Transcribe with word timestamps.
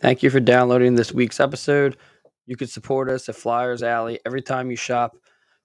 Thank 0.00 0.22
you 0.22 0.30
for 0.30 0.40
downloading 0.40 0.94
this 0.94 1.12
week's 1.12 1.40
episode. 1.40 1.96
You 2.46 2.56
can 2.56 2.68
support 2.68 3.08
us 3.08 3.28
at 3.28 3.34
Flyers 3.34 3.82
Alley 3.82 4.20
every 4.26 4.42
time 4.42 4.70
you 4.70 4.76
shop 4.76 5.16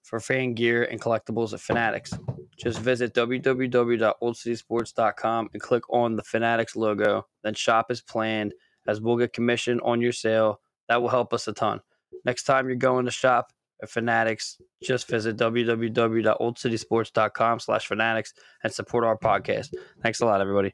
for 0.02 0.18
fan 0.20 0.54
gear 0.54 0.84
and 0.84 0.98
collectibles 1.00 1.52
at 1.52 1.60
Fanatics. 1.60 2.14
Just 2.58 2.80
visit 2.80 3.14
www.oldcitysports.com 3.14 5.50
and 5.52 5.62
click 5.62 5.90
on 5.90 6.16
the 6.16 6.22
Fanatics 6.22 6.74
logo. 6.76 7.26
Then 7.42 7.54
shop 7.54 7.86
as 7.90 8.00
planned, 8.00 8.54
as 8.86 9.00
we'll 9.00 9.16
get 9.16 9.32
commission 9.32 9.80
on 9.80 10.00
your 10.00 10.12
sale. 10.12 10.60
That 10.88 11.02
will 11.02 11.08
help 11.08 11.32
us 11.32 11.48
a 11.48 11.52
ton. 11.52 11.80
Next 12.24 12.44
time 12.44 12.68
you're 12.68 12.76
going 12.76 13.04
to 13.04 13.10
shop 13.10 13.52
at 13.82 13.90
Fanatics, 13.90 14.56
just 14.82 15.08
visit 15.08 15.36
www.oldcitysports.com 15.36 17.60
slash 17.60 17.86
fanatics 17.86 18.32
and 18.62 18.72
support 18.72 19.04
our 19.04 19.18
podcast. 19.18 19.74
Thanks 20.02 20.20
a 20.20 20.26
lot, 20.26 20.40
everybody. 20.40 20.72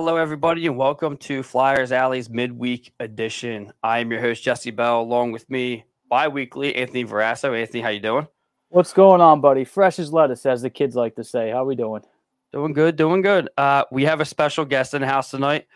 Hello, 0.00 0.16
everybody, 0.16 0.64
and 0.68 0.76
welcome 0.76 1.16
to 1.16 1.42
Flyers 1.42 1.90
Alley's 1.90 2.30
midweek 2.30 2.92
edition. 3.00 3.72
I 3.82 3.98
am 3.98 4.12
your 4.12 4.20
host 4.20 4.44
Jesse 4.44 4.70
Bell, 4.70 5.00
along 5.00 5.32
with 5.32 5.50
me 5.50 5.86
bi-weekly 6.08 6.76
Anthony 6.76 7.04
Verasso. 7.04 7.60
Anthony, 7.60 7.80
how 7.80 7.88
you 7.88 7.98
doing? 7.98 8.28
What's 8.68 8.92
going 8.92 9.20
on, 9.20 9.40
buddy? 9.40 9.64
Fresh 9.64 9.98
as 9.98 10.12
lettuce, 10.12 10.46
as 10.46 10.62
the 10.62 10.70
kids 10.70 10.94
like 10.94 11.16
to 11.16 11.24
say. 11.24 11.50
How 11.50 11.64
are 11.64 11.64
we 11.64 11.74
doing? 11.74 12.02
Doing 12.52 12.74
good, 12.74 12.94
doing 12.94 13.22
good. 13.22 13.48
Uh, 13.58 13.86
we 13.90 14.04
have 14.04 14.20
a 14.20 14.24
special 14.24 14.64
guest 14.64 14.94
in 14.94 15.00
the 15.00 15.08
house 15.08 15.32
tonight. 15.32 15.66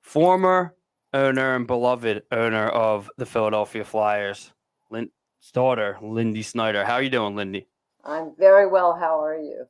Former 0.00 0.74
owner 1.12 1.54
and 1.54 1.66
beloved 1.66 2.22
owner 2.32 2.68
of 2.68 3.10
the 3.18 3.26
Philadelphia 3.26 3.84
Flyers, 3.84 4.54
Lynn, 4.90 5.10
daughter 5.52 5.98
Lindy 6.00 6.40
Snider. 6.40 6.82
How 6.82 6.94
are 6.94 7.02
you 7.02 7.10
doing, 7.10 7.36
Lindy? 7.36 7.68
I'm 8.02 8.32
very 8.38 8.66
well. 8.66 8.96
How 8.98 9.22
are 9.22 9.36
you? 9.36 9.66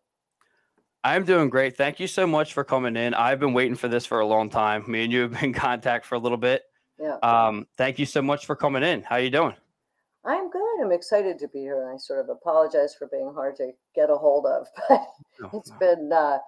I'm 1.04 1.24
doing 1.24 1.48
great. 1.48 1.76
Thank 1.76 2.00
you 2.00 2.06
so 2.06 2.26
much 2.26 2.52
for 2.54 2.64
coming 2.64 2.96
in. 2.96 3.14
I've 3.14 3.40
been 3.40 3.52
waiting 3.52 3.76
for 3.76 3.88
this 3.88 4.04
for 4.04 4.20
a 4.20 4.26
long 4.26 4.50
time. 4.50 4.84
Me 4.88 5.04
and 5.04 5.12
you 5.12 5.22
have 5.22 5.32
been 5.32 5.44
in 5.46 5.52
contact 5.54 6.06
for 6.06 6.16
a 6.16 6.18
little 6.18 6.38
bit. 6.38 6.62
Yeah. 7.00 7.16
Um, 7.22 7.66
thank 7.76 7.98
you 7.98 8.06
so 8.06 8.20
much 8.20 8.46
for 8.46 8.56
coming 8.56 8.82
in. 8.82 9.02
How 9.02 9.16
are 9.16 9.20
you 9.20 9.30
doing? 9.30 9.54
I'm 10.24 10.50
good. 10.50 10.82
I'm 10.82 10.92
excited 10.92 11.38
to 11.38 11.48
be 11.48 11.60
here, 11.60 11.80
and 11.82 11.94
I 11.94 11.96
sort 11.96 12.20
of 12.20 12.28
apologize 12.28 12.94
for 12.94 13.06
being 13.06 13.32
hard 13.32 13.56
to 13.56 13.70
get 13.94 14.10
a 14.10 14.16
hold 14.16 14.46
of, 14.46 14.66
but 14.88 15.06
No, 15.40 15.50
it's 15.54 15.70
no. 15.70 15.76
been. 15.78 16.10
Uh, 16.12 16.38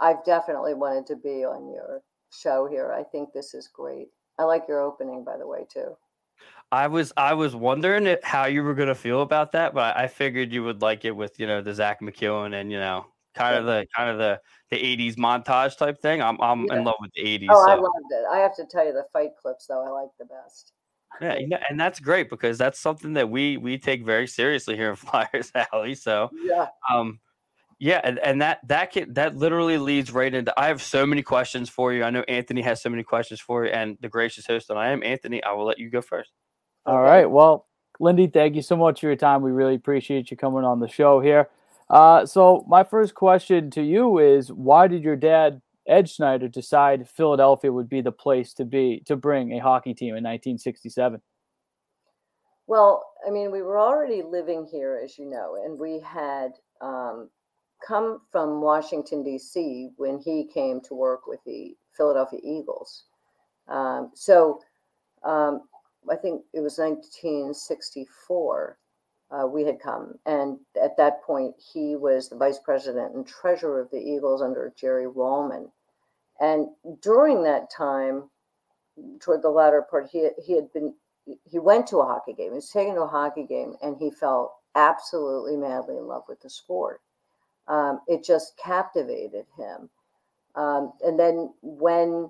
I've 0.00 0.24
definitely 0.24 0.74
wanted 0.74 1.06
to 1.06 1.16
be 1.16 1.44
on 1.44 1.72
your 1.72 2.02
show 2.32 2.66
here. 2.68 2.92
I 2.92 3.04
think 3.04 3.32
this 3.32 3.54
is 3.54 3.68
great. 3.72 4.08
I 4.38 4.42
like 4.44 4.64
your 4.66 4.80
opening, 4.80 5.24
by 5.24 5.36
the 5.38 5.46
way, 5.46 5.60
too. 5.72 5.96
I 6.72 6.88
was 6.88 7.12
I 7.16 7.34
was 7.34 7.54
wondering 7.54 8.16
how 8.24 8.46
you 8.46 8.64
were 8.64 8.74
gonna 8.74 8.94
feel 8.96 9.22
about 9.22 9.52
that, 9.52 9.72
but 9.74 9.96
I 9.96 10.08
figured 10.08 10.52
you 10.52 10.64
would 10.64 10.82
like 10.82 11.04
it 11.04 11.12
with 11.12 11.38
you 11.38 11.46
know 11.46 11.62
the 11.62 11.72
Zack 11.74 12.00
MacEwen 12.00 12.58
and 12.60 12.72
you 12.72 12.80
know 12.80 13.06
kind 13.34 13.56
of 13.56 13.66
the 13.66 13.86
kind 13.96 14.10
of 14.10 14.18
the 14.18 14.40
the 14.70 14.76
'80s 14.76 15.16
montage 15.16 15.76
type 15.76 16.00
thing. 16.00 16.22
I'm 16.22 16.40
I'm 16.40 16.66
Yeah. 16.66 16.78
in 16.78 16.84
love 16.84 16.96
with 17.00 17.12
the 17.14 17.22
'80s. 17.22 17.48
Oh, 17.50 17.66
I 17.68 17.74
loved 17.74 18.10
it. 18.10 18.24
I 18.30 18.38
have 18.38 18.54
to 18.56 18.64
tell 18.64 18.86
you, 18.86 18.92
the 18.92 19.04
fight 19.12 19.30
clips 19.40 19.66
though, 19.66 19.84
I 19.84 19.88
like 19.90 20.10
the 20.18 20.26
best. 20.26 20.72
yeah, 21.20 21.36
you 21.36 21.48
know, 21.48 21.58
and 21.68 21.78
that's 21.78 22.00
great 22.00 22.30
because 22.30 22.58
that's 22.58 22.78
something 22.78 23.14
that 23.14 23.28
we 23.30 23.56
we 23.56 23.78
take 23.78 24.04
very 24.04 24.26
seriously 24.26 24.76
here 24.76 24.90
in 24.90 24.96
Flyers 24.96 25.52
Alley. 25.72 25.94
So 25.94 26.30
Yeah. 26.44 26.66
um 26.90 27.20
yeah 27.78 28.00
and, 28.04 28.18
and 28.20 28.42
that 28.42 28.60
that 28.68 28.92
can 28.92 29.12
that 29.14 29.36
literally 29.36 29.78
leads 29.78 30.10
right 30.12 30.34
into 30.34 30.52
i 30.58 30.68
have 30.68 30.80
so 30.82 31.04
many 31.06 31.22
questions 31.22 31.68
for 31.68 31.92
you 31.92 32.04
i 32.04 32.10
know 32.10 32.22
anthony 32.28 32.60
has 32.60 32.80
so 32.82 32.88
many 32.88 33.02
questions 33.02 33.40
for 33.40 33.64
you 33.64 33.72
and 33.72 33.96
the 34.00 34.08
gracious 34.08 34.46
host 34.46 34.68
that 34.68 34.76
i 34.76 34.90
am 34.90 35.02
anthony 35.02 35.42
i 35.44 35.52
will 35.52 35.64
let 35.64 35.78
you 35.78 35.90
go 35.90 36.00
first 36.00 36.30
All 36.86 36.96
Okay. 36.96 37.02
right. 37.02 37.30
Well, 37.30 37.66
Lindy, 38.00 38.26
thank 38.26 38.56
you 38.56 38.62
so 38.62 38.76
much 38.76 39.00
for 39.00 39.06
your 39.06 39.16
time. 39.16 39.42
We 39.42 39.52
really 39.52 39.74
appreciate 39.76 40.30
you 40.30 40.36
coming 40.36 40.64
on 40.64 40.80
the 40.80 40.88
show 40.88 41.20
here. 41.20 41.48
Uh, 41.92 42.24
so, 42.24 42.64
my 42.66 42.82
first 42.82 43.14
question 43.14 43.70
to 43.70 43.82
you 43.82 44.18
is 44.18 44.50
why 44.50 44.88
did 44.88 45.04
your 45.04 45.14
dad, 45.14 45.60
Ed 45.86 46.08
Snider, 46.08 46.48
decide 46.48 47.06
Philadelphia 47.06 47.70
would 47.70 47.90
be 47.90 48.00
the 48.00 48.10
place 48.10 48.54
to 48.54 48.64
be 48.64 49.02
to 49.04 49.14
bring 49.14 49.52
a 49.52 49.58
hockey 49.58 49.92
team 49.92 50.16
in 50.16 50.24
1967? 50.24 51.20
Well, 52.66 53.04
I 53.26 53.30
mean, 53.30 53.52
we 53.52 53.60
were 53.60 53.78
already 53.78 54.22
living 54.22 54.64
here, 54.64 54.98
as 55.04 55.18
you 55.18 55.28
know, 55.28 55.56
and 55.62 55.78
we 55.78 56.00
had 56.00 56.52
um, 56.80 57.28
come 57.86 58.22
from 58.30 58.62
Washington, 58.62 59.22
D.C. 59.22 59.90
when 59.98 60.18
he 60.18 60.48
came 60.52 60.80
to 60.82 60.94
work 60.94 61.26
with 61.26 61.40
the 61.44 61.76
Philadelphia 61.94 62.40
Eagles. 62.42 63.04
Um, 63.68 64.12
so 64.14 64.60
um, 65.24 65.62
I 66.10 66.16
think 66.16 66.42
it 66.54 66.60
was 66.60 66.78
1964 66.78 68.78
uh, 69.32 69.46
we 69.46 69.64
had 69.64 69.80
come. 69.80 70.14
And 70.26 70.58
at 70.82 70.96
that 70.98 71.22
point, 71.22 71.54
he 71.72 71.96
was 71.96 72.28
the 72.28 72.36
vice 72.36 72.58
president 72.58 73.14
and 73.14 73.26
treasurer 73.26 73.80
of 73.80 73.90
the 73.90 73.98
Eagles 73.98 74.42
under 74.42 74.72
Jerry 74.76 75.06
Wolman. 75.06 75.70
And 76.40 76.68
during 77.00 77.42
that 77.44 77.70
time, 77.70 78.28
toward 79.20 79.42
the 79.42 79.48
latter 79.50 79.82
part, 79.82 80.08
he, 80.10 80.28
he 80.44 80.54
had 80.54 80.72
been 80.72 80.94
he 81.44 81.60
went 81.60 81.86
to 81.86 81.98
a 81.98 82.04
hockey 82.04 82.32
game. 82.32 82.50
He 82.50 82.56
was 82.56 82.70
taken 82.70 82.96
to 82.96 83.02
a 83.02 83.06
hockey 83.06 83.44
game, 83.44 83.76
and 83.80 83.96
he 83.96 84.10
fell 84.10 84.58
absolutely 84.74 85.56
madly 85.56 85.96
in 85.96 86.06
love 86.06 86.24
with 86.28 86.40
the 86.40 86.50
sport. 86.50 87.00
Um, 87.68 88.00
it 88.08 88.24
just 88.24 88.56
captivated 88.56 89.46
him. 89.56 89.88
Um, 90.56 90.92
and 91.04 91.18
then 91.18 91.54
when 91.62 92.28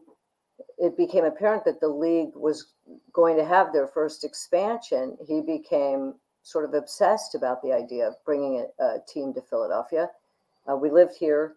it 0.78 0.96
became 0.96 1.24
apparent 1.24 1.64
that 1.64 1.80
the 1.80 1.88
league 1.88 2.32
was 2.34 2.72
going 3.12 3.36
to 3.38 3.44
have 3.44 3.72
their 3.72 3.86
first 3.86 4.24
expansion, 4.24 5.16
he 5.26 5.40
became 5.40 6.14
sort 6.42 6.64
of 6.64 6.74
obsessed 6.74 7.34
about 7.34 7.62
the 7.62 7.72
idea 7.72 8.06
of 8.06 8.14
bringing 8.24 8.66
a, 8.80 8.84
a 8.84 8.98
team 9.06 9.32
to 9.34 9.42
Philadelphia. 9.42 10.08
Uh, 10.70 10.76
we 10.76 10.90
lived 10.90 11.16
here, 11.16 11.56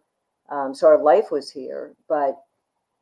um, 0.50 0.74
so 0.74 0.88
our 0.88 1.02
life 1.02 1.32
was 1.32 1.50
here, 1.52 1.96
but 2.08 2.36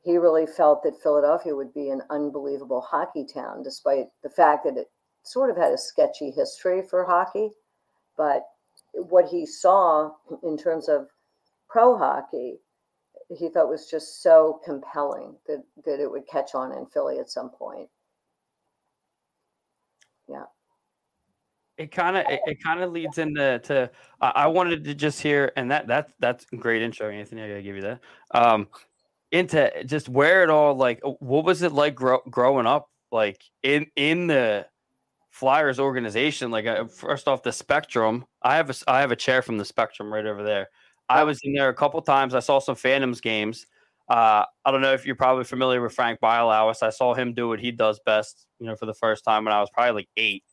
he 0.04 0.18
really 0.18 0.46
felt 0.46 0.84
that 0.84 1.02
Philadelphia 1.02 1.56
would 1.56 1.74
be 1.74 1.90
an 1.90 2.02
unbelievable 2.10 2.82
hockey 2.82 3.26
town, 3.26 3.64
despite 3.64 4.08
the 4.22 4.30
fact 4.30 4.66
that 4.66 4.78
it 4.78 4.92
sort 5.24 5.50
of 5.50 5.58
had 5.58 5.72
a 5.72 5.78
sketchy 5.78 6.30
history 6.30 6.82
for 6.82 7.06
hockey. 7.06 7.52
But 8.18 8.44
what 8.94 9.30
he 9.30 9.46
saw 9.46 10.12
in 10.44 10.58
terms 10.58 10.90
of 10.90 11.08
pro 11.70 11.98
hockey, 11.98 12.60
he 13.30 13.50
thought 13.50 13.70
was 13.70 13.90
just 13.90 14.22
so 14.22 14.60
compelling 14.66 15.36
that, 15.48 15.64
that 15.86 16.02
it 16.02 16.12
would 16.12 16.28
catch 16.28 16.54
on 16.54 16.74
in 16.74 16.86
Philly 16.88 17.20
at 17.20 17.30
some 17.30 17.50
point. 17.50 17.90
Yeah. 20.28 20.44
It 21.84 21.92
kind 21.92 22.18
of 22.18 22.26
it, 22.30 22.40
it 22.46 22.64
kind 22.64 22.82
of 22.82 22.92
leads 22.92 23.18
into 23.18 23.60
to 23.60 23.92
I 24.22 24.30
I 24.30 24.48
wanted 24.48 24.84
to 24.86 24.96
just 24.96 25.22
hear 25.22 25.52
and 25.56 25.72
that 25.72 25.88
that 25.88 26.10
that's 26.20 26.46
great 26.46 26.82
intro 26.82 27.10
anthony 27.10 27.44
i 27.44 27.48
gotta 27.48 27.62
give 27.62 27.76
you 27.76 27.82
that 27.82 28.00
um 28.32 28.68
into 29.32 29.72
just 29.86 30.10
where 30.10 30.44
it 30.44 30.50
all 30.50 30.76
like 30.76 31.02
uh, 31.04 31.12
what 31.20 31.44
was 31.44 31.62
it 31.62 31.72
like 31.72 31.96
grow, 31.96 32.20
growing 32.30 32.66
up 32.68 32.90
like 33.12 33.44
in 33.64 33.88
in 33.96 34.28
the 34.28 34.66
Flyers 35.34 35.80
organization. 35.80 36.52
Like 36.52 36.68
uh, 36.68 36.86
first 36.86 37.28
off, 37.28 37.42
the 37.42 37.52
Spectrum. 37.52 38.26
I 38.44 38.56
have 38.56 38.70
a 38.70 38.76
I 38.88 39.02
have 39.02 39.12
a 39.12 39.16
chair 39.16 39.42
from 39.42 39.58
the 39.58 39.66
Spectrum 39.66 40.14
right 40.14 40.26
over 40.26 40.44
there. 40.44 40.68
I 41.10 41.24
was 41.24 41.40
in 41.44 41.54
there 41.54 41.70
a 41.70 41.74
couple 41.74 42.00
times. 42.04 42.36
I 42.36 42.40
saw 42.40 42.60
some 42.60 42.76
Phantoms 42.76 43.20
games. 43.20 43.66
Uh, 44.08 44.46
I 44.64 44.72
don't 44.72 44.82
know 44.82 44.94
if 44.94 45.08
you're 45.08 45.16
probably 45.16 45.44
familiar 45.44 45.82
with 45.82 45.94
Frank 45.94 46.20
Bialowas. 46.22 46.84
I 46.84 46.92
saw 46.92 47.16
him 47.16 47.34
do 47.34 47.48
what 47.48 47.60
he 47.60 47.72
does 47.72 48.00
best, 48.06 48.46
you 48.60 48.68
know, 48.68 48.76
for 48.76 48.86
the 48.86 48.94
first 48.94 49.24
time 49.24 49.46
when 49.46 49.54
I 49.54 49.60
was 49.60 49.70
probably 49.74 49.94
like 49.94 50.10
eight, 50.18 50.44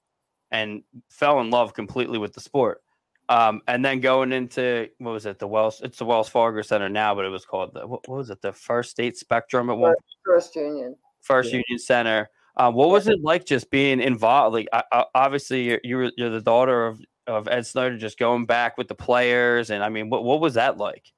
and 0.51 0.83
fell 1.09 1.41
in 1.41 1.51
love 1.51 1.75
completely 1.75 2.19
with 2.19 2.33
the 2.33 2.41
sport. 2.41 2.83
Um, 3.29 3.63
and 3.69 3.85
then 3.85 4.01
going 4.01 4.33
into 4.33 4.89
what 4.99 5.13
was 5.13 5.27
it? 5.27 5.39
The 5.39 5.47
Wells. 5.47 5.81
It's 5.85 5.99
the 5.99 6.05
Wells 6.05 6.29
Fargo 6.29 6.63
Center 6.63 6.89
now, 6.89 7.15
but 7.15 7.25
it 7.25 7.29
was 7.29 7.45
called 7.45 7.75
the 7.75 7.87
what, 7.87 8.09
what 8.09 8.19
was 8.19 8.31
it? 8.31 8.43
The 8.43 8.53
First 8.53 8.91
State 8.91 9.17
Spectrum 9.17 9.71
at 9.71 9.79
one. 9.79 9.95
First 10.25 10.57
Union. 10.57 10.97
First 11.21 11.51
yeah. 11.51 11.63
Union 11.69 11.79
Center. 11.79 12.29
Um, 12.57 12.75
what 12.75 12.91
was 12.91 13.07
it 13.07 13.23
like 13.23 13.47
just 13.47 13.71
being 13.71 14.01
involved? 14.01 14.55
Like, 14.55 14.69
I, 14.73 15.05
obviously, 15.15 15.63
you're, 15.63 15.81
you're, 15.85 16.11
you're 16.17 16.31
the 16.31 16.41
daughter 16.41 16.87
of 16.87 17.01
of 17.29 17.47
Ed 17.47 17.65
Snider, 17.67 17.97
just 17.97 18.19
going 18.19 18.47
back 18.47 18.77
with 18.77 18.89
the 18.89 18.95
players, 18.95 19.71
and 19.71 19.85
I 19.85 19.89
mean, 19.89 20.11
what 20.11 20.25
what 20.25 20.41
was 20.41 20.55
that 20.55 20.79
like? 20.79 21.13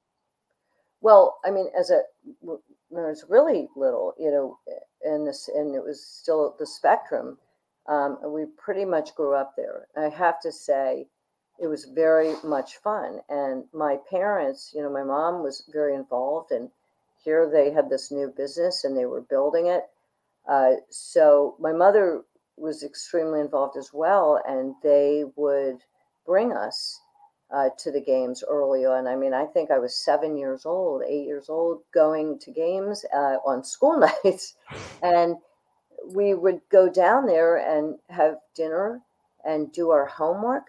Well, 1.01 1.39
I 1.43 1.49
mean, 1.49 1.67
as 1.77 1.89
a 1.89 2.01
when 2.41 3.03
I 3.03 3.09
was 3.09 3.25
really 3.27 3.67
little, 3.75 4.13
you 4.19 4.29
know, 4.29 4.59
and 5.03 5.27
this 5.27 5.49
and 5.53 5.75
it 5.75 5.83
was 5.83 6.05
still 6.05 6.55
the 6.59 6.65
spectrum. 6.65 7.37
Um, 7.87 8.17
we 8.25 8.45
pretty 8.57 8.85
much 8.85 9.15
grew 9.15 9.35
up 9.35 9.55
there. 9.57 9.87
I 9.97 10.09
have 10.09 10.39
to 10.41 10.51
say, 10.51 11.07
it 11.59 11.67
was 11.67 11.85
very 11.85 12.33
much 12.43 12.77
fun. 12.77 13.19
And 13.29 13.65
my 13.73 13.97
parents, 14.09 14.71
you 14.75 14.81
know, 14.81 14.91
my 14.91 15.03
mom 15.03 15.43
was 15.43 15.69
very 15.71 15.95
involved, 15.95 16.51
and 16.51 16.69
here 17.23 17.49
they 17.49 17.71
had 17.71 17.89
this 17.89 18.11
new 18.11 18.33
business 18.35 18.83
and 18.83 18.97
they 18.97 19.05
were 19.05 19.21
building 19.21 19.67
it. 19.67 19.83
Uh, 20.47 20.73
so 20.89 21.55
my 21.59 21.71
mother 21.71 22.23
was 22.57 22.83
extremely 22.83 23.39
involved 23.39 23.77
as 23.77 23.91
well, 23.93 24.41
and 24.47 24.75
they 24.83 25.23
would 25.35 25.77
bring 26.25 26.51
us 26.51 26.99
uh, 27.53 27.69
to 27.77 27.91
the 27.91 28.01
games 28.01 28.43
early 28.47 28.85
on. 28.85 29.07
I 29.07 29.15
mean, 29.15 29.33
I 29.33 29.45
think 29.45 29.71
I 29.71 29.79
was 29.79 29.95
seven 29.95 30.37
years 30.37 30.65
old, 30.65 31.03
eight 31.07 31.25
years 31.25 31.49
old, 31.49 31.81
going 31.93 32.39
to 32.39 32.51
games 32.51 33.05
uh, 33.13 33.37
on 33.45 33.63
school 33.63 33.99
nights, 34.23 34.55
and 35.01 35.37
we 36.05 36.33
would 36.33 36.61
go 36.69 36.89
down 36.89 37.25
there 37.25 37.57
and 37.57 37.97
have 38.09 38.37
dinner 38.55 39.01
and 39.45 39.71
do 39.71 39.89
our 39.89 40.05
homework 40.05 40.67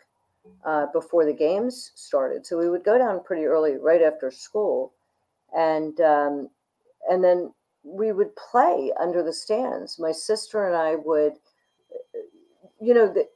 uh, 0.64 0.86
before 0.92 1.24
the 1.24 1.32
games 1.32 1.92
started. 1.94 2.46
So 2.46 2.58
we 2.58 2.68
would 2.68 2.84
go 2.84 2.98
down 2.98 3.22
pretty 3.24 3.44
early, 3.44 3.76
right 3.76 4.02
after 4.02 4.30
school, 4.30 4.92
and 5.56 5.98
um, 6.00 6.48
and 7.08 7.22
then 7.22 7.52
we 7.82 8.12
would 8.12 8.34
play 8.36 8.92
under 9.00 9.22
the 9.22 9.32
stands. 9.32 9.98
My 9.98 10.12
sister 10.12 10.66
and 10.66 10.76
I 10.76 10.96
would, 10.96 11.34
you 12.80 12.94
know, 12.94 13.12
the, 13.12 13.28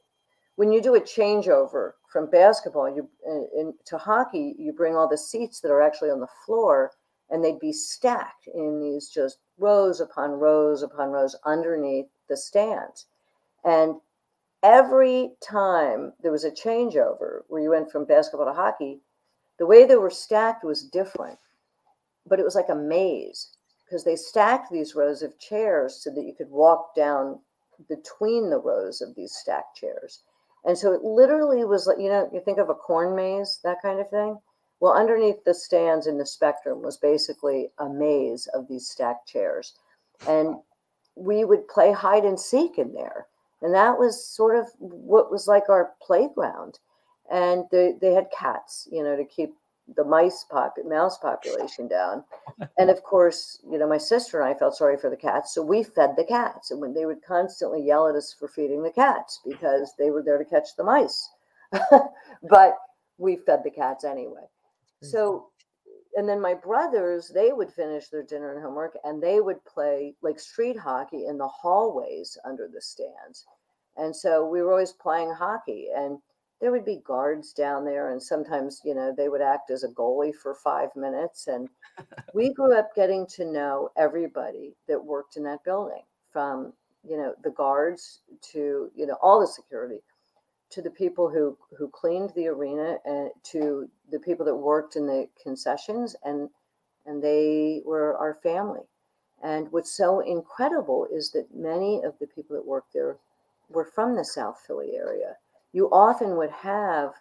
when 0.55 0.71
you 0.71 0.81
do 0.81 0.95
a 0.95 1.01
changeover 1.01 1.91
from 2.11 2.29
basketball 2.29 2.93
you 2.93 3.07
in, 3.25 3.47
in, 3.55 3.73
to 3.85 3.97
hockey, 3.97 4.55
you 4.57 4.73
bring 4.73 4.95
all 4.95 5.07
the 5.07 5.17
seats 5.17 5.61
that 5.61 5.71
are 5.71 5.81
actually 5.81 6.09
on 6.09 6.19
the 6.19 6.27
floor, 6.45 6.91
and 7.29 7.43
they'd 7.43 7.59
be 7.59 7.71
stacked 7.71 8.47
in 8.53 8.81
these 8.81 9.09
just 9.09 9.37
rows 9.59 9.99
upon 9.99 10.31
rows 10.31 10.83
upon 10.83 11.09
rows 11.09 11.35
underneath 11.45 12.07
the 12.27 12.37
stands, 12.37 13.05
and 13.63 13.95
every 14.63 15.31
time 15.41 16.13
there 16.21 16.31
was 16.31 16.43
a 16.43 16.51
changeover 16.51 17.41
where 17.47 17.61
you 17.61 17.69
went 17.69 17.91
from 17.91 18.05
basketball 18.05 18.47
to 18.47 18.53
hockey, 18.53 18.99
the 19.57 19.65
way 19.65 19.85
they 19.85 19.95
were 19.95 20.09
stacked 20.09 20.63
was 20.63 20.83
different, 20.83 21.39
but 22.27 22.39
it 22.39 22.45
was 22.45 22.55
like 22.55 22.69
a 22.69 22.75
maze 22.75 23.55
because 23.85 24.03
they 24.03 24.15
stacked 24.15 24.71
these 24.71 24.95
rows 24.95 25.21
of 25.23 25.37
chairs 25.39 25.95
so 26.03 26.09
that 26.11 26.23
you 26.23 26.33
could 26.33 26.49
walk 26.49 26.93
down 26.95 27.39
between 27.87 28.49
the 28.49 28.59
rows 28.59 29.01
of 29.01 29.15
these 29.15 29.33
stacked 29.33 29.75
chairs. 29.75 30.23
And 30.65 30.77
so 30.77 30.93
it 30.93 31.03
literally 31.03 31.63
was 31.65 31.87
like, 31.87 31.97
you 31.99 32.09
know, 32.09 32.29
you 32.33 32.41
think 32.41 32.59
of 32.59 32.69
a 32.69 32.75
corn 32.75 33.15
maze, 33.15 33.59
that 33.63 33.81
kind 33.81 33.99
of 33.99 34.09
thing. 34.09 34.37
Well, 34.79 34.93
underneath 34.93 35.43
the 35.43 35.53
stands 35.53 36.07
in 36.07 36.17
the 36.17 36.25
spectrum 36.25 36.81
was 36.81 36.97
basically 36.97 37.71
a 37.79 37.89
maze 37.89 38.47
of 38.47 38.67
these 38.67 38.87
stacked 38.89 39.27
chairs. 39.27 39.73
And 40.27 40.55
we 41.15 41.43
would 41.43 41.67
play 41.67 41.91
hide 41.91 42.23
and 42.23 42.39
seek 42.39 42.77
in 42.77 42.93
there. 42.93 43.27
And 43.61 43.73
that 43.73 43.99
was 43.99 44.25
sort 44.25 44.55
of 44.55 44.67
what 44.79 45.31
was 45.31 45.47
like 45.47 45.67
our 45.69 45.91
playground. 46.01 46.79
And 47.29 47.65
they, 47.71 47.95
they 47.99 48.13
had 48.13 48.31
cats 48.31 48.87
you 48.91 49.03
know 49.03 49.15
to 49.17 49.25
keep 49.25 49.53
the 49.95 50.03
mice 50.05 50.45
pop 50.49 50.75
mouse 50.85 51.17
population 51.17 51.87
down. 51.89 52.23
And 52.77 52.89
of 52.89 53.03
course 53.03 53.59
you 53.69 53.77
know 53.77 53.87
my 53.87 53.97
sister 53.97 54.39
and 54.39 54.49
i 54.49 54.57
felt 54.57 54.75
sorry 54.77 54.97
for 54.97 55.09
the 55.09 55.17
cats 55.17 55.53
so 55.53 55.61
we 55.61 55.83
fed 55.83 56.15
the 56.15 56.23
cats. 56.23 56.71
And 56.71 56.79
when 56.79 56.93
they 56.93 57.05
would 57.05 57.21
constantly 57.21 57.81
yell 57.81 58.07
at 58.07 58.15
us 58.15 58.33
for 58.33 58.47
feeding 58.47 58.81
the 58.81 58.91
cats 58.91 59.41
because 59.45 59.93
they 59.99 60.09
were 60.09 60.23
there 60.23 60.37
to 60.37 60.45
catch 60.45 60.75
the 60.77 60.85
mice. 60.85 61.29
But 62.49 62.77
we 63.17 63.35
fed 63.35 63.63
the 63.65 63.71
cats 63.71 64.05
anyway 64.05 64.47
Mm. 65.03 65.11
so 65.11 65.49
and 66.15 66.27
then 66.27 66.41
my 66.41 66.53
brothers 66.53 67.31
they 67.33 67.53
would 67.53 67.71
finish 67.71 68.09
their 68.09 68.23
dinner 68.23 68.53
and 68.53 68.63
homework 68.63 68.97
and 69.03 69.21
they 69.21 69.39
would 69.39 69.63
play 69.65 70.15
like 70.21 70.39
street 70.39 70.77
hockey 70.77 71.25
in 71.27 71.37
the 71.37 71.47
hallways 71.47 72.37
under 72.45 72.67
the 72.67 72.81
stands. 72.81 73.45
And 73.97 74.15
so 74.15 74.45
we 74.45 74.61
were 74.61 74.71
always 74.71 74.93
playing 74.93 75.31
hockey 75.31 75.89
and 75.95 76.19
there 76.61 76.71
would 76.71 76.85
be 76.85 77.01
guards 77.05 77.53
down 77.53 77.85
there 77.85 78.11
and 78.11 78.21
sometimes 78.21 78.81
you 78.83 78.93
know 78.93 79.13
they 79.15 79.29
would 79.29 79.41
act 79.41 79.71
as 79.71 79.83
a 79.83 79.89
goalie 79.89 80.35
for 80.35 80.55
five 80.55 80.89
minutes 80.95 81.47
and 81.47 81.69
we 82.33 82.53
grew 82.53 82.77
up 82.77 82.93
getting 82.95 83.25
to 83.27 83.45
know 83.45 83.89
everybody 83.97 84.75
that 84.87 85.03
worked 85.03 85.37
in 85.37 85.43
that 85.43 85.63
building 85.63 86.03
from 86.31 86.73
you 87.07 87.17
know 87.17 87.33
the 87.43 87.51
guards 87.51 88.21
to 88.41 88.89
you 88.95 89.05
know 89.05 89.17
all 89.21 89.39
the 89.39 89.47
security 89.47 90.01
to 90.71 90.81
the 90.81 90.91
people 90.91 91.29
who 91.29 91.57
who 91.77 91.87
cleaned 91.89 92.31
the 92.35 92.47
arena 92.47 92.97
and 93.05 93.31
to 93.43 93.89
the 94.11 94.19
people 94.19 94.45
that 94.45 94.55
worked 94.55 94.95
in 94.95 95.05
the 95.05 95.27
concessions 95.41 96.15
and 96.23 96.49
and 97.05 97.23
they 97.23 97.81
were 97.85 98.17
our 98.17 98.35
family. 98.35 98.81
And 99.41 99.71
what's 99.71 99.91
so 99.91 100.19
incredible 100.19 101.07
is 101.11 101.31
that 101.31 101.47
many 101.55 102.03
of 102.03 102.13
the 102.19 102.27
people 102.27 102.55
that 102.55 102.65
worked 102.65 102.93
there 102.93 103.17
were 103.69 103.85
from 103.85 104.15
the 104.15 104.25
south 104.25 104.61
philly 104.65 104.95
area. 104.95 105.37
You 105.71 105.89
often 105.91 106.35
would 106.37 106.51
have 106.51 107.13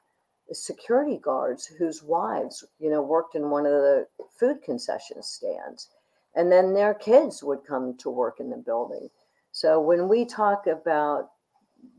security 0.52 1.18
guards 1.18 1.66
whose 1.66 2.02
wives 2.02 2.64
you 2.78 2.90
know 2.90 3.02
worked 3.02 3.34
in 3.34 3.50
one 3.50 3.66
of 3.66 3.72
the 3.72 4.06
food 4.38 4.62
concession 4.62 5.22
stands 5.22 5.88
and 6.34 6.50
then 6.50 6.72
their 6.72 6.94
kids 6.94 7.42
would 7.42 7.64
come 7.64 7.96
to 7.98 8.10
work 8.10 8.40
in 8.40 8.50
the 8.50 8.56
building. 8.56 9.10
So 9.52 9.80
when 9.80 10.08
we 10.08 10.24
talk 10.24 10.66
about 10.66 11.30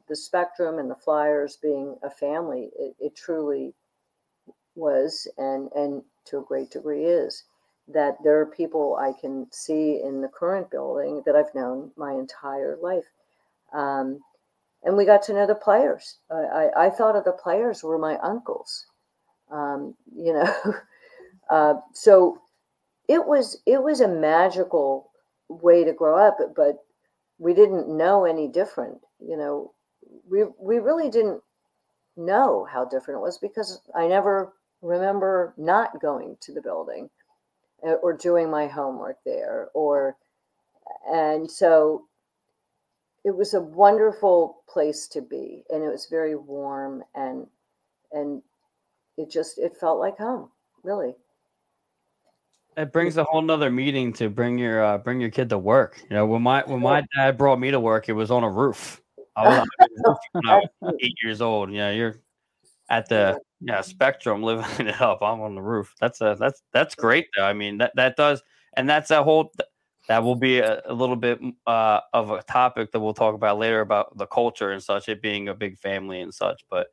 the 0.09 0.15
spectrum 0.15 0.79
and 0.79 0.89
the 0.89 0.95
flyers 0.95 1.57
being 1.61 1.95
a 2.03 2.09
family 2.09 2.69
it, 2.77 2.95
it 2.99 3.15
truly 3.15 3.73
was 4.75 5.27
and 5.37 5.69
and 5.75 6.01
to 6.25 6.39
a 6.39 6.43
great 6.43 6.69
degree 6.69 7.05
is 7.05 7.43
that 7.87 8.17
there 8.23 8.39
are 8.39 8.45
people 8.45 8.97
i 9.01 9.11
can 9.19 9.47
see 9.51 10.01
in 10.03 10.21
the 10.21 10.27
current 10.27 10.69
building 10.69 11.21
that 11.25 11.35
i've 11.35 11.53
known 11.55 11.91
my 11.95 12.13
entire 12.13 12.77
life. 12.81 13.05
Um, 13.73 14.19
and 14.83 14.95
we 14.97 15.05
got 15.05 15.21
to 15.23 15.33
know 15.33 15.45
the 15.45 15.53
players. 15.53 16.17
I, 16.31 16.35
I, 16.35 16.85
I, 16.85 16.89
thought 16.89 17.15
of 17.15 17.25
the 17.25 17.33
players 17.33 17.83
were 17.83 17.99
my 17.99 18.17
uncles 18.17 18.85
um, 19.51 19.95
you 20.15 20.33
know. 20.33 20.53
Uh, 21.49 21.73
so 21.95 22.39
it 23.07 23.25
was 23.25 23.57
it 23.65 23.81
was 23.81 24.01
a 24.01 24.07
magical 24.07 25.09
way 25.49 25.83
to 25.83 25.91
grow 25.91 26.15
up 26.15 26.37
but 26.55 26.77
we 27.39 27.55
didn't 27.55 27.89
know 27.89 28.23
any 28.23 28.47
different 28.47 28.99
you 29.19 29.35
know 29.35 29.73
we 30.29 30.45
we 30.59 30.79
really 30.79 31.09
didn't 31.09 31.41
know 32.17 32.67
how 32.69 32.85
different 32.85 33.19
it 33.19 33.21
was 33.21 33.37
because 33.37 33.81
I 33.95 34.07
never 34.07 34.53
remember 34.81 35.53
not 35.57 36.01
going 36.01 36.37
to 36.41 36.53
the 36.53 36.61
building 36.61 37.09
uh, 37.85 37.93
or 37.93 38.13
doing 38.13 38.49
my 38.49 38.67
homework 38.67 39.17
there 39.25 39.69
or 39.73 40.15
and 41.09 41.49
so 41.49 42.05
it 43.23 43.35
was 43.35 43.53
a 43.53 43.61
wonderful 43.61 44.63
place 44.67 45.07
to 45.07 45.21
be 45.21 45.63
and 45.69 45.83
it 45.83 45.89
was 45.89 46.07
very 46.09 46.35
warm 46.35 47.03
and 47.15 47.47
and 48.11 48.41
it 49.17 49.29
just 49.29 49.57
it 49.57 49.75
felt 49.77 49.99
like 49.99 50.17
home 50.17 50.49
really. 50.83 51.15
It 52.77 52.93
brings 52.93 53.17
a 53.17 53.25
whole 53.25 53.41
nother 53.41 53.69
meeting 53.69 54.13
to 54.13 54.29
bring 54.29 54.57
your 54.57 54.81
uh, 54.81 54.97
bring 54.99 55.19
your 55.19 55.29
kid 55.29 55.49
to 55.49 55.57
work. 55.57 56.01
You 56.09 56.15
know 56.15 56.25
when 56.25 56.41
my 56.41 56.63
when 56.65 56.81
my 56.81 57.03
dad 57.15 57.37
brought 57.37 57.59
me 57.59 57.71
to 57.71 57.79
work 57.79 58.07
it 58.07 58.13
was 58.13 58.31
on 58.31 58.43
a 58.43 58.49
roof 58.49 59.01
I 59.35 59.63
was, 60.43 60.67
eight 61.01 61.15
years 61.23 61.41
old. 61.41 61.71
Yeah, 61.71 61.91
you're 61.91 62.15
at 62.89 63.07
the 63.07 63.39
yeah 63.61 63.81
spectrum 63.81 64.43
living 64.43 64.65
it 64.87 65.01
up. 65.01 65.21
I'm 65.21 65.41
on 65.41 65.55
the 65.55 65.61
roof. 65.61 65.95
That's 65.99 66.21
a 66.21 66.35
that's 66.39 66.61
that's 66.73 66.95
great 66.95 67.27
though. 67.35 67.45
I 67.45 67.53
mean 67.53 67.77
that 67.79 67.95
that 67.95 68.15
does, 68.15 68.41
and 68.75 68.89
that's 68.89 69.11
a 69.11 69.23
whole 69.23 69.51
that 70.07 70.23
will 70.23 70.35
be 70.35 70.59
a, 70.59 70.81
a 70.85 70.93
little 70.93 71.15
bit 71.15 71.39
uh, 71.67 71.99
of 72.13 72.31
a 72.31 72.41
topic 72.43 72.91
that 72.91 72.99
we'll 72.99 73.13
talk 73.13 73.35
about 73.35 73.59
later 73.59 73.81
about 73.81 74.17
the 74.17 74.25
culture 74.25 74.71
and 74.71 74.81
such. 74.81 75.07
It 75.07 75.21
being 75.21 75.49
a 75.49 75.53
big 75.53 75.77
family 75.77 76.21
and 76.21 76.33
such. 76.33 76.63
But 76.69 76.87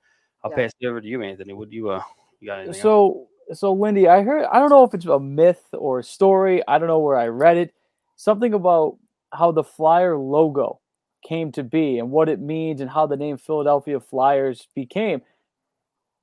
I'll 0.44 0.50
yeah. 0.50 0.56
pass 0.56 0.72
it 0.78 0.86
over 0.86 1.00
to 1.00 1.06
you, 1.06 1.22
Anthony. 1.22 1.52
Would 1.54 1.72
you 1.72 1.90
uh 1.90 2.02
you 2.40 2.48
got 2.48 2.58
anything? 2.60 2.80
So 2.80 3.28
else? 3.48 3.60
so 3.60 3.72
Lindy, 3.72 4.06
I 4.06 4.22
heard 4.22 4.44
I 4.52 4.58
don't 4.58 4.70
know 4.70 4.84
if 4.84 4.94
it's 4.94 5.06
a 5.06 5.18
myth 5.18 5.64
or 5.72 6.00
a 6.00 6.04
story. 6.04 6.62
I 6.68 6.78
don't 6.78 6.88
know 6.88 7.00
where 7.00 7.16
I 7.16 7.28
read 7.28 7.56
it. 7.56 7.74
Something 8.16 8.54
about 8.54 8.98
how 9.32 9.50
the 9.50 9.64
flyer 9.64 10.16
logo 10.16 10.80
came 11.23 11.52
to 11.52 11.62
be 11.62 11.99
and 11.99 12.11
what 12.11 12.28
it 12.28 12.40
means 12.40 12.80
and 12.80 12.90
how 12.90 13.06
the 13.06 13.16
name 13.16 13.37
Philadelphia 13.37 14.00
Flyers 14.00 14.68
became. 14.75 15.23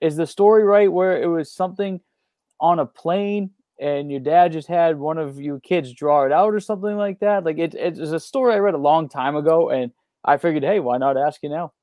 Is 0.01 0.15
the 0.15 0.27
story 0.27 0.63
right 0.63 0.91
where 0.91 1.21
it 1.21 1.27
was 1.27 1.51
something 1.51 2.01
on 2.59 2.79
a 2.79 2.85
plane 2.85 3.51
and 3.79 4.11
your 4.11 4.19
dad 4.19 4.51
just 4.51 4.67
had 4.67 4.97
one 4.97 5.17
of 5.17 5.39
you 5.39 5.59
kids 5.63 5.93
draw 5.93 6.25
it 6.25 6.31
out 6.31 6.53
or 6.53 6.59
something 6.59 6.97
like 6.97 7.19
that? 7.19 7.43
Like 7.43 7.57
it, 7.57 7.73
it's 7.73 7.99
a 7.99 8.19
story 8.19 8.53
I 8.53 8.57
read 8.57 8.73
a 8.73 8.77
long 8.77 9.09
time 9.09 9.35
ago 9.35 9.69
and 9.69 9.91
I 10.25 10.37
figured, 10.37 10.63
hey, 10.63 10.79
why 10.79 10.97
not 10.97 11.17
ask 11.17 11.41
you 11.43 11.49
now? 11.49 11.73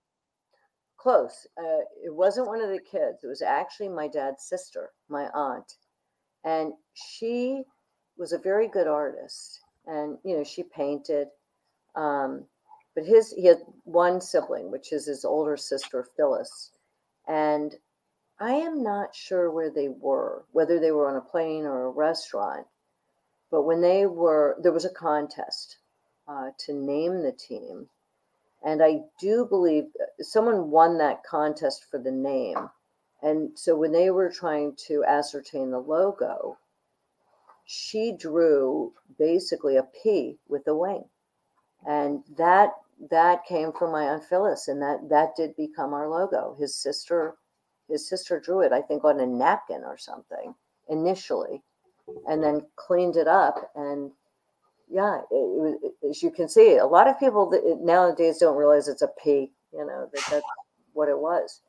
Close. 0.99 1.47
Uh, 1.59 1.85
it 2.05 2.15
wasn't 2.15 2.47
one 2.47 2.61
of 2.61 2.69
the 2.69 2.81
kids. 2.81 3.25
It 3.25 3.27
was 3.27 3.43
actually 3.43 3.89
my 3.89 4.09
dad's 4.09 4.45
sister, 4.45 4.91
my 5.09 5.29
aunt. 5.35 5.75
And 6.45 6.73
she 6.95 7.63
was 8.17 8.33
a 8.33 8.39
very 8.39 8.69
good 8.69 8.87
artist. 8.87 9.61
And, 9.87 10.19
you 10.25 10.37
know, 10.37 10.45
she 10.45 10.63
painted. 10.63 11.29
Um, 11.97 12.45
but 12.95 13.05
his, 13.05 13.33
he 13.33 13.47
had 13.47 13.61
one 13.85 14.21
sibling, 14.21 14.71
which 14.71 14.93
is 14.93 15.07
his 15.07 15.25
older 15.25 15.57
sister, 15.57 16.07
Phyllis. 16.17 16.73
And 17.29 17.75
I 18.41 18.53
am 18.53 18.83
not 18.83 19.15
sure 19.15 19.51
where 19.51 19.71
they 19.71 19.89
were, 19.89 20.45
whether 20.53 20.81
they 20.81 20.91
were 20.91 21.09
on 21.09 21.17
a 21.17 21.21
plane 21.21 21.65
or 21.65 21.87
a 21.87 21.91
restaurant. 21.91 22.67
But 23.51 23.63
when 23.63 23.81
they 23.81 24.07
were, 24.07 24.57
there 24.63 24.73
was 24.73 24.85
a 24.85 24.91
contest 24.91 25.79
uh, 26.27 26.51
to 26.61 26.73
name 26.73 27.23
the 27.23 27.33
team. 27.33 27.89
And 28.63 28.83
I 28.83 29.03
do 29.19 29.47
believe 29.47 29.85
uh, 30.01 30.23
someone 30.23 30.71
won 30.71 30.99
that 30.99 31.25
contest 31.25 31.87
for 31.91 31.99
the 31.99 32.11
name. 32.11 32.71
And 33.23 33.51
so 33.59 33.77
when 33.77 33.93
they 33.93 34.11
were 34.11 34.31
trying 34.31 34.75
to 34.87 35.05
ascertain 35.05 35.71
the 35.71 35.79
logo, 35.79 36.59
she 37.67 38.13
drew 38.13 38.93
basically 39.19 39.77
a 39.77 39.87
P 40.03 40.39
with 40.49 40.67
a 40.67 40.75
wing. 40.75 41.05
And 41.87 42.23
that 42.37 42.71
that 43.11 43.47
came 43.47 43.73
from 43.73 43.93
my 43.93 44.05
aunt 44.05 44.25
Phyllis, 44.25 44.69
and 44.69 44.81
that 44.83 45.09
that 45.09 45.37
did 45.37 45.57
become 45.57 45.95
our 45.95 46.09
logo. 46.09 46.57
His 46.59 46.75
sister, 46.75 47.37
his 47.89 48.09
sister 48.09 48.39
drew 48.39 48.61
it, 48.61 48.73
I 48.73 48.83
think, 48.83 49.05
on 49.05 49.21
a 49.21 49.27
napkin 49.27 49.83
or 49.85 49.97
something 49.97 50.55
initially, 50.89 51.63
and 52.29 52.43
then 52.43 52.67
cleaned 52.77 53.17
it 53.17 53.29
up. 53.29 53.71
And 53.75 54.11
yeah, 54.91 55.21
it, 55.31 55.35
it 55.35 55.61
was, 55.61 55.93
as 56.11 56.23
you 56.23 56.31
can 56.31 56.49
see, 56.49 56.77
a 56.77 56.87
lot 56.87 57.09
of 57.09 57.19
people 57.19 57.51
nowadays 57.83 58.39
don't 58.39 58.57
realize 58.57 58.89
it's 58.89 59.03
a 59.03 59.11
P. 59.23 59.53
You 59.73 59.87
know 59.87 60.09
that 60.13 60.25
that's 60.31 60.47
what 60.93 61.09
it 61.09 61.19
was 61.19 61.61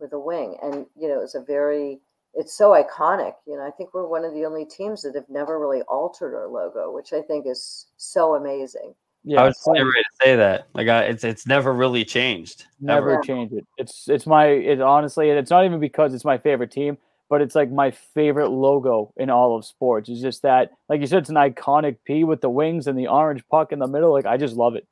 with 0.00 0.12
a 0.12 0.18
wing, 0.18 0.56
and 0.62 0.86
you 0.98 1.08
know 1.08 1.20
it's 1.20 1.34
a 1.34 1.42
very 1.42 2.00
it's 2.34 2.56
so 2.56 2.70
iconic. 2.70 3.34
You 3.46 3.56
know, 3.56 3.66
I 3.66 3.70
think 3.70 3.94
we're 3.94 4.06
one 4.06 4.24
of 4.24 4.34
the 4.34 4.44
only 4.44 4.64
teams 4.66 5.02
that 5.02 5.14
have 5.14 5.28
never 5.28 5.58
really 5.58 5.82
altered 5.82 6.34
our 6.34 6.48
logo, 6.48 6.92
which 6.92 7.12
I 7.12 7.22
think 7.22 7.46
is 7.46 7.86
so 7.96 8.34
amazing. 8.34 8.94
Yeah, 9.28 9.42
I 9.42 9.46
was 9.46 9.60
ready 9.66 9.82
to 9.82 10.04
say 10.22 10.36
that. 10.36 10.68
Like, 10.72 10.86
I, 10.86 11.02
it's 11.02 11.24
it's 11.24 11.48
never 11.48 11.72
really 11.72 12.04
changed. 12.04 12.66
Never 12.80 13.14
ever. 13.14 13.22
change 13.22 13.50
it. 13.52 13.66
It's 13.76 14.08
it's 14.08 14.24
my 14.24 14.46
it 14.46 14.80
honestly, 14.80 15.30
it's 15.30 15.50
not 15.50 15.64
even 15.64 15.80
because 15.80 16.14
it's 16.14 16.24
my 16.24 16.38
favorite 16.38 16.70
team, 16.70 16.96
but 17.28 17.42
it's 17.42 17.56
like 17.56 17.68
my 17.72 17.90
favorite 17.90 18.50
logo 18.50 19.12
in 19.16 19.28
all 19.28 19.56
of 19.56 19.64
sports. 19.64 20.08
It's 20.08 20.20
just 20.20 20.42
that, 20.42 20.70
like 20.88 21.00
you 21.00 21.08
said, 21.08 21.18
it's 21.18 21.28
an 21.28 21.34
iconic 21.34 21.96
P 22.04 22.22
with 22.22 22.40
the 22.40 22.48
wings 22.48 22.86
and 22.86 22.96
the 22.96 23.08
orange 23.08 23.42
puck 23.50 23.72
in 23.72 23.80
the 23.80 23.88
middle. 23.88 24.12
Like, 24.12 24.26
I 24.26 24.36
just 24.36 24.54
love 24.54 24.76
it. 24.76 24.86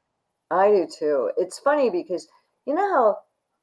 I 0.50 0.69
do 0.69 0.88
too. 0.99 1.31
It's 1.37 1.61
funny 1.61 1.88
because 1.88 2.26
you 2.67 2.75
know 2.75 2.91
how 2.91 3.19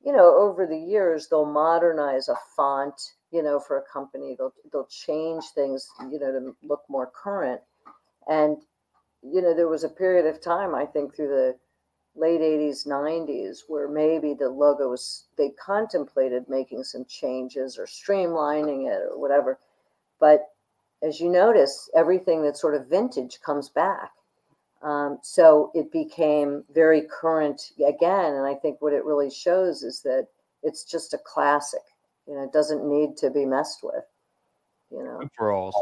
you 0.06 0.14
know 0.14 0.38
over 0.38 0.66
the 0.66 0.80
years 0.80 1.28
they'll 1.28 1.46
modernize 1.46 2.30
a 2.30 2.36
font, 2.56 2.96
you 3.32 3.44
know, 3.44 3.60
for 3.60 3.78
a 3.78 3.84
company. 3.92 4.38
They'll 4.38 4.54
they'll 4.72 4.88
change 4.88 5.44
things, 5.54 5.86
you 6.10 6.18
know, 6.18 6.32
to 6.32 6.56
look 6.64 6.84
more 6.88 7.12
current. 7.14 7.60
And 8.30 8.56
you 9.24 9.42
know, 9.42 9.54
there 9.54 9.68
was 9.68 9.84
a 9.84 9.90
period 9.90 10.26
of 10.26 10.42
time, 10.42 10.74
I 10.74 10.86
think, 10.86 11.16
through 11.16 11.30
the 11.30 11.56
late 12.16 12.42
80s, 12.42 12.88
90s, 12.88 13.60
where 13.68 13.88
maybe 13.88 14.34
the 14.34 14.50
logo 14.50 14.90
was, 14.90 15.26
they 15.38 15.50
contemplated 15.50 16.50
making 16.50 16.84
some 16.84 17.06
changes 17.06 17.78
or 17.78 17.86
streamlining 17.86 18.88
it 18.88 19.02
or 19.10 19.20
whatever. 19.20 19.60
But 20.20 20.50
as 21.04 21.20
you 21.20 21.30
notice, 21.30 21.90
everything 21.96 22.44
that's 22.44 22.62
sort 22.62 22.76
of 22.76 22.88
vintage 22.88 23.40
comes 23.42 23.70
back. 23.70 24.12
Um, 24.82 25.20
so 25.22 25.72
it 25.74 25.92
became 25.92 26.64
very 26.74 27.04
current 27.04 27.72
again. 27.78 28.34
And 28.34 28.46
I 28.46 28.56
think 28.56 28.82
what 28.82 28.94
it 28.94 29.06
really 29.06 29.30
shows 29.30 29.84
is 29.84 30.02
that 30.02 30.28
it's 30.64 30.84
just 30.84 31.14
a 31.14 31.20
classic. 31.20 31.82
You 32.28 32.36
know, 32.36 32.44
it 32.44 32.54
doesn't 32.54 32.88
need 32.88 33.18
to 33.18 33.30
be 33.30 33.46
messed 33.46 33.84
with. 33.84 34.04
You 34.92 35.04
know, 35.04 35.22
overalls. 35.40 35.76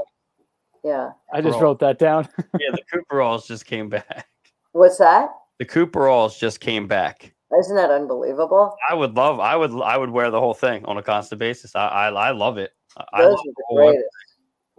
Yeah. 0.84 1.12
I 1.34 1.42
just 1.42 1.60
wrote 1.60 1.80
that 1.80 2.00
down. 2.00 2.28
yeah, 2.60 2.72
the 2.72 2.82
Cooperalls 2.92 3.48
just 3.48 3.66
came 3.66 3.90
back. 3.90 4.28
What's 4.72 4.98
that? 4.98 5.30
The 5.60 5.66
Cooperalls 5.66 6.40
just 6.40 6.60
came 6.60 6.88
back. 6.88 7.34
Isn't 7.60 7.76
that 7.76 7.90
unbelievable? 7.90 8.76
I 8.90 8.94
would 8.94 9.16
love. 9.16 9.40
I 9.40 9.56
would. 9.56 9.72
I 9.82 9.98
would 9.98 10.12
wear 10.12 10.30
the 10.30 10.40
whole 10.40 10.54
thing 10.54 10.86
on 10.86 10.98
a 10.98 11.04
constant 11.04 11.40
basis. 11.40 11.76
I. 11.76 11.88
I, 11.88 12.10
I 12.10 12.32
love 12.32 12.58
it. 12.58 12.72
Those 12.98 13.06
I 13.14 13.24
love 13.24 13.40
are 13.40 13.44
the 13.44 13.76
greatest. 13.76 14.06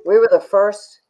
We 0.07 0.19
were 0.19 0.29
the 0.31 0.41
first. 0.41 1.01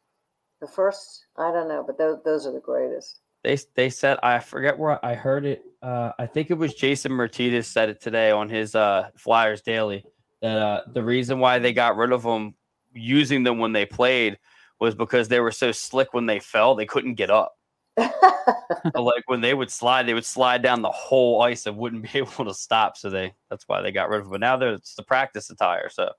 The 0.59 0.67
first. 0.67 1.25
I 1.37 1.51
don't 1.51 1.67
know, 1.67 1.83
but 1.85 1.97
those, 1.97 2.17
those 2.25 2.47
are 2.47 2.51
the 2.51 2.59
greatest. 2.59 3.19
They 3.43 3.57
they 3.75 3.89
said 3.89 4.17
I 4.23 4.39
forget 4.39 4.77
where 4.77 5.03
I 5.05 5.13
heard 5.13 5.45
it. 5.45 5.63
Uh, 5.81 6.11
I 6.19 6.25
think 6.25 6.51
it 6.51 6.55
was 6.55 6.73
Jason 6.73 7.11
Myrtetus 7.11 7.65
said 7.65 7.89
it 7.89 8.01
today 8.01 8.31
on 8.31 8.49
his 8.49 8.75
uh, 8.75 9.09
Flyers 9.15 9.61
Daily 9.61 10.03
that 10.41 10.57
uh, 10.57 10.81
the 10.93 11.03
reason 11.03 11.39
why 11.39 11.59
they 11.59 11.73
got 11.73 11.95
rid 11.95 12.11
of 12.11 12.23
them 12.23 12.55
using 12.93 13.43
them 13.43 13.59
when 13.59 13.71
they 13.71 13.85
played 13.85 14.37
was 14.81 14.95
because 14.95 15.27
they 15.27 15.39
were 15.39 15.51
so 15.51 15.71
slick 15.71 16.13
when 16.13 16.25
they 16.25 16.39
fell, 16.39 16.73
they 16.73 16.87
couldn't 16.87 17.13
get 17.13 17.29
up. 17.29 17.55
like 17.97 19.23
when 19.27 19.39
they 19.39 19.53
would 19.53 19.69
slide, 19.69 20.07
they 20.07 20.13
would 20.13 20.25
slide 20.25 20.63
down 20.63 20.81
the 20.81 20.89
whole 20.89 21.41
ice 21.41 21.67
and 21.67 21.77
wouldn't 21.77 22.03
be 22.11 22.19
able 22.19 22.45
to 22.45 22.53
stop. 22.53 22.97
So 22.97 23.09
they 23.09 23.33
that's 23.49 23.67
why 23.67 23.81
they 23.81 23.91
got 23.91 24.09
rid 24.09 24.21
of 24.21 24.27
it. 24.27 24.31
But 24.31 24.41
now 24.41 24.59
it's 24.59 24.95
the 24.95 25.03
practice 25.03 25.49
attire. 25.49 25.89
So 25.89 26.09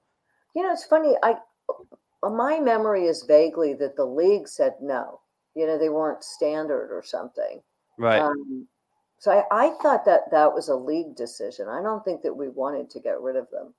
you 0.55 0.63
know, 0.63 0.73
it's 0.73 0.85
funny. 0.85 1.15
I 1.23 1.35
my 2.23 2.61
memory 2.61 3.07
is 3.07 3.25
vaguely 3.25 3.75
that 3.75 3.97
the 3.97 4.05
league 4.05 4.47
said 4.47 4.75
no. 4.81 5.21
You 5.55 5.67
know, 5.67 5.77
they 5.77 5.89
weren't 5.89 6.23
standard 6.23 6.91
or 6.93 7.03
something. 7.03 7.61
Right. 7.99 8.21
Um, 8.21 8.67
so 9.19 9.33
I, 9.33 9.67
I 9.67 9.71
thought 9.83 10.05
that 10.05 10.31
that 10.31 10.55
was 10.55 10.69
a 10.69 10.75
league 10.75 11.15
decision. 11.15 11.69
I 11.69 11.83
don't 11.83 12.05
think 12.05 12.23
that 12.23 12.35
we 12.35 12.49
wanted 12.49 12.91
to 12.91 13.01
get 13.01 13.21
rid 13.21 13.37
of 13.37 13.51
them, 13.51 13.75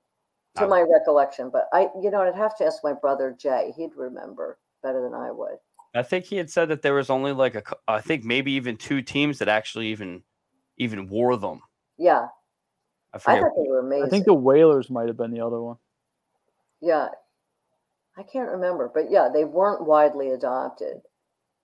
to 0.56 0.68
my 0.68 0.82
recollection. 0.82 1.50
But 1.50 1.68
I, 1.72 1.88
you 2.00 2.10
know, 2.10 2.22
I'd 2.22 2.34
have 2.34 2.56
to 2.58 2.64
ask 2.64 2.84
my 2.84 2.92
brother 2.92 3.34
Jay. 3.36 3.72
He'd 3.76 3.96
remember 3.96 4.58
better 4.84 5.02
than 5.02 5.14
I 5.14 5.32
would. 5.32 5.56
I 5.96 6.02
think 6.02 6.26
he 6.26 6.36
had 6.36 6.50
said 6.50 6.68
that 6.68 6.82
there 6.82 6.94
was 6.94 7.10
only 7.10 7.32
like 7.32 7.56
a, 7.56 7.62
I 7.88 8.00
think 8.00 8.24
maybe 8.24 8.52
even 8.52 8.76
two 8.76 9.02
teams 9.02 9.38
that 9.38 9.48
actually 9.48 9.88
even, 9.88 10.22
even 10.76 11.08
wore 11.08 11.36
them. 11.36 11.62
Yeah, 11.98 12.26
I, 13.12 13.16
I 13.16 13.18
thought 13.18 13.52
they 13.56 13.68
were 13.68 13.80
amazing. 13.80 14.06
I 14.06 14.08
think 14.08 14.24
the 14.24 14.34
Whalers 14.34 14.90
might 14.90 15.08
have 15.08 15.16
been 15.16 15.30
the 15.32 15.44
other 15.44 15.60
one. 15.60 15.76
Yeah, 16.80 17.08
I 18.16 18.22
can't 18.22 18.50
remember, 18.50 18.90
but 18.92 19.10
yeah, 19.10 19.28
they 19.32 19.44
weren't 19.44 19.86
widely 19.86 20.30
adopted 20.30 20.98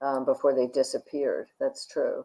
um, 0.01 0.25
before 0.25 0.55
they 0.55 0.67
disappeared. 0.67 1.49
That's 1.61 1.87
true. 1.87 2.25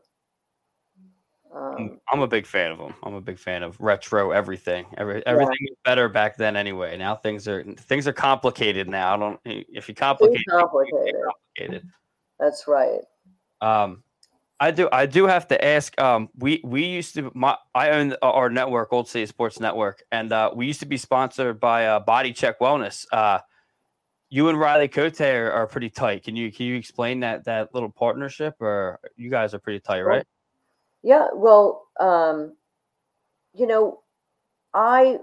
Um, 1.54 2.00
I'm 2.12 2.22
a 2.22 2.28
big 2.28 2.46
fan 2.46 2.72
of 2.72 2.78
them. 2.78 2.94
I'm 3.04 3.14
a 3.14 3.22
big 3.22 3.40
fan 3.40 3.64
of 3.64 3.80
retro 3.80 4.32
everything. 4.32 4.86
Every 4.98 5.26
everything 5.26 5.58
yeah. 5.62 5.72
was 5.72 5.78
better 5.86 6.10
back 6.10 6.38
then 6.38 6.56
anyway. 6.56 6.98
Now 6.98 7.16
things 7.16 7.48
are 7.48 7.64
things 7.64 8.08
are 8.08 8.14
complicated 8.14 8.90
now. 8.90 9.14
I 9.14 9.18
don't 9.18 9.40
if 9.46 9.88
you 9.88 9.96
complicate 9.96 10.44
complicated. 10.50 11.16
complicated. 11.24 11.90
That's 12.40 12.68
right. 12.68 13.02
Um 13.62 14.04
I 14.60 14.72
do 14.72 14.90
I 14.92 15.06
do 15.06 15.28
have 15.28 15.48
to 15.50 15.66
ask 15.66 16.00
um 16.02 16.30
we 16.38 16.62
we 16.64 16.84
used 16.86 17.16
to 17.16 17.32
my 17.34 17.58
I 17.74 17.92
own 17.92 18.16
our 18.22 18.50
network 18.50 18.92
Old 18.92 19.08
City 19.08 19.26
Sports 19.26 19.60
Network 19.60 20.04
and 20.12 20.34
uh 20.34 20.52
we 20.54 20.66
used 20.66 20.82
to 20.82 20.86
be 20.86 20.98
sponsored 20.98 21.60
by 21.60 21.88
uh 21.88 22.00
Body 22.02 22.34
Check 22.34 22.60
Wellness. 22.60 23.06
Uh 23.14 23.40
you 24.30 24.50
and 24.50 24.60
Riley 24.60 24.90
Cote 24.90 25.22
are, 25.22 25.52
are 25.52 25.68
pretty 25.68 25.90
tight. 25.90 26.24
Can 26.24 26.36
you 26.36 26.52
can 26.52 26.66
you 26.66 26.76
explain 26.76 27.22
that 27.22 27.46
that 27.46 27.74
little 27.74 27.90
partnership 27.92 28.56
or 28.60 29.00
you 29.16 29.30
guys 29.30 29.54
are 29.54 29.60
pretty 29.60 29.80
tight, 29.80 30.02
right? 30.02 30.26
Yeah, 31.06 31.28
well, 31.36 31.86
um, 32.00 32.56
you 33.54 33.68
know, 33.68 34.00
I 34.74 35.20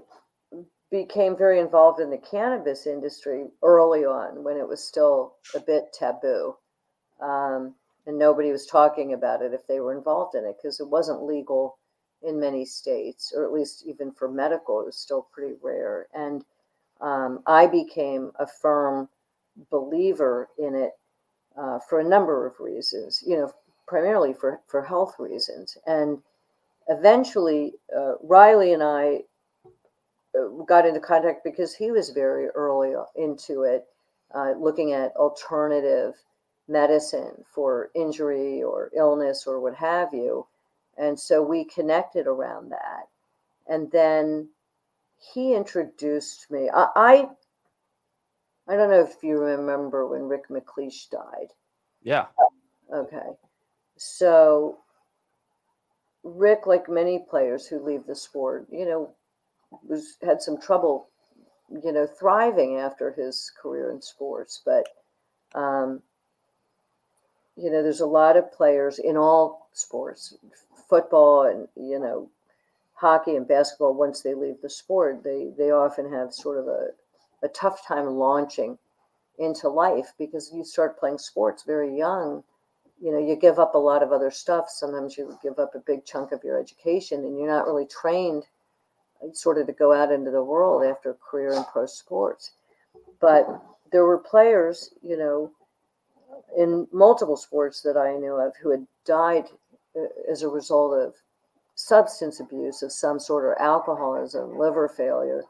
became 0.93 1.37
very 1.37 1.59
involved 1.59 2.01
in 2.01 2.11
the 2.11 2.19
cannabis 2.19 2.87
industry 2.87 3.49
early 3.65 4.05
on 4.05 4.45
when 4.45 4.57
it 4.59 4.69
was 4.69 4.85
still 4.85 5.35
a 5.57 5.61
bit 5.61 5.93
taboo. 5.93 6.55
Um, 7.21 7.75
and 8.07 8.19
nobody 8.19 8.53
was 8.53 8.67
talking 8.67 9.13
about 9.15 9.43
it 9.43 9.55
if 9.55 9.67
they 9.67 9.81
were 9.81 9.97
involved 9.97 10.37
in 10.37 10.45
it 10.45 10.57
because 10.63 10.81
it 10.81 10.89
wasn't 10.89 11.25
legal 11.25 11.79
in 12.23 12.39
many 12.39 12.65
states, 12.65 13.33
or 13.37 13.45
at 13.45 13.53
least 13.53 13.85
even 13.87 14.13
for 14.13 14.31
medical, 14.31 14.81
it 14.81 14.87
was 14.87 14.97
still 14.97 15.29
pretty 15.33 15.57
rare. 15.63 16.07
And 16.15 16.45
um, 17.01 17.41
I 17.47 17.67
became 17.67 18.31
a 18.39 18.47
firm 18.47 19.09
believer 19.71 20.49
in 20.59 20.77
it 20.77 20.93
uh, 21.57 21.81
for 21.81 22.01
a 22.01 22.09
number 22.09 22.47
of 22.47 22.61
reasons. 22.61 23.25
You 23.27 23.37
know, 23.39 23.53
primarily 23.87 24.33
for, 24.33 24.61
for 24.67 24.83
health 24.83 25.17
reasons. 25.19 25.77
And 25.87 26.19
eventually, 26.89 27.75
uh, 27.97 28.15
Riley 28.23 28.73
and 28.73 28.83
I 28.83 29.21
uh, 30.39 30.49
got 30.67 30.87
into 30.87 31.01
contact 31.01 31.45
because 31.45 31.75
he 31.75 31.91
was 31.91 32.11
very 32.11 32.49
early 32.49 32.95
into 33.17 33.63
it, 33.63 33.87
uh, 34.35 34.53
looking 34.59 34.93
at 34.93 35.17
alternative 35.17 36.15
medicine 36.69 37.45
for 37.55 37.91
injury 37.95 38.63
or 38.63 38.91
illness 38.97 39.47
or 39.47 39.61
what 39.61 39.75
have 39.75 40.15
you. 40.15 40.47
And 40.97 41.19
so 41.19 41.43
we 41.43 41.65
connected 41.65 42.27
around 42.27 42.71
that. 42.71 43.09
And 43.69 43.91
then 43.91 44.49
he 45.19 45.55
introduced 45.55 46.51
me. 46.51 46.69
I, 46.73 46.89
I, 46.97 47.29
I 48.69 48.77
don't 48.77 48.91
know 48.91 49.01
if 49.01 49.23
you 49.23 49.39
remember 49.39 50.07
when 50.07 50.23
Rick 50.23 50.49
MacLeish 50.49 51.11
died. 51.11 51.49
Yeah. 52.03 52.27
Okay. 52.93 53.29
So 54.05 54.79
Rick, 56.25 56.67
like 56.67 56.89
many 56.89 57.21
players 57.21 57.67
who 57.69 57.79
leave 57.79 58.05
the 58.05 58.17
sport, 58.17 58.67
you 58.71 58.85
know, 58.85 59.15
was 59.87 60.17
had 60.23 60.43
some 60.43 60.61
trouble, 60.61 61.09
you 61.71 61.93
know, 61.93 62.07
thriving 62.07 62.79
after 62.79 63.13
his 63.13 63.53
career 63.61 63.91
in 63.93 64.03
sports. 64.03 64.61
But 64.65 64.89
um, 65.55 66.03
you 67.57 67.71
know, 67.71 67.83
there's 67.83 68.01
a 68.01 68.07
lot 68.07 68.37
of 68.37 68.51
players 68.53 68.99
in 68.99 69.17
all 69.17 69.69
sports, 69.73 70.35
football 70.89 71.45
and 71.45 71.69
you 71.77 72.01
know, 72.01 72.29
hockey 72.95 73.37
and 73.37 73.47
basketball. 73.47 73.95
Once 73.95 74.21
they 74.21 74.35
leave 74.35 74.61
the 74.63 74.71
sport, 74.71 75.23
they 75.23 75.53
they 75.57 75.71
often 75.71 76.13
have 76.13 76.35
sort 76.35 76.59
of 76.59 76.67
a 76.67 76.89
a 77.45 77.49
tough 77.49 77.87
time 77.87 78.07
launching 78.07 78.79
into 79.39 79.69
life 79.69 80.13
because 80.19 80.53
you 80.53 80.65
start 80.65 80.99
playing 80.99 81.19
sports 81.19 81.63
very 81.63 81.97
young 81.97 82.43
you 83.03 83.11
know 83.13 83.19
you 83.19 83.37
give 83.37 83.59
up 83.59 83.75
a 83.75 83.79
lot 83.79 84.03
of 84.03 84.13
other 84.13 84.31
stuff. 84.31 84.71
Sometimes 84.71 85.19
you 85.19 85.37
give 85.43 85.59
up 85.59 85.75
a 85.75 85.81
big 85.81 86.05
chunk 86.05 86.33
of 86.33 86.45
your 86.45 86.59
education 86.59 87.25
and 87.25 87.37
you're 87.39 87.51
not 87.51 87.67
really 87.67 87.87
trained 87.87 88.45
uh, 89.23 89.33
sort 89.33 89.59
of 89.59 89.67
to 89.67 89.73
go 89.73 89.93
out 89.93 90.13
into 90.13 90.31
the 90.31 90.45
world 90.45 90.85
after 90.85 91.11
a 91.11 91.15
career 91.15 91.53
in 91.53 91.65
pro 91.65 91.87
sports. 91.87 92.53
But 93.21 93.47
there 93.91 94.07
were 94.07 94.19
players 94.19 94.91
you 95.03 95.19
know 95.19 95.51
in 96.57 96.89
multiple 96.93 97.37
sports 97.37 97.83
that 97.83 97.97
i 97.97 98.17
knew 98.17 98.35
of 98.35 98.55
who 98.57 98.71
had 98.71 98.87
died 99.05 99.45
uh, 99.97 100.07
as 100.31 100.43
a 100.43 100.49
result 100.49 100.95
of 100.95 101.15
substance 101.75 102.41
abuse 102.41 102.83
of 102.83 102.93
some 102.93 103.19
sort 103.19 103.45
or 103.45 103.61
alcoholism 103.61 104.59
liver 104.59 104.89
failure. 104.89 105.45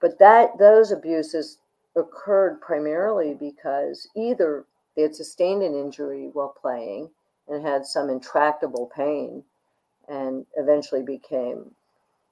But 0.00 0.18
that 0.18 0.58
those 0.58 0.92
abuses 0.92 1.58
occurred 1.96 2.60
primarily 2.60 3.34
because 3.34 4.08
either 4.14 4.64
they 4.98 5.02
had 5.02 5.14
sustained 5.14 5.62
an 5.62 5.76
injury 5.76 6.28
while 6.32 6.52
playing 6.60 7.08
and 7.46 7.64
had 7.64 7.86
some 7.86 8.10
intractable 8.10 8.90
pain 8.96 9.44
and 10.08 10.44
eventually 10.56 11.04
became 11.04 11.70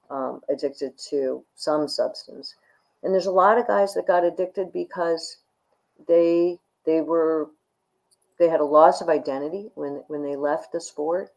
um, 0.09 0.41
addicted 0.49 0.91
to 0.97 1.45
some 1.55 1.87
substance. 1.87 2.55
And 3.01 3.13
there's 3.13 3.25
a 3.25 3.31
lot 3.31 3.57
of 3.57 3.67
guys 3.67 3.93
that 3.93 4.05
got 4.05 4.25
addicted 4.25 4.73
because 4.73 5.37
they 6.09 6.59
they 6.85 6.99
were 6.99 7.51
they 8.37 8.49
had 8.49 8.59
a 8.59 8.65
loss 8.65 8.99
of 8.99 9.07
identity 9.07 9.71
when 9.75 10.03
when 10.09 10.21
they 10.21 10.35
left 10.35 10.73
the 10.73 10.81
sport, 10.81 11.31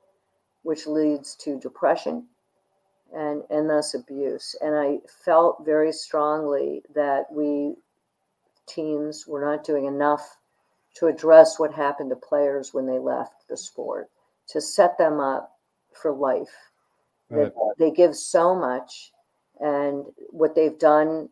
which 0.64 0.88
leads 0.88 1.37
to 1.37 1.60
depression 1.60 2.26
and 3.14 3.44
and 3.50 3.70
thus 3.70 3.94
abuse. 3.94 4.56
And 4.60 4.75
I 4.75 4.99
felt 5.25 5.64
very 5.64 5.92
strongly 5.92 6.82
that 6.92 7.26
we 7.30 7.76
teams 8.66 9.28
were 9.28 9.44
not 9.44 9.62
doing 9.62 9.84
enough 9.84 10.38
to 10.97 11.06
address 11.06 11.59
what 11.59 11.73
happened 11.73 12.11
to 12.11 12.16
players 12.16 12.75
when 12.75 12.87
they 12.87 12.99
left 12.99 13.49
the 13.49 13.56
sport, 13.56 14.11
to 14.49 14.61
set 14.61 14.99
them 14.99 15.20
up 15.20 15.52
for 15.92 16.12
life. 16.12 16.49
Right. 17.28 17.52
They, 17.78 17.87
they 17.87 17.94
give 17.94 18.16
so 18.16 18.54
much, 18.54 19.12
and 19.61 20.04
what 20.30 20.54
they've 20.54 20.78
done, 20.78 21.28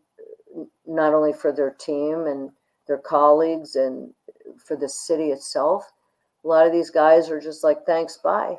not 0.87 1.13
only 1.13 1.33
for 1.33 1.51
their 1.51 1.71
team 1.71 2.25
and 2.27 2.51
their 2.87 2.97
colleagues 2.97 3.75
and 3.75 4.13
for 4.57 4.75
the 4.75 4.89
city 4.89 5.31
itself, 5.31 5.91
a 6.43 6.47
lot 6.47 6.65
of 6.65 6.71
these 6.71 6.89
guys 6.89 7.29
are 7.29 7.41
just 7.41 7.63
like, 7.63 7.85
thanks, 7.85 8.17
bye. 8.17 8.57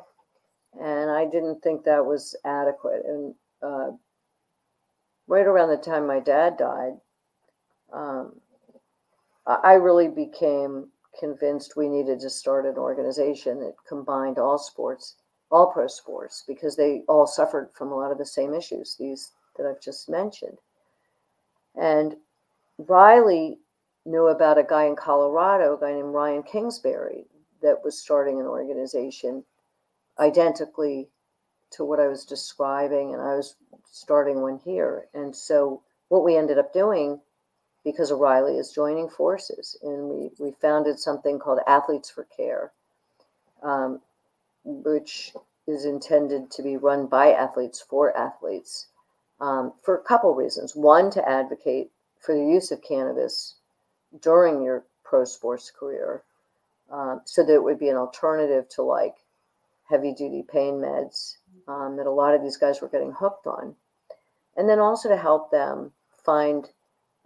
And 0.79 1.09
I 1.09 1.25
didn't 1.25 1.61
think 1.61 1.83
that 1.83 2.05
was 2.05 2.35
adequate. 2.45 3.03
And 3.05 3.35
uh, 3.61 3.91
right 5.27 5.45
around 5.47 5.69
the 5.69 5.77
time 5.77 6.05
my 6.05 6.19
dad 6.19 6.57
died, 6.57 6.93
um, 7.91 8.39
I 9.45 9.73
really 9.73 10.07
became 10.07 10.89
convinced 11.19 11.75
we 11.75 11.89
needed 11.89 12.19
to 12.21 12.29
start 12.29 12.65
an 12.65 12.77
organization 12.77 13.59
that 13.61 13.75
combined 13.87 14.37
all 14.37 14.57
sports, 14.57 15.15
all 15.49 15.71
pro 15.71 15.87
sports, 15.87 16.43
because 16.47 16.75
they 16.75 17.03
all 17.07 17.27
suffered 17.27 17.69
from 17.73 17.91
a 17.91 17.95
lot 17.95 18.11
of 18.11 18.17
the 18.17 18.25
same 18.25 18.53
issues, 18.53 18.95
these 18.97 19.31
that 19.57 19.65
I've 19.65 19.81
just 19.81 20.09
mentioned. 20.09 20.57
And 21.75 22.15
Riley 22.77 23.59
knew 24.05 24.27
about 24.27 24.57
a 24.57 24.63
guy 24.63 24.85
in 24.85 24.95
Colorado, 24.95 25.75
a 25.75 25.79
guy 25.79 25.93
named 25.93 26.13
Ryan 26.13 26.43
Kingsbury, 26.43 27.25
that 27.61 27.83
was 27.83 27.97
starting 27.97 28.39
an 28.39 28.47
organization 28.47 29.43
identically 30.19 31.09
to 31.71 31.83
what 31.85 31.99
I 31.99 32.07
was 32.07 32.25
describing, 32.25 33.13
and 33.13 33.21
I 33.21 33.35
was 33.35 33.55
starting 33.89 34.41
one 34.41 34.59
here. 34.63 35.07
And 35.13 35.35
so, 35.35 35.83
what 36.09 36.23
we 36.23 36.35
ended 36.35 36.57
up 36.57 36.73
doing 36.73 37.21
because 37.83 38.11
O'Reilly 38.11 38.57
is 38.57 38.71
joining 38.71 39.09
forces. 39.09 39.77
And 39.81 40.09
we, 40.09 40.29
we 40.39 40.51
founded 40.61 40.99
something 40.99 41.39
called 41.39 41.59
Athletes 41.67 42.09
for 42.09 42.25
Care, 42.35 42.71
um, 43.63 44.01
which 44.63 45.33
is 45.67 45.85
intended 45.85 46.51
to 46.51 46.63
be 46.63 46.77
run 46.77 47.07
by 47.07 47.31
athletes 47.31 47.81
for 47.81 48.15
athletes 48.15 48.87
um, 49.39 49.73
for 49.81 49.95
a 49.95 50.03
couple 50.03 50.33
reasons. 50.35 50.75
One, 50.75 51.09
to 51.11 51.27
advocate 51.27 51.91
for 52.19 52.35
the 52.35 52.45
use 52.45 52.71
of 52.71 52.83
cannabis 52.83 53.55
during 54.21 54.61
your 54.61 54.83
pro 55.03 55.25
sports 55.25 55.71
career 55.71 56.23
um, 56.91 57.21
so 57.25 57.43
that 57.43 57.53
it 57.53 57.63
would 57.63 57.79
be 57.79 57.89
an 57.89 57.97
alternative 57.97 58.67
to 58.69 58.83
like 58.83 59.15
heavy 59.89 60.13
duty 60.13 60.43
pain 60.49 60.75
meds 60.75 61.37
um, 61.67 61.97
that 61.97 62.05
a 62.05 62.11
lot 62.11 62.33
of 62.33 62.41
these 62.41 62.57
guys 62.57 62.81
were 62.81 62.87
getting 62.87 63.11
hooked 63.11 63.47
on. 63.47 63.75
And 64.55 64.69
then 64.69 64.79
also 64.79 65.09
to 65.09 65.17
help 65.17 65.51
them 65.51 65.91
find 66.25 66.69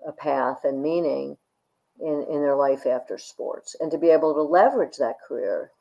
a 0.07 0.11
path 0.11 0.63
and 0.63 0.81
meaning 0.81 1.37
in, 1.99 2.25
in 2.29 2.41
their 2.41 2.55
life 2.55 2.85
after 2.85 3.17
sports 3.17 3.75
and 3.79 3.91
to 3.91 3.97
be 3.97 4.09
able 4.09 4.33
to 4.33 4.41
leverage 4.41 4.97
that 4.97 5.15
career, 5.27 5.71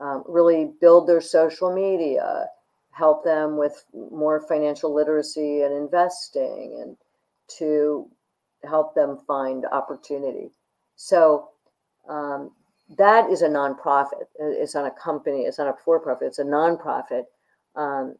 um, 0.00 0.22
really 0.26 0.72
build 0.80 1.08
their 1.08 1.20
social 1.20 1.74
media, 1.74 2.46
help 2.90 3.24
them 3.24 3.56
with 3.56 3.84
more 3.92 4.40
financial 4.40 4.94
literacy 4.94 5.62
and 5.62 5.74
investing, 5.74 6.78
and 6.80 6.96
to 7.58 8.08
help 8.62 8.94
them 8.94 9.18
find 9.26 9.66
opportunity. 9.66 10.50
So 10.96 11.48
um, 12.08 12.50
that 12.96 13.30
is 13.30 13.42
a 13.42 13.48
nonprofit. 13.48 14.24
It's 14.38 14.74
not 14.74 14.86
a 14.86 14.90
company. 14.90 15.42
It's 15.42 15.58
not 15.58 15.68
a 15.68 15.76
for-profit. 15.84 16.28
It's 16.28 16.38
a 16.38 16.44
nonprofit, 16.44 17.24
um, 17.74 18.16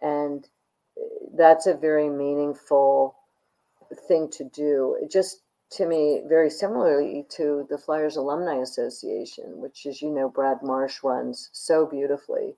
and 0.00 0.48
that's 1.34 1.66
a 1.66 1.74
very 1.74 2.08
meaningful 2.08 3.16
thing 3.94 4.28
to 4.30 4.44
do. 4.44 4.96
just 5.10 5.42
to 5.68 5.86
me, 5.86 6.22
very 6.26 6.48
similarly 6.48 7.26
to 7.28 7.66
the 7.68 7.78
Flyers 7.78 8.16
Alumni 8.16 8.56
Association, 8.56 9.60
which, 9.60 9.84
as 9.86 10.00
you 10.00 10.10
know, 10.10 10.28
Brad 10.28 10.62
Marsh 10.62 11.02
runs 11.02 11.50
so 11.52 11.86
beautifully, 11.86 12.54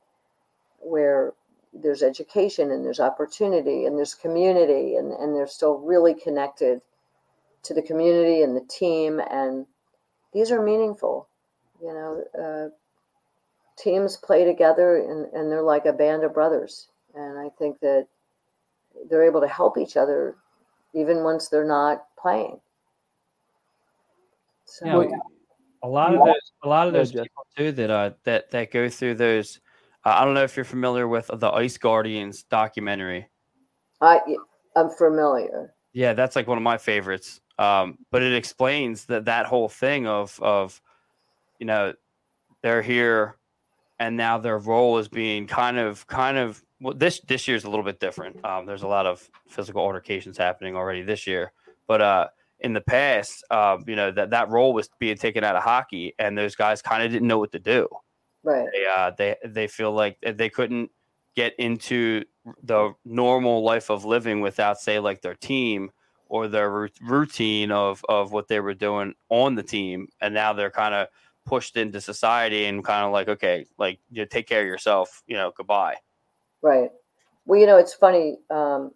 where 0.78 1.32
there's 1.72 2.02
education 2.02 2.70
and 2.70 2.84
there's 2.84 3.00
opportunity 3.00 3.86
and 3.86 3.96
there's 3.96 4.14
community 4.14 4.96
and, 4.96 5.12
and 5.12 5.34
they're 5.34 5.46
still 5.46 5.78
really 5.78 6.14
connected 6.14 6.80
to 7.62 7.74
the 7.74 7.82
community 7.82 8.42
and 8.42 8.56
the 8.56 8.64
team. 8.68 9.20
And 9.30 9.66
these 10.32 10.50
are 10.50 10.62
meaningful. 10.62 11.28
You 11.80 11.94
know, 11.94 12.24
uh, 12.38 12.68
teams 13.76 14.16
play 14.16 14.44
together 14.44 14.96
and, 14.96 15.32
and 15.32 15.50
they're 15.50 15.62
like 15.62 15.86
a 15.86 15.92
band 15.92 16.24
of 16.24 16.34
brothers. 16.34 16.88
And 17.14 17.38
I 17.38 17.48
think 17.58 17.80
that 17.80 18.06
they're 19.08 19.26
able 19.26 19.40
to 19.40 19.48
help 19.48 19.78
each 19.78 19.96
other 19.96 20.36
even 20.94 21.22
once 21.22 21.48
they're 21.48 21.64
not 21.64 22.04
playing. 22.20 22.60
So, 24.64 24.86
yeah, 24.86 25.08
a 25.82 25.88
lot 25.88 26.14
of 26.14 26.24
those, 26.24 26.52
a 26.62 26.68
lot 26.68 26.86
of 26.86 26.92
those 26.92 27.12
people 27.12 27.46
too 27.56 27.72
that 27.72 27.90
uh 27.90 28.10
that 28.24 28.50
that 28.50 28.70
go 28.70 28.88
through 28.88 29.14
those. 29.14 29.60
Uh, 30.04 30.14
I 30.16 30.24
don't 30.24 30.34
know 30.34 30.44
if 30.44 30.56
you're 30.56 30.64
familiar 30.64 31.08
with 31.08 31.30
the 31.32 31.50
Ice 31.50 31.78
Guardians 31.78 32.42
documentary. 32.44 33.28
I 34.00 34.20
I'm 34.76 34.90
familiar. 34.90 35.74
Yeah, 35.92 36.12
that's 36.12 36.36
like 36.36 36.46
one 36.46 36.58
of 36.58 36.62
my 36.62 36.78
favorites. 36.78 37.40
Um, 37.58 37.98
but 38.12 38.22
it 38.22 38.34
explains 38.34 39.06
that 39.06 39.24
that 39.24 39.46
whole 39.46 39.68
thing 39.68 40.06
of 40.06 40.38
of 40.42 40.80
you 41.58 41.66
know 41.66 41.94
they're 42.62 42.82
here 42.82 43.36
and 43.98 44.16
now 44.16 44.38
their 44.38 44.58
role 44.58 44.98
is 44.98 45.08
being 45.08 45.46
kind 45.46 45.78
of 45.78 46.06
kind 46.06 46.38
of 46.38 46.62
well, 46.80 46.94
this 46.94 47.20
this 47.20 47.48
year 47.48 47.56
is 47.56 47.64
a 47.64 47.70
little 47.70 47.84
bit 47.84 48.00
different. 48.00 48.44
Um, 48.44 48.66
there's 48.66 48.82
a 48.82 48.88
lot 48.88 49.06
of 49.06 49.28
physical 49.48 49.82
altercations 49.82 50.38
happening 50.38 50.76
already 50.76 51.02
this 51.02 51.26
year, 51.26 51.52
but 51.86 52.00
uh, 52.00 52.28
in 52.60 52.72
the 52.72 52.80
past, 52.80 53.44
uh, 53.50 53.78
you 53.86 53.96
know 53.96 54.10
that 54.12 54.30
that 54.30 54.48
role 54.48 54.72
was 54.72 54.88
being 54.98 55.16
taken 55.16 55.44
out 55.44 55.56
of 55.56 55.62
hockey, 55.62 56.14
and 56.18 56.36
those 56.36 56.54
guys 56.54 56.82
kind 56.82 57.02
of 57.02 57.10
didn't 57.10 57.26
know 57.26 57.38
what 57.38 57.52
to 57.52 57.58
do. 57.58 57.88
Right. 58.44 58.68
They 58.72 58.86
uh, 58.86 59.12
they 59.16 59.36
they 59.44 59.66
feel 59.66 59.92
like 59.92 60.18
they 60.20 60.48
couldn't 60.48 60.90
get 61.34 61.54
into 61.58 62.24
the 62.62 62.92
normal 63.04 63.62
life 63.62 63.90
of 63.90 64.04
living 64.04 64.40
without, 64.40 64.80
say, 64.80 64.98
like 64.98 65.20
their 65.20 65.34
team 65.34 65.90
or 66.28 66.48
their 66.48 66.88
routine 67.00 67.72
of 67.72 68.04
of 68.08 68.32
what 68.32 68.48
they 68.48 68.60
were 68.60 68.74
doing 68.74 69.14
on 69.30 69.56
the 69.56 69.62
team, 69.64 70.08
and 70.20 70.32
now 70.32 70.52
they're 70.52 70.70
kind 70.70 70.94
of 70.94 71.08
pushed 71.44 71.76
into 71.76 72.00
society 72.00 72.66
and 72.66 72.84
kind 72.84 73.04
of 73.04 73.10
like, 73.10 73.28
okay, 73.28 73.66
like 73.78 73.98
you 74.10 74.22
know, 74.22 74.26
take 74.26 74.46
care 74.46 74.60
of 74.60 74.66
yourself, 74.66 75.22
you 75.26 75.34
know, 75.34 75.50
goodbye 75.56 75.96
Right. 76.62 76.90
Well, 77.46 77.60
you 77.60 77.66
know, 77.66 77.78
it's 77.78 77.94
funny. 77.94 78.38
Um, 78.50 78.92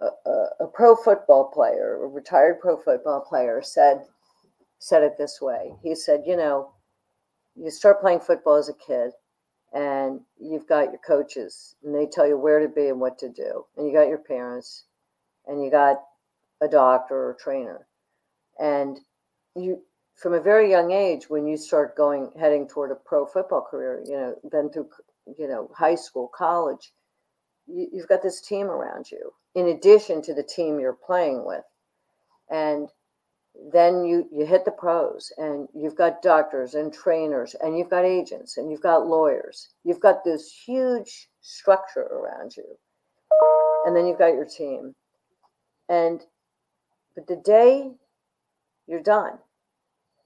a, 0.00 0.08
a, 0.26 0.48
a 0.60 0.66
pro 0.66 0.96
football 0.96 1.50
player, 1.52 2.02
a 2.02 2.06
retired 2.08 2.60
pro 2.60 2.76
football 2.76 3.20
player, 3.20 3.62
said 3.62 4.04
said 4.78 5.02
it 5.02 5.16
this 5.18 5.40
way. 5.40 5.72
He 5.82 5.94
said, 5.94 6.22
"You 6.26 6.36
know, 6.36 6.72
you 7.54 7.70
start 7.70 8.00
playing 8.00 8.20
football 8.20 8.56
as 8.56 8.68
a 8.68 8.74
kid, 8.74 9.12
and 9.72 10.20
you've 10.38 10.66
got 10.68 10.90
your 10.90 11.00
coaches, 11.06 11.76
and 11.84 11.94
they 11.94 12.06
tell 12.06 12.26
you 12.26 12.38
where 12.38 12.60
to 12.60 12.68
be 12.68 12.88
and 12.88 13.00
what 13.00 13.18
to 13.18 13.28
do, 13.28 13.66
and 13.76 13.86
you 13.86 13.92
got 13.92 14.08
your 14.08 14.18
parents, 14.18 14.84
and 15.46 15.62
you 15.64 15.70
got 15.70 16.02
a 16.60 16.68
doctor 16.68 17.14
or 17.16 17.36
trainer, 17.40 17.86
and 18.58 19.00
you." 19.54 19.82
From 20.16 20.34
a 20.34 20.40
very 20.40 20.70
young 20.70 20.92
age, 20.92 21.30
when 21.30 21.46
you 21.46 21.56
start 21.56 21.96
going 21.96 22.30
heading 22.38 22.68
toward 22.68 22.90
a 22.90 22.94
pro 22.94 23.24
football 23.24 23.62
career, 23.62 24.02
you 24.04 24.12
know, 24.12 24.36
then 24.52 24.68
through 24.70 24.90
you 25.38 25.48
know 25.48 25.70
high 25.76 25.94
school, 25.94 26.30
college, 26.34 26.92
you, 27.66 27.88
you've 27.92 28.08
got 28.08 28.22
this 28.22 28.40
team 28.40 28.66
around 28.66 29.10
you 29.10 29.32
in 29.54 29.68
addition 29.68 30.22
to 30.22 30.34
the 30.34 30.42
team 30.42 30.78
you're 30.78 30.92
playing 31.06 31.44
with, 31.44 31.64
and 32.50 32.88
then 33.72 34.04
you 34.04 34.28
you 34.32 34.46
hit 34.46 34.64
the 34.64 34.70
pros 34.70 35.32
and 35.36 35.68
you've 35.74 35.96
got 35.96 36.22
doctors 36.22 36.74
and 36.74 36.92
trainers 36.92 37.56
and 37.60 37.76
you've 37.76 37.90
got 37.90 38.04
agents 38.04 38.56
and 38.56 38.70
you've 38.70 38.80
got 38.80 39.06
lawyers. 39.06 39.68
You've 39.84 40.00
got 40.00 40.24
this 40.24 40.52
huge 40.66 41.28
structure 41.40 42.02
around 42.02 42.56
you. 42.56 42.64
And 43.86 43.96
then 43.96 44.06
you've 44.06 44.18
got 44.18 44.34
your 44.34 44.46
team. 44.46 44.94
And 45.88 46.20
but 47.14 47.26
the 47.26 47.42
day 47.44 47.90
you're 48.86 49.02
done 49.02 49.38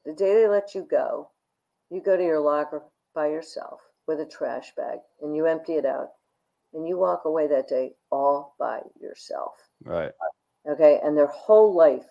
the 0.04 0.12
day 0.12 0.34
they 0.34 0.48
let 0.48 0.74
you 0.74 0.86
go 0.90 1.30
you 1.90 2.00
go 2.00 2.16
to 2.16 2.22
your 2.22 2.40
locker 2.40 2.82
by 3.14 3.28
yourself 3.28 3.80
with 4.06 4.20
a 4.20 4.26
trash 4.26 4.72
bag 4.76 4.98
and 5.22 5.34
you 5.34 5.46
empty 5.46 5.74
it 5.74 5.86
out 5.86 6.10
and 6.72 6.86
you 6.86 6.98
walk 6.98 7.24
away 7.24 7.46
that 7.46 7.68
day 7.68 7.92
all 8.10 8.54
by 8.58 8.80
yourself 9.00 9.54
Right. 9.84 10.12
okay 10.68 11.00
and 11.02 11.16
their 11.16 11.26
whole 11.26 11.74
life 11.74 12.06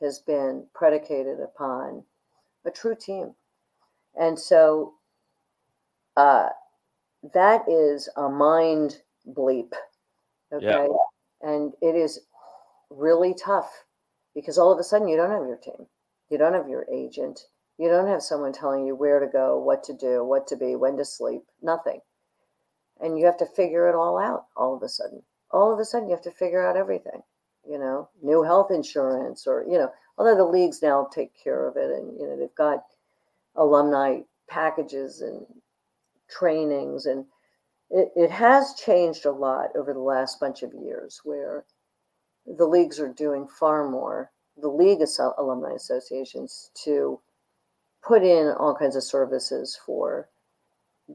has 0.00 0.18
been 0.20 0.66
predicated 0.74 1.40
upon 1.40 2.04
a 2.66 2.70
true 2.70 2.94
team. 2.94 3.34
And 4.18 4.38
so 4.38 4.94
uh, 6.16 6.48
that 7.32 7.64
is 7.68 8.08
a 8.16 8.28
mind 8.28 9.00
bleep. 9.28 9.72
Okay. 10.52 10.66
Yeah. 10.66 10.86
And 11.42 11.72
it 11.82 11.94
is 11.94 12.20
really 12.90 13.34
tough 13.34 13.84
because 14.34 14.58
all 14.58 14.72
of 14.72 14.78
a 14.78 14.84
sudden 14.84 15.08
you 15.08 15.16
don't 15.16 15.30
have 15.30 15.46
your 15.46 15.56
team, 15.56 15.86
you 16.30 16.38
don't 16.38 16.54
have 16.54 16.68
your 16.68 16.86
agent, 16.92 17.40
you 17.78 17.88
don't 17.88 18.08
have 18.08 18.22
someone 18.22 18.52
telling 18.52 18.86
you 18.86 18.94
where 18.94 19.20
to 19.20 19.26
go, 19.26 19.58
what 19.58 19.82
to 19.84 19.94
do, 19.94 20.24
what 20.24 20.46
to 20.48 20.56
be, 20.56 20.76
when 20.76 20.96
to 20.96 21.04
sleep, 21.04 21.42
nothing. 21.62 22.00
And 23.00 23.18
you 23.18 23.26
have 23.26 23.38
to 23.38 23.46
figure 23.46 23.88
it 23.88 23.94
all 23.94 24.18
out 24.18 24.46
all 24.56 24.76
of 24.76 24.82
a 24.82 24.88
sudden. 24.88 25.22
All 25.50 25.72
of 25.72 25.78
a 25.78 25.84
sudden 25.84 26.08
you 26.08 26.14
have 26.14 26.24
to 26.24 26.30
figure 26.30 26.64
out 26.64 26.76
everything 26.76 27.22
you 27.68 27.78
know, 27.78 28.08
new 28.22 28.42
health 28.42 28.70
insurance 28.70 29.46
or, 29.46 29.64
you 29.68 29.78
know, 29.78 29.90
although 30.18 30.36
the 30.36 30.44
leagues 30.44 30.82
now 30.82 31.08
take 31.12 31.32
care 31.42 31.66
of 31.66 31.76
it 31.76 31.90
and, 31.90 32.18
you 32.18 32.26
know, 32.26 32.36
they've 32.36 32.54
got 32.54 32.84
alumni 33.56 34.20
packages 34.48 35.20
and 35.20 35.46
trainings 36.28 37.06
and 37.06 37.24
it, 37.90 38.10
it 38.16 38.30
has 38.30 38.74
changed 38.74 39.24
a 39.24 39.30
lot 39.30 39.70
over 39.76 39.92
the 39.92 40.00
last 40.00 40.40
bunch 40.40 40.62
of 40.62 40.74
years 40.74 41.20
where 41.24 41.64
the 42.46 42.66
leagues 42.66 43.00
are 43.00 43.12
doing 43.12 43.46
far 43.46 43.88
more, 43.88 44.30
the 44.60 44.68
league 44.68 45.00
alumni 45.38 45.72
associations 45.74 46.70
to 46.84 47.18
put 48.06 48.22
in 48.22 48.48
all 48.48 48.74
kinds 48.74 48.96
of 48.96 49.02
services 49.02 49.78
for 49.84 50.28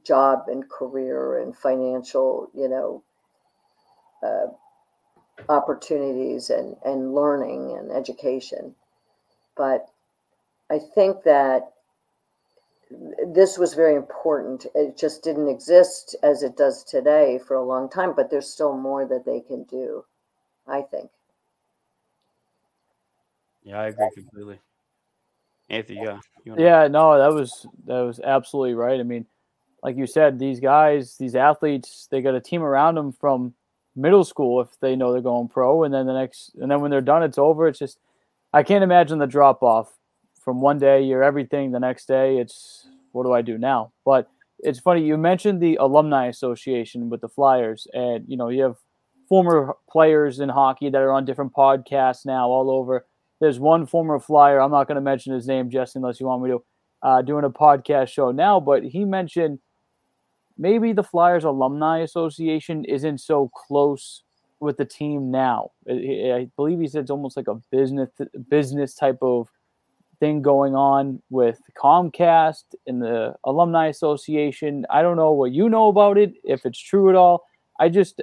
job 0.03 0.43
and 0.47 0.69
career 0.69 1.39
and 1.39 1.55
financial, 1.55 2.49
you 2.53 2.67
know, 2.67 3.03
uh, 4.23 4.47
opportunities 5.51 6.49
and, 6.49 6.75
and 6.83 7.13
learning 7.13 7.75
and 7.77 7.91
education. 7.91 8.75
But 9.55 9.87
I 10.69 10.79
think 10.79 11.23
that 11.23 11.73
this 13.27 13.57
was 13.57 13.73
very 13.73 13.95
important. 13.95 14.65
It 14.73 14.97
just 14.97 15.23
didn't 15.23 15.49
exist 15.49 16.15
as 16.23 16.43
it 16.43 16.57
does 16.57 16.83
today 16.83 17.39
for 17.39 17.55
a 17.55 17.63
long 17.63 17.89
time, 17.89 18.13
but 18.15 18.29
there's 18.29 18.49
still 18.49 18.75
more 18.75 19.05
that 19.05 19.25
they 19.25 19.41
can 19.41 19.63
do, 19.63 20.05
I 20.67 20.81
think. 20.81 21.09
Yeah, 23.63 23.81
I 23.81 23.87
agree 23.87 24.09
completely. 24.15 24.59
Anthony, 25.69 26.01
yeah. 26.03 26.19
Yeah, 26.57 26.87
no, 26.87 27.17
that 27.17 27.33
was 27.33 27.67
that 27.85 27.99
was 27.99 28.19
absolutely 28.19 28.73
right. 28.73 28.99
I 28.99 29.03
mean, 29.03 29.25
like 29.83 29.97
you 29.97 30.07
said, 30.07 30.39
these 30.39 30.59
guys, 30.59 31.15
these 31.17 31.35
athletes, 31.35 32.07
they 32.09 32.21
got 32.21 32.35
a 32.35 32.41
team 32.41 32.63
around 32.63 32.95
them 32.95 33.11
from 33.11 33.53
middle 33.95 34.23
school 34.23 34.61
if 34.61 34.79
they 34.79 34.95
know 34.95 35.11
they're 35.11 35.21
going 35.21 35.47
pro, 35.47 35.83
and 35.83 35.93
then 35.93 36.05
the 36.05 36.13
next, 36.13 36.51
and 36.59 36.71
then 36.71 36.81
when 36.81 36.91
they're 36.91 37.01
done, 37.01 37.23
it's 37.23 37.37
over. 37.37 37.67
It's 37.67 37.79
just, 37.79 37.99
I 38.53 38.63
can't 38.63 38.83
imagine 38.83 39.19
the 39.19 39.27
drop 39.27 39.61
off 39.61 39.93
from 40.39 40.61
one 40.61 40.79
day 40.79 41.03
you're 41.03 41.23
everything, 41.23 41.71
the 41.71 41.79
next 41.79 42.07
day 42.07 42.37
it's 42.37 42.87
what 43.11 43.23
do 43.23 43.33
I 43.33 43.41
do 43.41 43.57
now? 43.57 43.91
But 44.05 44.29
it's 44.59 44.79
funny 44.79 45.03
you 45.03 45.17
mentioned 45.17 45.61
the 45.61 45.75
alumni 45.75 46.27
association 46.27 47.09
with 47.09 47.21
the 47.21 47.29
Flyers, 47.29 47.87
and 47.93 48.25
you 48.27 48.37
know 48.37 48.49
you 48.49 48.63
have 48.63 48.77
former 49.27 49.75
players 49.89 50.39
in 50.39 50.49
hockey 50.49 50.89
that 50.89 51.01
are 51.01 51.11
on 51.11 51.25
different 51.25 51.53
podcasts 51.53 52.25
now 52.25 52.49
all 52.49 52.71
over. 52.71 53.05
There's 53.39 53.59
one 53.59 53.85
former 53.85 54.19
Flyer. 54.19 54.59
I'm 54.59 54.71
not 54.71 54.87
going 54.87 54.95
to 54.95 55.01
mention 55.01 55.33
his 55.33 55.47
name, 55.47 55.69
Jesse, 55.69 55.97
unless 55.97 56.19
you 56.19 56.25
want 56.27 56.43
me 56.43 56.49
to. 56.51 56.63
Uh, 57.01 57.21
doing 57.21 57.45
a 57.45 57.49
podcast 57.49 58.09
show 58.09 58.29
now, 58.29 58.59
but 58.59 58.83
he 58.83 59.05
mentioned 59.05 59.57
maybe 60.57 60.91
the 60.91 61.01
Flyers 61.01 61.45
Alumni 61.45 61.99
Association 61.99 62.83
isn't 62.83 63.19
so 63.19 63.49
close 63.55 64.23
with 64.59 64.75
the 64.75 64.83
team 64.83 65.31
now. 65.31 65.71
I, 65.89 66.49
believe 66.57 66.79
he 66.81 66.87
said 66.87 67.03
it's 67.03 67.11
almost 67.11 67.37
like 67.37 67.47
a 67.47 67.55
business 67.71 68.09
business 68.49 68.93
type 68.93 69.19
of 69.21 69.47
thing 70.19 70.41
going 70.41 70.75
on 70.75 71.21
with 71.29 71.61
Comcast 71.81 72.65
and 72.85 73.01
the 73.01 73.33
Alumni 73.45 73.87
Association. 73.87 74.85
I 74.89 75.01
don't 75.01 75.15
know 75.15 75.31
what 75.31 75.53
you 75.53 75.69
know 75.69 75.87
about 75.87 76.17
it, 76.17 76.33
if 76.43 76.65
it's 76.65 76.79
true 76.79 77.09
at 77.09 77.15
all. 77.15 77.45
I 77.79 77.87
just 77.87 78.21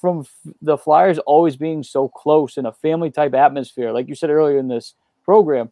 from 0.00 0.26
the 0.62 0.78
Flyers 0.78 1.18
always 1.20 1.56
being 1.56 1.82
so 1.82 2.08
close 2.08 2.56
in 2.56 2.66
a 2.66 2.72
family 2.72 3.10
type 3.10 3.34
atmosphere, 3.34 3.92
like 3.92 4.08
you 4.08 4.14
said 4.14 4.30
earlier 4.30 4.58
in 4.58 4.68
this 4.68 4.94
program, 5.24 5.70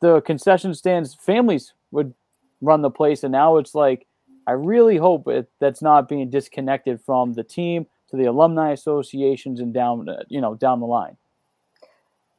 the 0.00 0.20
concession 0.22 0.74
stands 0.74 1.14
families 1.14 1.74
would 1.90 2.14
run 2.60 2.82
the 2.82 2.90
place, 2.90 3.24
and 3.24 3.32
now 3.32 3.56
it's 3.56 3.74
like 3.74 4.06
I 4.46 4.52
really 4.52 4.96
hope 4.96 5.28
it, 5.28 5.50
that's 5.58 5.82
not 5.82 6.08
being 6.08 6.30
disconnected 6.30 7.00
from 7.00 7.34
the 7.34 7.44
team 7.44 7.86
to 8.10 8.16
the 8.16 8.24
alumni 8.24 8.72
associations 8.72 9.60
and 9.60 9.74
down, 9.74 10.08
uh, 10.08 10.22
you 10.28 10.40
know, 10.40 10.54
down 10.54 10.80
the 10.80 10.86
line. 10.86 11.16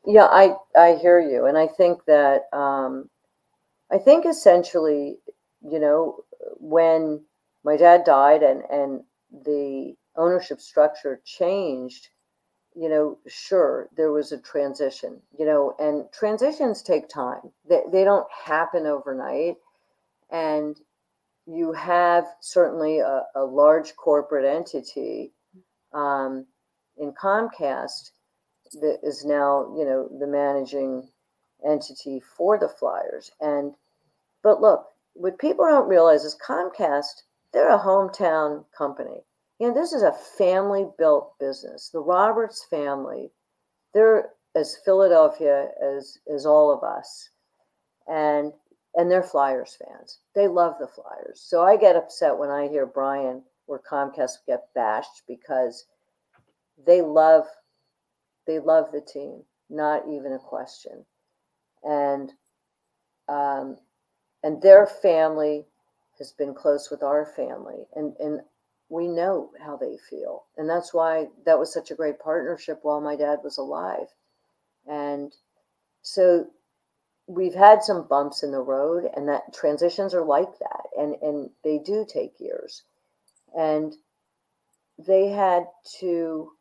Yeah, 0.06 0.26
I 0.26 0.56
I 0.76 0.96
hear 0.96 1.20
you, 1.20 1.46
and 1.46 1.58
I 1.58 1.68
think 1.68 2.06
that 2.06 2.48
um, 2.54 3.10
I 3.92 3.98
think 3.98 4.26
essentially, 4.26 5.18
you 5.62 5.80
know, 5.80 6.24
when 6.60 7.22
my 7.64 7.76
dad 7.76 8.06
died 8.06 8.42
and 8.42 8.64
and 8.72 9.04
the 9.46 9.96
ownership 10.20 10.60
structure 10.60 11.22
changed, 11.26 12.10
you 12.76 12.90
know, 12.90 13.18
sure 13.28 13.90
there 13.96 14.12
was 14.12 14.32
a 14.32 14.42
transition, 14.42 15.20
you 15.38 15.46
know, 15.46 15.74
and 15.80 16.06
transitions 16.14 16.84
take 16.84 17.08
time. 17.10 17.52
They 17.68 17.82
they 17.92 18.04
don't 18.04 18.28
happen 18.32 18.86
overnight, 18.86 19.56
and 20.30 20.80
you 21.48 21.72
have 21.74 22.26
certainly 22.42 23.00
a, 23.00 23.24
a 23.36 23.44
large 23.44 23.96
corporate 23.96 24.46
entity 24.46 25.32
um, 25.94 26.46
in 26.98 27.14
Comcast 27.14 28.12
that 28.74 29.00
is 29.02 29.26
now, 29.26 29.74
you 29.76 29.86
know, 29.86 30.08
the 30.20 30.28
managing 30.28 31.10
entity 31.66 32.22
for 32.38 32.60
the 32.60 32.70
Flyers. 32.70 33.32
And 33.42 33.74
but 34.44 34.62
look, 34.62 34.86
what 35.14 35.40
people 35.40 35.66
don't 35.66 35.90
realize 35.90 36.24
is 36.24 36.38
Comcast, 36.46 37.24
they're 37.52 37.74
a 37.74 37.80
hometown 37.80 38.66
company. 38.78 39.24
You 39.60 39.68
know, 39.68 39.74
this 39.74 39.92
is 39.94 40.04
a 40.04 40.14
family 40.38 40.88
built 40.98 41.38
business. 41.40 41.90
The 41.90 42.00
Roberts 42.00 42.66
family, 42.70 43.32
they're 43.94 44.30
as 44.56 44.78
Philadelphia 44.86 45.70
as 45.82 46.18
as 46.34 46.46
all 46.46 46.72
of 46.72 46.84
us. 46.84 47.30
And 48.08 48.54
and 48.96 49.12
they're 49.12 49.22
Flyers 49.22 49.78
fans. 49.78 50.20
They 50.34 50.48
love 50.48 50.76
the 50.80 50.88
Flyers. 50.88 51.42
So 51.42 51.62
I 51.62 51.78
get 51.78 51.96
upset 51.96 52.38
when 52.38 52.50
I 52.50 52.68
hear 52.68 52.86
Brian 52.86 53.44
or 53.68 53.82
Comcast 53.90 54.38
get 54.48 54.74
bashed 54.74 55.24
because 55.28 55.86
they 56.86 57.02
love 57.02 57.46
they 58.48 58.60
love 58.60 58.92
the 58.92 59.02
team, 59.02 59.44
not 59.70 60.04
even 60.10 60.34
a 60.34 60.40
question. 60.40 61.06
And 61.84 62.32
um, 63.28 63.78
and 64.44 64.62
their 64.62 64.88
family 64.88 65.66
has 66.18 66.32
been 66.32 66.54
close 66.54 66.90
with 66.90 67.04
our 67.04 67.26
family, 67.26 67.86
and 67.96 68.16
and 68.20 68.42
we 68.90 69.08
know 69.08 69.52
how 69.64 69.78
they 69.78 69.98
feel, 70.10 70.46
and 70.58 70.70
that's 70.70 70.94
why 70.94 71.28
that 71.46 71.60
was 71.60 71.74
such 71.74 71.92
a 71.92 71.96
great 71.96 72.20
partnership 72.20 72.80
while 72.84 73.02
my 73.02 73.16
dad 73.16 73.40
was 73.44 73.58
alive, 73.58 74.08
and 74.88 75.34
so 76.02 76.48
we've 77.28 77.54
had 77.56 77.84
some 77.84 78.08
bumps 78.08 78.44
in 78.44 78.52
the 78.52 78.62
road, 78.62 79.10
and 79.16 79.28
that 79.30 79.54
transitions 79.54 80.14
are 80.14 80.26
like 80.26 80.58
that, 80.60 80.84
and 80.98 81.16
and 81.22 81.50
they 81.64 81.80
do 81.80 82.06
take 82.08 82.40
years, 82.40 82.84
and 83.58 83.96
they 84.98 85.30
had 85.30 85.66
to, 86.00 86.52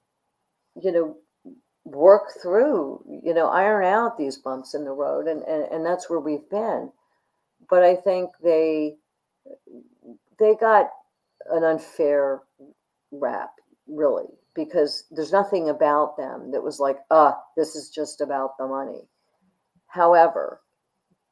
you 0.81 0.93
know, 0.93 1.17
work 1.85 2.33
through, 2.43 3.03
you 3.25 3.35
know, 3.35 3.49
iron 3.49 3.85
out 3.85 4.19
these 4.19 4.37
bumps 4.37 4.75
in 4.75 4.85
the 4.85 4.93
road, 4.93 5.27
and 5.27 5.43
and, 5.45 5.65
and 5.73 5.87
that's 5.87 6.11
where 6.11 6.21
we've 6.21 6.49
been. 6.51 6.93
But 7.69 7.83
I 7.83 7.97
think 7.97 8.31
they 8.43 8.97
they 10.39 10.55
got 10.57 10.91
an 11.51 11.65
unfair 11.65 12.43
rap, 13.11 13.53
really, 13.87 14.29
because 14.55 15.05
there's 15.11 15.33
nothing 15.33 15.69
about 15.69 16.17
them 16.17 16.51
that 16.53 16.63
was 16.63 16.81
like, 16.81 16.99
ah, 17.11 17.39
this 17.57 17.75
is 17.77 17.91
just 17.91 18.21
about 18.21 18.57
the 18.59 18.67
money. 18.67 19.09
However, 19.87 20.61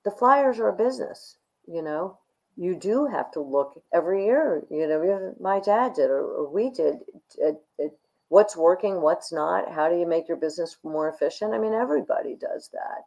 the 0.04 0.10
Flyers 0.10 0.58
are 0.58 0.68
a 0.68 0.76
business, 0.76 1.36
you 1.66 1.82
know. 1.82 2.18
You 2.56 2.74
do 2.74 3.06
have 3.06 3.30
to 3.32 3.40
look 3.40 3.82
every 3.92 4.24
year, 4.24 4.64
you 4.70 4.86
know, 4.86 5.34
my 5.38 5.60
dad 5.60 5.92
did 5.92 6.08
or, 6.08 6.22
or 6.22 6.48
we 6.48 6.70
did, 6.70 7.00
at, 7.46 7.60
at 7.78 7.90
what's 8.28 8.56
working, 8.56 9.02
what's 9.02 9.30
not, 9.30 9.70
how 9.70 9.90
do 9.90 9.98
you 9.98 10.06
make 10.06 10.26
your 10.26 10.38
business 10.38 10.78
more 10.82 11.10
efficient? 11.10 11.52
I 11.52 11.58
mean, 11.58 11.74
everybody 11.74 12.34
does 12.34 12.70
that. 12.72 13.04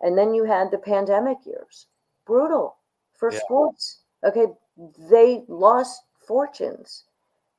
And 0.00 0.16
then 0.16 0.34
you 0.34 0.44
had 0.44 0.70
the 0.70 0.78
pandemic 0.78 1.38
years, 1.44 1.86
brutal 2.26 2.76
for 3.14 3.32
yeah. 3.32 3.40
sports. 3.40 4.02
Okay, 4.24 4.46
they 5.10 5.42
lost 5.48 6.02
fortunes. 6.26 7.04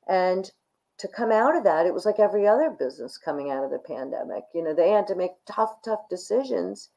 And 0.06 0.50
to 0.98 1.08
come 1.08 1.30
out 1.30 1.56
of 1.56 1.64
that, 1.64 1.86
it 1.86 1.94
was 1.94 2.04
like 2.04 2.18
every 2.18 2.46
other 2.46 2.70
business 2.70 3.18
coming 3.18 3.50
out 3.50 3.64
of 3.64 3.70
the 3.70 3.78
pandemic. 3.78 4.44
You 4.52 4.64
know, 4.64 4.74
they 4.74 4.90
had 4.90 5.06
to 5.08 5.14
make 5.14 5.32
tough, 5.46 5.80
tough 5.84 6.08
decisions. 6.10 6.90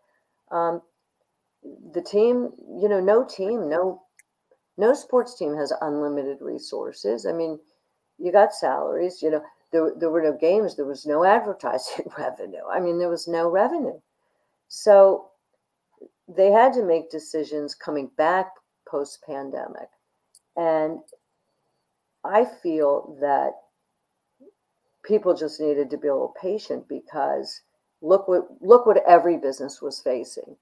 Um, 0.52 0.82
the 1.94 2.02
team, 2.02 2.52
you 2.80 2.90
know, 2.90 3.00
no 3.00 3.24
team, 3.24 3.70
no, 3.70 4.02
no 4.78 4.94
sports 4.94 5.38
team 5.38 5.56
has 5.56 5.72
unlimited 5.82 6.40
resources. 6.42 7.26
I 7.26 7.34
mean, 7.34 7.60
you 8.18 8.32
got 8.32 8.54
salaries. 8.54 9.22
You 9.22 9.32
know, 9.32 9.44
there, 9.72 9.92
there 9.96 10.10
were 10.10 10.24
no 10.24 10.34
games. 10.34 10.76
There 10.76 10.86
was 10.86 11.06
no 11.06 11.24
advertising 11.38 12.06
revenue. 12.18 12.66
I 12.72 12.80
mean, 12.80 12.98
there 12.98 13.10
was 13.10 13.28
no 13.28 13.50
revenue. 13.50 14.00
So 14.68 15.30
they 16.28 16.52
had 16.52 16.74
to 16.74 16.84
make 16.84 17.12
decisions 17.12 17.76
coming 17.76 18.10
back 18.18 18.48
post 18.88 19.22
pandemic. 19.26 19.90
And 20.56 21.00
I 22.24 22.46
feel 22.46 23.18
that 23.22 23.54
people 25.04 25.36
just 25.36 25.60
needed 25.60 25.90
to 25.90 25.98
be 25.98 26.08
a 26.08 26.14
little 26.14 26.36
patient 26.40 26.88
because 26.88 27.62
look 28.02 28.28
what 28.28 28.48
look 28.62 28.86
what 28.86 29.04
every 29.08 29.38
business 29.38 29.82
was 29.82 30.02
facing, 30.02 30.56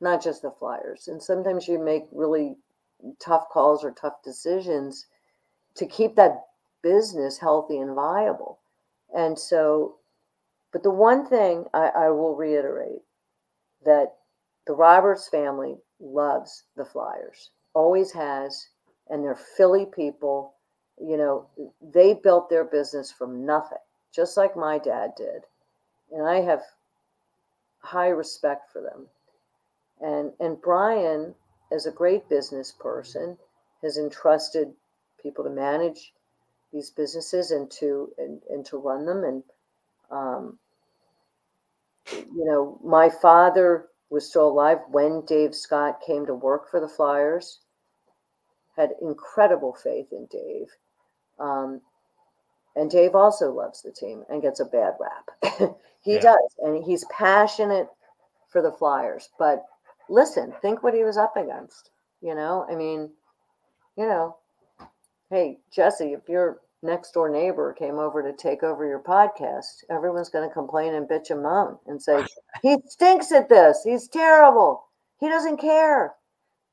not 0.00 0.22
just 0.22 0.42
the 0.42 0.50
flyers. 0.50 1.08
And 1.08 1.22
sometimes 1.22 1.68
you 1.68 1.78
make 1.78 2.04
really 2.12 2.56
tough 3.18 3.48
calls 3.50 3.84
or 3.84 3.90
tough 3.90 4.22
decisions 4.24 5.06
to 5.74 5.86
keep 5.86 6.14
that 6.16 6.44
business 6.82 7.38
healthy 7.38 7.78
and 7.78 7.94
viable. 7.94 8.60
And 9.14 9.38
so, 9.38 9.96
but 10.72 10.82
the 10.82 10.90
one 10.90 11.26
thing 11.26 11.64
I, 11.74 11.88
I 11.88 12.10
will 12.10 12.34
reiterate 12.36 13.02
that 13.84 14.14
the 14.66 14.74
Roberts 14.74 15.28
family 15.28 15.76
loves 16.00 16.64
the 16.76 16.84
Flyers, 16.84 17.50
always 17.74 18.12
has, 18.12 18.68
and 19.08 19.24
they're 19.24 19.34
Philly 19.34 19.86
people 19.86 20.54
you 21.06 21.16
know, 21.16 21.46
they 21.92 22.14
built 22.14 22.48
their 22.48 22.64
business 22.64 23.10
from 23.10 23.44
nothing, 23.44 23.78
just 24.14 24.36
like 24.36 24.56
my 24.56 24.78
dad 24.78 25.12
did. 25.16 25.42
And 26.12 26.26
I 26.26 26.40
have 26.40 26.62
high 27.80 28.08
respect 28.08 28.70
for 28.72 28.80
them. 28.80 29.06
And 30.00 30.32
and 30.40 30.60
Brian, 30.60 31.34
as 31.72 31.86
a 31.86 31.92
great 31.92 32.28
business 32.28 32.72
person, 32.72 33.36
has 33.82 33.98
entrusted 33.98 34.72
people 35.22 35.44
to 35.44 35.50
manage 35.50 36.12
these 36.72 36.90
businesses 36.90 37.50
and 37.50 37.70
to 37.72 38.12
and, 38.18 38.40
and 38.50 38.64
to 38.66 38.76
run 38.76 39.06
them. 39.06 39.24
And 39.24 39.42
um, 40.10 40.58
you 42.12 42.44
know, 42.44 42.78
my 42.84 43.08
father 43.08 43.88
was 44.10 44.28
still 44.28 44.48
alive 44.48 44.78
when 44.90 45.24
Dave 45.26 45.54
Scott 45.54 46.00
came 46.06 46.26
to 46.26 46.34
work 46.34 46.70
for 46.70 46.80
the 46.80 46.88
Flyers. 46.88 47.60
Had 48.76 48.90
incredible 49.02 49.74
faith 49.74 50.12
in 50.12 50.26
Dave 50.30 50.68
um, 51.42 51.80
and 52.76 52.90
Dave 52.90 53.14
also 53.14 53.52
loves 53.52 53.82
the 53.82 53.90
team 53.92 54.24
and 54.30 54.40
gets 54.40 54.60
a 54.60 54.64
bad 54.64 54.94
rap. 55.00 55.76
he 56.00 56.14
yeah. 56.14 56.20
does. 56.20 56.54
And 56.60 56.82
he's 56.82 57.04
passionate 57.06 57.88
for 58.48 58.62
the 58.62 58.72
Flyers. 58.72 59.28
But 59.38 59.64
listen, 60.08 60.54
think 60.62 60.82
what 60.82 60.94
he 60.94 61.04
was 61.04 61.16
up 61.18 61.36
against. 61.36 61.90
You 62.22 62.34
know, 62.34 62.64
I 62.70 62.76
mean, 62.76 63.10
you 63.96 64.06
know, 64.06 64.36
hey, 65.28 65.58
Jesse, 65.74 66.12
if 66.12 66.28
your 66.28 66.60
next 66.82 67.12
door 67.12 67.28
neighbor 67.28 67.72
came 67.72 67.98
over 67.98 68.22
to 68.22 68.32
take 68.32 68.62
over 68.62 68.86
your 68.86 69.00
podcast, 69.00 69.84
everyone's 69.90 70.28
going 70.28 70.48
to 70.48 70.54
complain 70.54 70.94
and 70.94 71.08
bitch 71.08 71.30
and 71.30 71.42
moan 71.42 71.78
and 71.86 72.00
say, 72.00 72.24
he 72.62 72.76
stinks 72.86 73.32
at 73.32 73.48
this. 73.48 73.82
He's 73.84 74.08
terrible. 74.08 74.84
He 75.18 75.28
doesn't 75.28 75.58
care. 75.58 76.14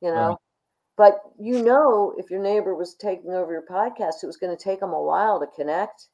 You 0.01 0.11
know, 0.11 0.39
but 0.99 1.21
you 1.39 1.63
know, 1.63 2.13
if 2.17 2.29
your 2.29 2.41
neighbor 2.41 2.75
was 2.75 2.93
taking 2.93 3.31
over 3.31 3.53
your 3.53 3.63
podcast, 3.65 4.21
it 4.21 4.27
was 4.27 4.35
going 4.35 4.55
to 4.55 4.61
take 4.61 4.81
them 4.81 4.91
a 4.91 5.01
while 5.01 5.39
to 5.39 5.47
connect 5.55 6.07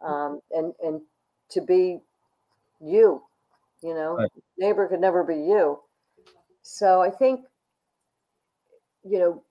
um, 0.00 0.40
and 0.52 0.72
and 0.80 1.00
to 1.50 1.60
be 1.60 1.98
you. 2.80 3.20
You 3.82 3.94
know, 3.94 4.14
right. 4.18 4.30
neighbor 4.56 4.86
could 4.86 5.00
never 5.00 5.24
be 5.24 5.34
you. 5.34 5.80
So 6.62 7.02
I 7.02 7.10
think, 7.10 7.40
you 9.02 9.18
know, 9.18 9.42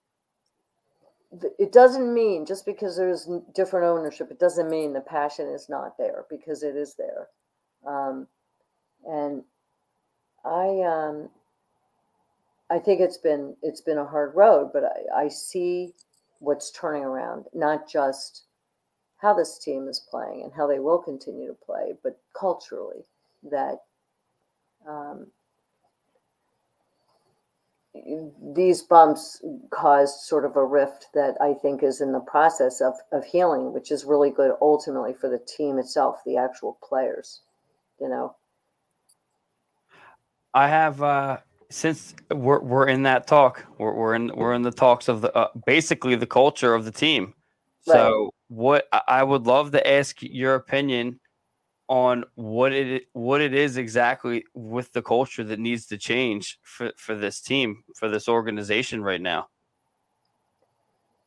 it 1.60 1.73
doesn't 1.73 2.13
mean 2.13 2.45
just 2.45 2.65
because 2.65 2.95
there's 2.95 3.27
different 3.53 3.88
ownership, 3.88 4.31
it 4.31 4.39
doesn't 4.39 4.69
mean 4.69 4.93
the 4.93 5.01
passion 5.01 5.49
is 5.49 5.67
not 5.67 5.97
there 5.97 6.23
because 6.29 6.63
it 6.63 6.77
is 6.77 6.95
there. 6.95 7.27
Um, 7.86 8.25
and 9.05 9.43
I, 10.45 10.79
um, 10.79 11.29
I 12.71 12.79
think 12.79 13.01
it's 13.01 13.17
been 13.17 13.55
it's 13.62 13.81
been 13.81 13.97
a 13.97 14.05
hard 14.05 14.34
road, 14.34 14.71
but 14.73 14.84
I, 14.86 15.25
I 15.25 15.27
see 15.27 15.93
what's 16.39 16.71
turning 16.71 17.03
around, 17.03 17.45
not 17.53 17.88
just 17.88 18.45
how 19.17 19.34
this 19.34 19.60
team 19.60 19.88
is 19.88 20.07
playing 20.10 20.43
and 20.43 20.53
how 20.53 20.67
they 20.67 20.79
will 20.79 20.97
continue 20.97 21.47
to 21.47 21.53
play, 21.53 21.93
but 22.01 22.17
culturally 22.34 23.05
that 23.43 23.81
um, 24.88 25.27
these 28.55 28.81
bumps 28.81 29.43
caused 29.69 30.21
sort 30.21 30.45
of 30.45 30.55
a 30.55 30.65
rift 30.65 31.07
that 31.13 31.36
I 31.41 31.53
think 31.53 31.84
is 31.84 32.01
in 32.01 32.13
the 32.13 32.19
process 32.21 32.81
of, 32.81 32.93
of 33.12 33.25
healing, 33.25 33.73
which 33.73 33.91
is 33.91 34.05
really 34.05 34.31
good 34.31 34.55
ultimately 34.62 35.13
for 35.13 35.29
the 35.29 35.39
team 35.39 35.77
itself, 35.77 36.21
the 36.25 36.38
actual 36.38 36.77
players, 36.81 37.41
you 37.99 38.07
know. 38.07 38.36
I 40.53 40.67
have 40.67 41.01
uh, 41.01 41.38
since 41.71 42.13
we're 42.29 42.60
we're 42.60 42.88
in 42.88 43.03
that 43.03 43.27
talk, 43.27 43.65
we're 43.77 43.93
we're 43.93 44.13
in 44.13 44.31
we're 44.36 44.53
in 44.53 44.62
the 44.62 44.71
talks 44.71 45.07
of 45.07 45.21
the 45.21 45.36
uh, 45.36 45.47
basically 45.65 46.15
the 46.15 46.27
culture 46.27 46.75
of 46.75 46.86
the 46.86 46.91
team. 46.91 47.34
Right. 47.88 47.95
So 47.95 48.34
what 48.49 48.88
I 49.07 49.23
would 49.23 49.47
love 49.47 49.71
to 49.71 49.88
ask 49.88 50.17
your 50.21 50.55
opinion 50.55 51.19
on 51.88 52.25
what 52.36 52.73
it 52.73 53.03
what 53.13 53.41
it 53.41 53.53
is 53.53 53.77
exactly 53.77 54.43
with 54.53 54.91
the 54.93 55.01
culture 55.01 55.43
that 55.43 55.60
needs 55.60 55.88
to 55.88 55.97
change 55.97 56.60
for 56.62 56.91
for 56.97 57.15
this 57.15 57.41
team 57.41 57.84
for 57.95 58.10
this 58.10 58.27
organization 58.27 59.01
right 59.01 59.21
now. 59.21 59.47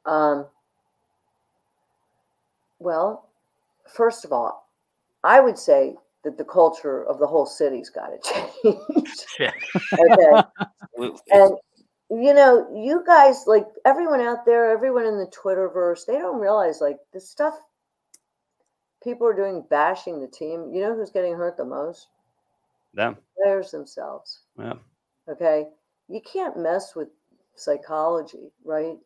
Um. 0.05 0.47
Well, 2.79 3.31
first 3.87 4.27
of 4.27 4.33
all, 4.33 4.69
I 5.23 5.41
would 5.41 5.59
say 5.59 5.97
that 6.25 6.39
the 6.39 6.45
culture 6.45 7.05
of 7.05 7.19
the 7.19 7.27
whole 7.27 7.47
city's 7.47 7.91
got 7.91 8.09
to 8.09 8.19
change. 8.63 9.09
okay. 9.39 9.53
and 11.31 11.57
you 12.11 12.35
know, 12.35 12.69
you 12.75 13.03
guys 13.07 13.45
like 13.47 13.67
everyone 13.85 14.21
out 14.21 14.45
there, 14.45 14.71
everyone 14.71 15.07
in 15.07 15.19
the 15.19 15.27
Twitterverse, 15.27 16.07
they 16.07 16.19
don't 16.19 16.41
realize 16.41 16.81
like 16.81 16.99
the 17.13 17.21
stuff 17.21 17.55
people 19.03 19.27
are 19.27 19.35
doing 19.35 19.65
bashing 19.71 20.21
the 20.21 20.29
team. 20.29 20.71
You 20.73 20.83
know 20.83 20.95
who's 20.95 21.11
getting 21.11 21.35
hurt 21.35 21.57
the 21.57 21.65
most? 21.65 22.09
Them. 22.95 23.17
Players 23.43 23.71
themselves. 23.71 24.41
Yeah. 24.59 24.75
Okay. 25.29 25.69
You 26.09 26.21
can't 26.21 26.57
mess 26.57 26.95
with 26.95 27.09
psychology, 27.57 28.53
right? 28.65 28.97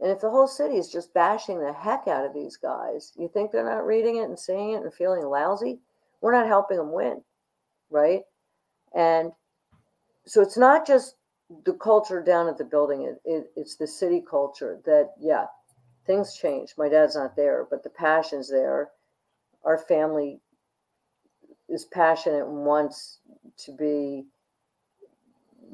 And 0.00 0.10
if 0.10 0.20
the 0.20 0.30
whole 0.30 0.48
city 0.48 0.76
is 0.76 0.90
just 0.90 1.14
bashing 1.14 1.60
the 1.60 1.72
heck 1.72 2.08
out 2.08 2.26
of 2.26 2.34
these 2.34 2.56
guys, 2.56 3.12
you 3.16 3.28
think 3.28 3.50
they're 3.50 3.64
not 3.64 3.86
reading 3.86 4.16
it 4.16 4.24
and 4.24 4.38
seeing 4.38 4.72
it 4.72 4.82
and 4.82 4.92
feeling 4.92 5.24
lousy? 5.24 5.78
We're 6.22 6.32
not 6.32 6.46
helping 6.46 6.78
them 6.78 6.92
win, 6.92 7.22
right? 7.90 8.22
And 8.94 9.32
so 10.24 10.40
it's 10.40 10.56
not 10.56 10.86
just 10.86 11.16
the 11.66 11.74
culture 11.74 12.22
down 12.22 12.48
at 12.48 12.56
the 12.56 12.64
building, 12.64 13.02
it, 13.02 13.20
it, 13.24 13.52
it's 13.56 13.76
the 13.76 13.86
city 13.86 14.22
culture 14.28 14.80
that, 14.86 15.10
yeah, 15.20 15.46
things 16.06 16.34
change. 16.34 16.74
My 16.78 16.88
dad's 16.88 17.16
not 17.16 17.36
there, 17.36 17.66
but 17.70 17.82
the 17.82 17.90
passion's 17.90 18.50
there. 18.50 18.90
Our 19.64 19.78
family 19.78 20.40
is 21.68 21.84
passionate 21.84 22.46
and 22.46 22.64
wants 22.64 23.18
to 23.58 23.72
be 23.72 24.24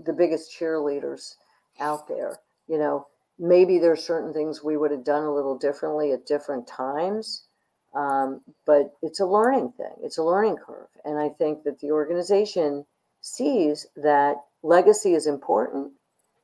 the 0.05 0.13
biggest 0.13 0.57
cheerleaders 0.59 1.35
out 1.81 2.09
there. 2.09 2.39
You 2.69 2.79
know, 2.79 3.07
maybe 3.39 3.79
there's 3.79 4.05
certain 4.05 4.33
things 4.33 4.63
we 4.63 4.77
would 4.77 4.91
have 4.91 5.05
done 5.05 5.25
a 5.25 5.35
little 5.35 5.59
differently 5.59 6.13
at 6.13 6.27
different 6.27 6.67
times. 6.67 7.48
Um, 7.95 8.41
but 8.67 8.95
it's 9.03 9.21
a 9.21 9.27
learning 9.27 9.73
thing. 9.77 9.93
It's 10.03 10.19
a 10.19 10.23
learning 10.23 10.57
curve. 10.57 10.89
And 11.05 11.19
I 11.19 11.31
think 11.31 11.65
that 11.65 11.81
the 11.81 11.91
organization 11.91 12.85
sees 13.23 13.87
that 13.97 14.37
legacy 14.63 15.15
is 15.15 15.27
important. 15.27 15.93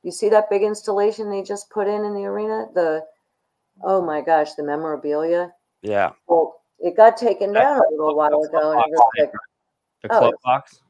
You 0.02 0.10
see 0.10 0.28
that 0.30 0.50
big 0.50 0.62
installation 0.62 1.30
they 1.30 1.42
just 1.42 1.70
put 1.70 1.86
in 1.86 2.04
in 2.04 2.14
the 2.14 2.24
arena? 2.24 2.66
The, 2.74 3.04
oh 3.82 4.00
my 4.02 4.20
gosh, 4.20 4.54
the 4.54 4.62
memorabilia. 4.62 5.52
Yeah. 5.82 6.12
Well, 6.26 6.60
it 6.80 6.96
got 6.96 7.16
taken 7.16 7.52
down 7.52 7.78
a 7.78 7.90
little 7.90 8.16
while 8.16 8.42
ago. 8.42 8.72
And 8.72 8.80
it 8.80 8.90
was 8.90 9.10
like, 9.18 9.32
The 10.02 10.08
Oh. 10.14 10.32
box. 10.44 10.80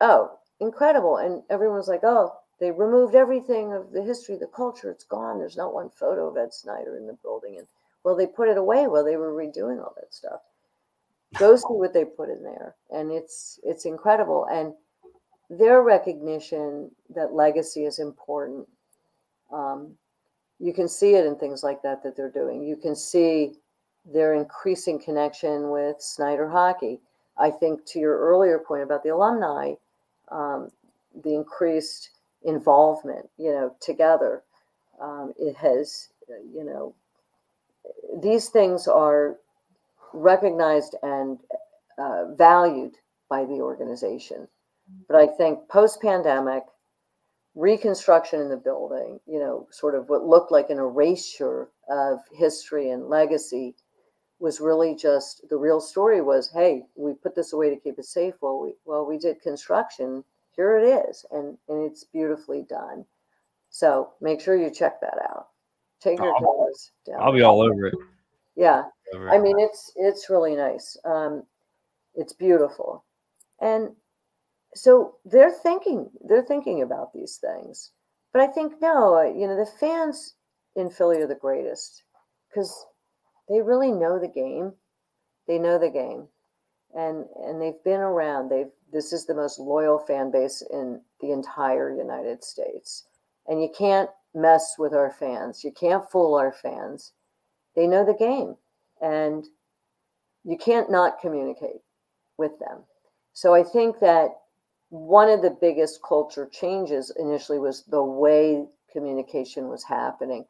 oh, 0.00 0.32
incredible. 0.60 1.16
And 1.18 1.42
everyone 1.50 1.76
was 1.78 1.88
like, 1.88 2.02
oh, 2.04 2.34
they 2.60 2.70
removed 2.70 3.14
everything 3.14 3.72
of 3.72 3.92
the 3.92 4.02
history, 4.02 4.36
the 4.36 4.46
culture. 4.48 4.90
It's 4.90 5.04
gone. 5.04 5.38
There's 5.38 5.56
not 5.56 5.72
one 5.74 5.90
photo 5.90 6.28
of 6.28 6.36
Ed 6.36 6.52
Snider 6.52 6.96
in 6.96 7.06
the 7.06 7.12
building. 7.22 7.56
And 7.58 7.66
well, 8.04 8.16
they 8.16 8.26
put 8.26 8.48
it 8.48 8.58
away 8.58 8.86
while 8.86 9.04
they 9.04 9.16
were 9.16 9.32
redoing 9.32 9.78
all 9.78 9.94
that 9.96 10.12
stuff. 10.12 10.40
Go 11.38 11.56
see 11.56 11.64
what 11.68 11.92
they 11.92 12.04
put 12.04 12.30
in 12.30 12.42
there. 12.42 12.74
And 12.90 13.10
it's 13.10 13.60
it's 13.62 13.84
incredible. 13.84 14.46
And 14.50 14.72
their 15.50 15.82
recognition 15.82 16.90
that 17.14 17.32
legacy 17.32 17.84
is 17.84 17.98
important. 17.98 18.66
Um, 19.52 19.94
you 20.58 20.72
can 20.72 20.88
see 20.88 21.14
it 21.14 21.24
in 21.24 21.36
things 21.36 21.62
like 21.62 21.82
that 21.82 22.02
that 22.02 22.16
they're 22.16 22.30
doing. 22.30 22.62
You 22.62 22.76
can 22.76 22.94
see 22.96 23.54
their 24.04 24.34
increasing 24.34 24.98
connection 24.98 25.70
with 25.70 26.00
Snider 26.00 26.48
hockey. 26.48 27.00
I 27.36 27.50
think 27.50 27.84
to 27.86 27.98
your 27.98 28.18
earlier 28.18 28.58
point 28.58 28.82
about 28.82 29.02
the 29.02 29.10
alumni, 29.10 29.74
um, 30.30 30.70
the 31.22 31.34
increased 31.34 32.10
involvement, 32.42 33.28
you 33.38 33.50
know, 33.52 33.74
together, 33.80 34.42
um, 35.00 35.32
it 35.38 35.56
has, 35.56 36.08
you 36.28 36.64
know, 36.64 36.94
these 38.22 38.48
things 38.48 38.88
are 38.88 39.36
recognized 40.12 40.94
and 41.02 41.38
uh, 41.98 42.34
valued 42.34 42.94
by 43.28 43.44
the 43.44 43.60
organization. 43.60 44.48
But 45.06 45.16
I 45.16 45.26
think 45.26 45.68
post 45.68 46.00
pandemic, 46.00 46.64
reconstruction 47.54 48.40
in 48.40 48.48
the 48.48 48.56
building, 48.56 49.20
you 49.26 49.38
know, 49.38 49.68
sort 49.70 49.94
of 49.94 50.08
what 50.08 50.24
looked 50.24 50.50
like 50.50 50.70
an 50.70 50.78
erasure 50.78 51.68
of 51.90 52.20
history 52.32 52.90
and 52.90 53.08
legacy 53.08 53.74
was 54.40 54.60
really 54.60 54.94
just 54.94 55.46
the 55.50 55.56
real 55.56 55.80
story 55.80 56.20
was 56.20 56.48
hey 56.52 56.86
we 56.94 57.12
put 57.12 57.34
this 57.34 57.52
away 57.52 57.70
to 57.70 57.80
keep 57.80 57.98
it 57.98 58.04
safe. 58.04 58.34
Well 58.40 58.60
we 58.60 58.74
well 58.84 59.04
we 59.04 59.18
did 59.18 59.42
construction. 59.42 60.24
Here 60.52 60.78
it 60.78 61.08
is. 61.08 61.26
And 61.32 61.58
and 61.68 61.90
it's 61.90 62.04
beautifully 62.04 62.62
done. 62.68 63.04
So 63.70 64.12
make 64.20 64.40
sure 64.40 64.56
you 64.56 64.70
check 64.70 65.00
that 65.00 65.18
out 65.22 65.48
take 66.00 66.18
your 66.18 66.34
I'll- 66.34 66.70
down 67.06 67.20
I'll 67.20 67.32
be 67.32 67.42
all 67.42 67.60
over 67.62 67.86
it. 67.86 67.94
yeah 68.56 68.84
Over 69.14 69.30
I 69.30 69.36
it. 69.36 69.42
mean, 69.42 69.58
it's 69.58 69.92
it's 69.96 70.28
really 70.30 70.54
nice. 70.56 70.96
Um, 71.04 71.44
it's 72.14 72.32
beautiful, 72.32 73.04
and 73.60 73.94
so 74.74 75.16
they're 75.24 75.50
thinking 75.52 76.10
they're 76.28 76.44
thinking 76.44 76.82
about 76.82 77.12
these 77.12 77.36
things. 77.38 77.92
But 78.32 78.42
I 78.42 78.46
think 78.48 78.80
no, 78.80 79.16
uh, 79.18 79.22
you 79.34 79.46
know, 79.46 79.56
the 79.56 79.70
fans 79.80 80.34
in 80.76 80.90
Philly 80.90 81.20
are 81.22 81.26
the 81.26 81.34
greatest 81.34 82.02
because 82.48 82.84
they 83.48 83.60
really 83.62 83.90
know 83.92 84.18
the 84.18 84.28
game. 84.28 84.72
They 85.46 85.58
know 85.58 85.78
the 85.78 85.90
game, 85.90 86.28
and 86.94 87.24
and 87.44 87.60
they've 87.60 87.82
been 87.84 88.00
around. 88.00 88.50
They've 88.50 88.70
this 88.92 89.12
is 89.12 89.26
the 89.26 89.34
most 89.34 89.58
loyal 89.58 89.98
fan 89.98 90.30
base 90.30 90.62
in 90.70 91.00
the 91.20 91.30
entire 91.32 91.90
United 91.96 92.44
States, 92.44 93.04
and 93.46 93.62
you 93.62 93.70
can't 93.76 94.10
mess 94.34 94.76
with 94.78 94.94
our 94.94 95.10
fans. 95.10 95.64
You 95.64 95.72
can't 95.72 96.08
fool 96.10 96.34
our 96.34 96.52
fans. 96.52 97.12
They 97.74 97.86
know 97.86 98.04
the 98.04 98.14
game 98.14 98.56
and 99.00 99.46
you 100.44 100.56
can't 100.56 100.90
not 100.90 101.20
communicate 101.20 101.80
with 102.36 102.58
them. 102.58 102.80
So 103.32 103.54
I 103.54 103.62
think 103.62 104.00
that 104.00 104.30
one 104.90 105.28
of 105.28 105.42
the 105.42 105.56
biggest 105.60 106.00
culture 106.02 106.48
changes 106.50 107.12
initially 107.18 107.58
was 107.58 107.84
the 107.84 108.02
way 108.02 108.66
communication 108.90 109.68
was 109.68 109.84
happening, 109.84 110.44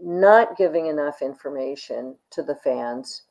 not 0.00 0.56
giving 0.56 0.86
enough 0.86 1.22
information 1.22 2.16
to 2.30 2.42
the 2.42 2.54
fans 2.56 3.22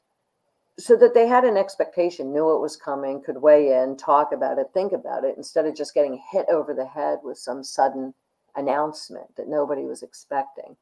so 0.79 0.95
that 0.95 1.13
they 1.13 1.27
had 1.27 1.43
an 1.43 1.57
expectation, 1.57 2.31
knew 2.31 2.55
it 2.55 2.61
was 2.61 2.75
coming, 2.75 3.23
could 3.23 3.41
weigh 3.41 3.81
in, 3.81 3.97
talk 3.97 4.31
about 4.31 4.59
it, 4.59 4.67
think 4.73 4.91
about 4.91 5.23
it, 5.23 5.35
instead 5.37 5.65
of 5.65 5.75
just 5.75 5.93
getting 5.93 6.21
hit 6.31 6.45
over 6.51 6.73
the 6.73 6.85
head 6.85 7.17
with 7.23 7.37
some 7.37 7.63
sudden 7.63 8.13
announcement 8.55 9.35
that 9.35 9.47
nobody 9.47 9.83
was 9.85 10.03
expecting. 10.03 10.75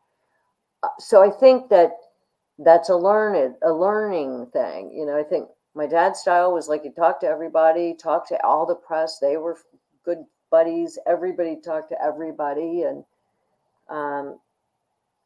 Uh, 0.84 0.90
So 1.00 1.24
I 1.24 1.30
think 1.30 1.70
that 1.70 1.92
that's 2.60 2.90
a 2.90 2.96
learned 2.96 3.56
a 3.64 3.72
learning 3.72 4.46
thing 4.54 4.90
you 4.94 5.06
know 5.06 5.18
i 5.18 5.24
think 5.24 5.50
my 5.74 5.86
dad's 5.86 6.20
style 6.20 6.54
was 6.54 6.70
like 6.70 6.84
he 6.84 6.90
talked 6.90 7.22
to 7.22 7.28
everybody 7.28 7.94
talked 7.94 8.30
to 8.30 8.46
all 8.46 8.66
the 8.66 8.76
press 8.76 9.20
they 9.20 9.36
were 9.38 9.58
good 10.06 10.20
buddies 10.52 10.98
everybody 11.06 11.58
talked 11.58 11.90
to 11.90 12.02
everybody 12.02 12.84
and 12.84 13.04
um, 13.90 14.40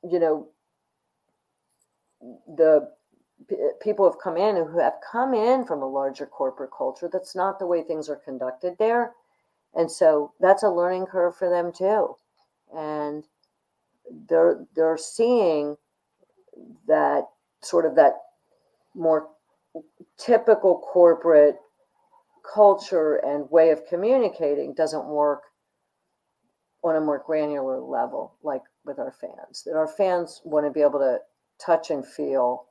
you 0.10 0.20
know 0.20 0.50
the 2.56 2.90
p- 3.48 3.56
people 3.82 4.10
have 4.10 4.20
come 4.22 4.38
in 4.38 4.56
who 4.56 4.80
have 4.80 4.96
come 5.12 5.34
in 5.34 5.66
from 5.66 5.82
a 5.82 5.88
larger 5.90 6.26
corporate 6.26 6.72
culture. 6.76 7.10
That's 7.12 7.36
not 7.36 7.60
the 7.60 7.68
way 7.68 7.84
things 7.84 8.10
are 8.10 8.18
conducted 8.18 8.78
there. 8.78 9.14
And 9.76 9.92
so 9.92 10.34
that's 10.40 10.64
a 10.64 10.70
learning 10.70 11.06
curve 11.08 11.36
for 11.36 11.50
them 11.50 11.72
too 11.72 12.16
and 12.76 13.24
they're 14.28 14.66
they're 14.76 14.98
seeing 14.98 15.78
that 16.88 17.24
sort 17.62 17.86
of 17.86 17.96
that 17.96 18.14
more 18.96 19.30
typical 20.18 20.80
corporate 20.80 21.58
culture 22.54 23.18
and 23.18 23.50
way 23.52 23.70
of 23.70 23.86
communicating 23.88 24.74
doesn't 24.74 25.06
work 25.06 25.44
on 26.84 26.96
a 26.96 27.02
more 27.02 27.22
granular 27.26 27.80
level 27.80 28.34
like 28.42 28.64
with 28.86 28.98
our 28.98 29.12
fans 29.12 29.64
that 29.66 29.76
our 29.76 29.88
fans 29.88 30.42
want 30.44 30.66
to 30.66 30.72
be 30.72 30.82
able 30.82 31.00
to 31.00 31.20
touch 31.64 31.92
and 31.92 32.06
feel 32.06 32.66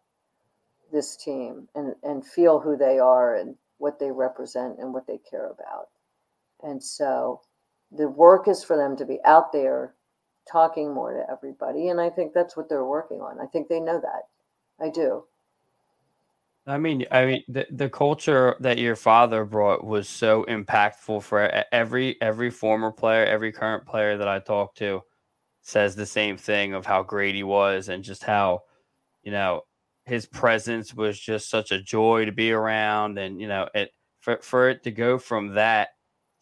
this 0.92 1.16
team 1.16 1.68
and, 1.74 1.94
and 2.02 2.26
feel 2.26 2.60
who 2.60 2.76
they 2.76 2.98
are 2.98 3.36
and 3.36 3.54
what 3.78 3.98
they 3.98 4.10
represent 4.10 4.78
and 4.78 4.92
what 4.92 5.06
they 5.06 5.18
care 5.30 5.46
about. 5.46 5.88
And 6.62 6.82
so 6.82 7.40
the 7.92 8.08
work 8.08 8.48
is 8.48 8.62
for 8.62 8.76
them 8.76 8.96
to 8.96 9.04
be 9.04 9.18
out 9.24 9.52
there 9.52 9.94
talking 10.50 10.92
more 10.94 11.12
to 11.12 11.30
everybody 11.30 11.88
and 11.88 12.00
i 12.00 12.08
think 12.08 12.32
that's 12.32 12.56
what 12.56 12.68
they're 12.68 12.84
working 12.84 13.20
on. 13.20 13.38
I 13.40 13.46
think 13.46 13.68
they 13.68 13.80
know 13.80 14.00
that. 14.00 14.28
I 14.80 14.90
do. 14.90 15.24
I 16.66 16.76
mean, 16.76 17.06
I 17.10 17.24
mean, 17.24 17.44
the, 17.48 17.66
the 17.70 17.88
culture 17.88 18.54
that 18.60 18.76
your 18.76 18.94
father 18.94 19.46
brought 19.46 19.84
was 19.84 20.06
so 20.06 20.44
impactful 20.44 21.22
for 21.22 21.64
every 21.72 22.20
every 22.20 22.50
former 22.50 22.92
player, 22.92 23.24
every 23.24 23.52
current 23.52 23.86
player 23.86 24.18
that 24.18 24.28
I 24.28 24.38
talk 24.38 24.74
to 24.76 25.02
says 25.62 25.96
the 25.96 26.04
same 26.04 26.36
thing 26.36 26.74
of 26.74 26.84
how 26.84 27.02
great 27.02 27.34
he 27.34 27.42
was 27.42 27.88
and 27.88 28.04
just 28.04 28.22
how, 28.22 28.64
you 29.22 29.32
know, 29.32 29.62
his 30.04 30.26
presence 30.26 30.94
was 30.94 31.18
just 31.18 31.48
such 31.48 31.72
a 31.72 31.80
joy 31.80 32.26
to 32.26 32.32
be 32.32 32.52
around, 32.52 33.18
and 33.18 33.40
you 33.40 33.48
know, 33.48 33.66
it 33.74 33.92
for 34.20 34.38
for 34.42 34.68
it 34.68 34.82
to 34.84 34.90
go 34.90 35.18
from 35.18 35.54
that 35.54 35.90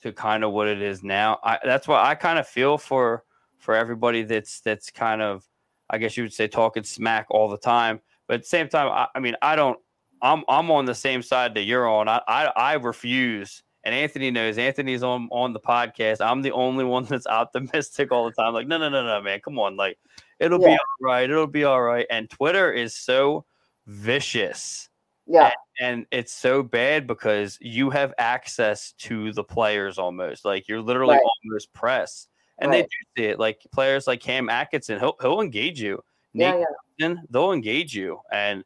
to 0.02 0.12
kind 0.12 0.44
of 0.44 0.52
what 0.52 0.68
it 0.68 0.80
is 0.80 1.02
now. 1.02 1.38
I, 1.42 1.58
that's 1.64 1.88
why 1.88 2.02
I 2.04 2.14
kind 2.14 2.38
of 2.38 2.46
feel 2.46 2.78
for 2.78 3.24
for 3.58 3.74
everybody 3.74 4.22
that's 4.22 4.60
that's 4.60 4.90
kind 4.90 5.22
of, 5.22 5.44
I 5.90 5.98
guess 5.98 6.16
you 6.16 6.24
would 6.24 6.32
say, 6.32 6.48
talking 6.48 6.84
smack 6.84 7.26
all 7.30 7.48
the 7.48 7.58
time. 7.58 8.00
But 8.26 8.34
at 8.34 8.40
the 8.42 8.48
same 8.48 8.68
time, 8.68 8.88
I, 8.88 9.08
I 9.14 9.20
mean, 9.20 9.36
I 9.42 9.56
don't. 9.56 9.78
I'm 10.22 10.44
I'm 10.48 10.70
on 10.70 10.86
the 10.86 10.94
same 10.94 11.22
side 11.22 11.54
that 11.54 11.62
you're 11.62 11.88
on. 11.88 12.08
I, 12.08 12.20
I 12.26 12.44
I 12.56 12.72
refuse, 12.74 13.62
and 13.84 13.94
Anthony 13.94 14.30
knows. 14.30 14.58
Anthony's 14.58 15.02
on 15.02 15.28
on 15.30 15.52
the 15.52 15.60
podcast. 15.60 16.24
I'm 16.24 16.42
the 16.42 16.52
only 16.52 16.84
one 16.84 17.04
that's 17.08 17.26
optimistic 17.26 18.12
all 18.12 18.24
the 18.24 18.32
time. 18.32 18.54
Like, 18.54 18.66
no, 18.66 18.78
no, 18.78 18.88
no, 18.88 19.04
no, 19.04 19.20
man, 19.22 19.40
come 19.40 19.58
on, 19.58 19.76
like, 19.76 19.98
it'll 20.38 20.58
be 20.58 20.66
all 20.66 20.78
right. 21.00 21.28
It'll 21.28 21.46
be 21.46 21.64
all 21.64 21.82
right. 21.82 22.06
And 22.10 22.30
Twitter 22.30 22.72
is 22.72 22.94
so 22.94 23.44
vicious, 23.86 24.88
yeah 25.26 25.52
and 25.80 26.06
it's 26.10 26.32
so 26.32 26.62
bad 26.62 27.06
because 27.06 27.58
you 27.60 27.90
have 27.90 28.14
access 28.16 28.92
to 28.92 29.30
the 29.32 29.44
players 29.44 29.98
almost. 29.98 30.44
Like, 30.46 30.68
you're 30.68 30.80
literally 30.80 31.16
Right. 31.16 31.22
almost 31.44 31.70
press, 31.74 32.28
and 32.58 32.72
they 32.72 32.82
do 32.82 32.88
see 33.16 33.24
it. 33.24 33.38
Like 33.38 33.60
players 33.72 34.06
like 34.06 34.20
Cam 34.20 34.48
Atkinson, 34.48 34.98
he'll 34.98 35.16
he'll 35.20 35.40
engage 35.42 35.80
you. 35.80 36.02
yeah 36.32 36.52
Nate 36.52 36.60
yeah 36.60 37.06
in, 37.06 37.18
they'll 37.28 37.52
engage 37.52 37.94
you 37.94 38.20
and 38.32 38.64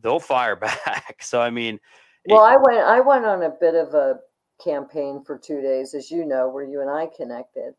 they'll 0.00 0.20
fire 0.20 0.54
back. 0.68 1.16
So 1.22 1.40
I 1.40 1.50
mean, 1.50 1.74
it- 2.24 2.32
well 2.32 2.44
i 2.44 2.56
went 2.56 2.78
i 2.78 3.00
went 3.00 3.24
on 3.24 3.42
a 3.42 3.50
bit 3.50 3.74
of 3.74 3.94
a 3.94 4.20
campaign 4.62 5.22
for 5.24 5.38
two 5.38 5.60
days 5.60 5.94
as 5.94 6.10
you 6.10 6.24
know 6.24 6.48
where 6.48 6.64
you 6.64 6.80
and 6.82 6.90
i 6.90 7.08
connected 7.16 7.74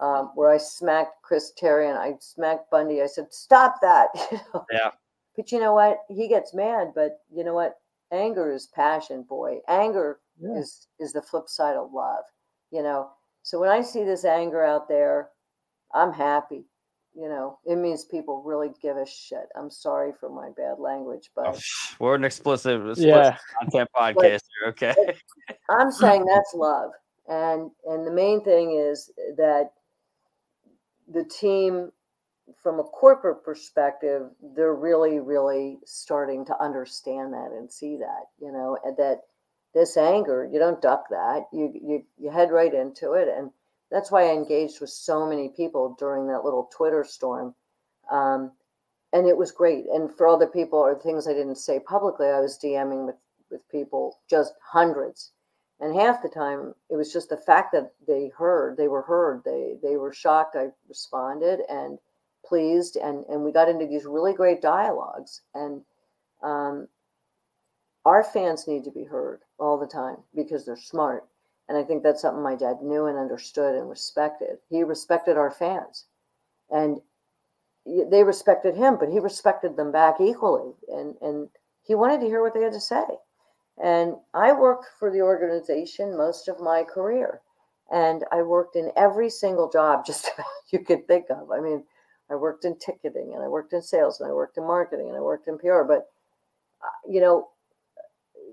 um, 0.00 0.30
where 0.34 0.50
i 0.50 0.56
smacked 0.58 1.22
chris 1.22 1.52
terry 1.56 1.88
and 1.88 1.96
i 1.98 2.12
smacked 2.20 2.70
bundy 2.70 3.00
i 3.02 3.06
said 3.06 3.26
stop 3.32 3.76
that 3.80 4.08
you 4.32 4.38
know? 4.52 4.64
Yeah. 4.72 4.90
But 5.38 5.50
you 5.52 5.58
know 5.60 5.72
what 5.72 6.00
he 6.08 6.28
gets 6.28 6.52
mad 6.52 6.92
but 6.94 7.20
you 7.34 7.42
know 7.44 7.54
what 7.54 7.78
anger 8.12 8.50
is 8.52 8.66
passion 8.66 9.22
boy 9.22 9.58
anger 9.68 10.18
Yeah. 10.38 10.58
is 10.58 10.88
is 10.98 11.14
the 11.14 11.22
flip 11.22 11.48
side 11.48 11.76
of 11.76 11.92
love 11.94 12.24
you 12.70 12.82
know 12.82 13.08
so 13.42 13.58
when 13.58 13.70
i 13.70 13.80
see 13.80 14.04
this 14.04 14.26
anger 14.26 14.62
out 14.62 14.88
there 14.88 15.30
i'm 15.94 16.12
happy 16.12 16.66
you 17.18 17.28
know, 17.28 17.58
it 17.64 17.74
means 17.76 18.04
people 18.04 18.44
really 18.44 18.70
give 18.80 18.96
a 18.96 19.04
shit. 19.04 19.48
I'm 19.56 19.70
sorry 19.70 20.12
for 20.20 20.30
my 20.30 20.50
bad 20.56 20.78
language, 20.78 21.30
but 21.34 21.46
Oh, 21.48 21.58
we're 21.98 22.14
an 22.14 22.22
explicit, 22.22 22.76
explicit 22.76 23.08
Yeah. 23.08 23.36
content 23.58 23.88
podcast 23.96 24.42
here. 24.60 24.68
Okay. 24.68 24.94
I'm 25.68 25.90
saying 25.90 26.26
that's 26.26 26.54
love. 26.54 26.92
And 27.26 27.72
and 27.86 28.06
the 28.06 28.12
main 28.12 28.44
thing 28.44 28.78
is 28.78 29.10
that 29.36 29.72
the 31.12 31.24
team 31.24 31.90
from 32.56 32.80
a 32.80 32.84
corporate 32.84 33.44
perspective, 33.44 34.30
they're 34.56 34.74
really, 34.74 35.20
really 35.20 35.78
starting 35.84 36.44
to 36.46 36.62
understand 36.62 37.32
that 37.32 37.50
and 37.52 37.70
see 37.70 37.96
that, 37.98 38.26
you 38.40 38.52
know, 38.52 38.78
that 38.96 39.20
this 39.74 39.96
anger, 39.96 40.48
you 40.50 40.58
don't 40.58 40.82
duck 40.82 41.08
that. 41.10 41.46
You 41.52 41.72
you 41.74 42.04
you 42.18 42.30
head 42.30 42.50
right 42.50 42.72
into 42.72 43.12
it. 43.12 43.28
And 43.28 43.50
that's 43.90 44.10
why 44.10 44.24
I 44.24 44.32
engaged 44.32 44.80
with 44.80 44.90
so 44.90 45.26
many 45.26 45.48
people 45.48 45.96
during 45.98 46.28
that 46.28 46.44
little 46.44 46.70
Twitter 46.74 47.04
storm. 47.04 47.54
Um, 48.10 48.52
and 49.12 49.26
it 49.26 49.36
was 49.36 49.52
great. 49.52 49.86
And 49.86 50.14
for 50.14 50.26
other 50.26 50.46
people 50.46 50.78
or 50.78 50.98
things 50.98 51.26
I 51.26 51.32
didn't 51.32 51.56
say 51.56 51.80
publicly, 51.80 52.26
I 52.26 52.40
was 52.40 52.58
DMing 52.62 53.06
with, 53.06 53.16
with 53.50 53.68
people, 53.70 54.18
just 54.28 54.52
hundreds. 54.62 55.32
And 55.80 55.94
half 55.94 56.22
the 56.22 56.28
time 56.28 56.74
it 56.90 56.96
was 56.96 57.12
just 57.12 57.28
the 57.28 57.36
fact 57.36 57.72
that 57.72 57.92
they 58.06 58.30
heard, 58.36 58.76
they 58.76 58.88
were 58.88 59.02
heard, 59.02 59.42
they 59.44 59.76
they 59.82 59.96
were 59.96 60.12
shocked. 60.12 60.56
I 60.56 60.68
responded 60.88 61.60
and 61.68 61.98
pleased 62.48 62.96
and 62.96 63.24
and 63.26 63.44
we 63.44 63.52
got 63.52 63.68
into 63.68 63.86
these 63.86 64.04
really 64.04 64.32
great 64.32 64.60
dialogues. 64.62 65.42
And 65.54 65.82
um, 66.42 66.88
our 68.04 68.24
fans 68.24 68.66
need 68.66 68.84
to 68.84 68.90
be 68.90 69.04
heard 69.04 69.40
all 69.58 69.78
the 69.78 69.86
time 69.86 70.16
because 70.34 70.64
they're 70.64 70.76
smart. 70.76 71.24
And 71.68 71.76
I 71.76 71.82
think 71.82 72.02
that's 72.02 72.22
something 72.22 72.42
my 72.42 72.54
dad 72.54 72.82
knew 72.82 73.06
and 73.06 73.18
understood 73.18 73.74
and 73.74 73.90
respected. 73.90 74.58
He 74.70 74.82
respected 74.82 75.36
our 75.36 75.50
fans. 75.50 76.06
And 76.70 77.00
they 77.84 78.24
respected 78.24 78.74
him, 78.74 78.96
but 78.98 79.10
he 79.10 79.18
respected 79.18 79.76
them 79.76 79.92
back 79.92 80.20
equally. 80.20 80.72
And, 80.88 81.16
and 81.20 81.48
he 81.82 81.94
wanted 81.94 82.20
to 82.20 82.26
hear 82.26 82.42
what 82.42 82.54
they 82.54 82.62
had 82.62 82.72
to 82.72 82.80
say. 82.80 83.04
And 83.82 84.14
I 84.34 84.52
worked 84.52 84.86
for 84.98 85.10
the 85.10 85.22
organization 85.22 86.16
most 86.16 86.48
of 86.48 86.60
my 86.60 86.84
career. 86.84 87.40
And 87.90 88.24
I 88.32 88.42
worked 88.42 88.76
in 88.76 88.90
every 88.96 89.30
single 89.30 89.70
job 89.70 90.04
just 90.06 90.30
about 90.34 90.46
you 90.70 90.80
could 90.80 91.06
think 91.06 91.26
of. 91.30 91.50
I 91.50 91.60
mean, 91.60 91.84
I 92.30 92.34
worked 92.34 92.64
in 92.64 92.76
ticketing 92.78 93.32
and 93.34 93.42
I 93.42 93.48
worked 93.48 93.72
in 93.72 93.82
sales 93.82 94.20
and 94.20 94.30
I 94.30 94.34
worked 94.34 94.58
in 94.58 94.66
marketing 94.66 95.08
and 95.08 95.16
I 95.16 95.20
worked 95.20 95.48
in 95.48 95.58
PR. 95.58 95.82
But, 95.82 96.08
uh, 96.82 97.08
you 97.08 97.20
know, 97.20 97.48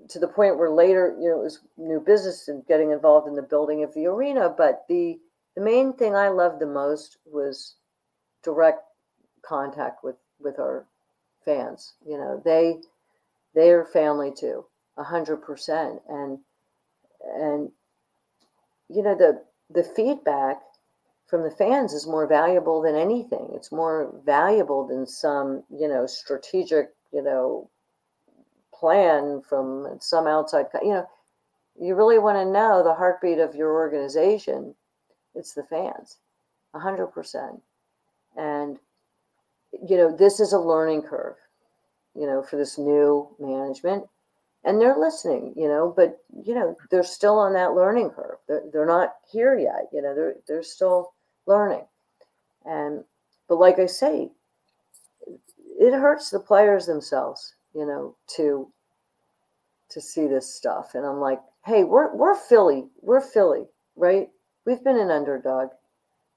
to 0.08 0.18
the 0.18 0.28
point 0.28 0.58
where 0.58 0.70
later, 0.70 1.16
you 1.20 1.28
know, 1.28 1.40
it 1.40 1.44
was 1.44 1.60
new 1.76 2.00
business 2.00 2.48
and 2.48 2.66
getting 2.66 2.92
involved 2.92 3.28
in 3.28 3.34
the 3.34 3.42
building 3.42 3.82
of 3.82 3.92
the 3.94 4.06
arena. 4.06 4.48
But 4.48 4.84
the 4.88 5.18
the 5.54 5.62
main 5.62 5.94
thing 5.94 6.14
I 6.14 6.28
loved 6.28 6.60
the 6.60 6.66
most 6.66 7.16
was 7.24 7.76
direct 8.42 8.82
contact 9.42 10.04
with 10.04 10.16
with 10.40 10.58
our 10.58 10.86
fans. 11.44 11.94
You 12.06 12.18
know, 12.18 12.40
they 12.44 12.80
they 13.54 13.70
are 13.70 13.84
family 13.84 14.32
too, 14.36 14.66
a 14.96 15.04
hundred 15.04 15.38
percent. 15.38 16.00
And 16.08 16.38
and 17.34 17.70
you 18.88 19.02
know 19.02 19.16
the 19.16 19.42
the 19.70 19.82
feedback 19.82 20.60
from 21.26 21.42
the 21.42 21.50
fans 21.50 21.92
is 21.92 22.06
more 22.06 22.26
valuable 22.26 22.80
than 22.80 22.94
anything. 22.94 23.50
It's 23.52 23.72
more 23.72 24.14
valuable 24.24 24.86
than 24.86 25.06
some 25.06 25.64
you 25.70 25.88
know 25.88 26.06
strategic 26.06 26.90
you 27.12 27.22
know 27.22 27.68
plan 28.72 29.42
from 29.42 29.98
some 30.00 30.26
outside. 30.26 30.66
You 30.82 30.90
know, 30.90 31.08
you 31.78 31.94
really 31.94 32.18
want 32.18 32.36
to 32.38 32.50
know 32.50 32.82
the 32.82 32.94
heartbeat 32.94 33.38
of 33.38 33.54
your 33.54 33.72
organization. 33.72 34.74
It's 35.34 35.52
the 35.52 35.64
fans, 35.64 36.18
a 36.74 36.78
hundred 36.78 37.08
percent. 37.08 37.60
And 38.36 38.78
you 39.72 39.96
know, 39.96 40.14
this 40.14 40.40
is 40.40 40.52
a 40.52 40.58
learning 40.58 41.02
curve. 41.02 41.36
You 42.14 42.26
know, 42.26 42.42
for 42.42 42.56
this 42.56 42.78
new 42.78 43.28
management, 43.38 44.04
and 44.64 44.80
they're 44.80 44.96
listening. 44.96 45.52
You 45.56 45.68
know, 45.68 45.92
but 45.94 46.18
you 46.44 46.54
know, 46.54 46.76
they're 46.90 47.02
still 47.02 47.38
on 47.38 47.52
that 47.54 47.74
learning 47.74 48.10
curve. 48.10 48.38
They're, 48.46 48.62
they're 48.72 48.86
not 48.86 49.14
here 49.30 49.58
yet. 49.58 49.88
You 49.92 50.02
know, 50.02 50.14
they're 50.14 50.36
they're 50.46 50.62
still 50.62 51.12
learning. 51.46 51.86
And 52.64 53.04
but 53.48 53.58
like 53.58 53.78
I 53.78 53.86
say, 53.86 54.30
it 55.78 55.92
hurts 55.92 56.30
the 56.30 56.40
players 56.40 56.86
themselves, 56.86 57.54
you 57.74 57.86
know, 57.86 58.16
to 58.36 58.70
to 59.90 60.00
see 60.00 60.26
this 60.26 60.52
stuff. 60.52 60.94
And 60.94 61.06
I'm 61.06 61.20
like, 61.20 61.40
hey, 61.64 61.84
we're 61.84 62.14
we're 62.14 62.34
Philly, 62.34 62.86
we're 63.00 63.20
Philly, 63.20 63.66
right? 63.94 64.28
We've 64.64 64.82
been 64.82 64.98
an 64.98 65.10
underdog, 65.10 65.68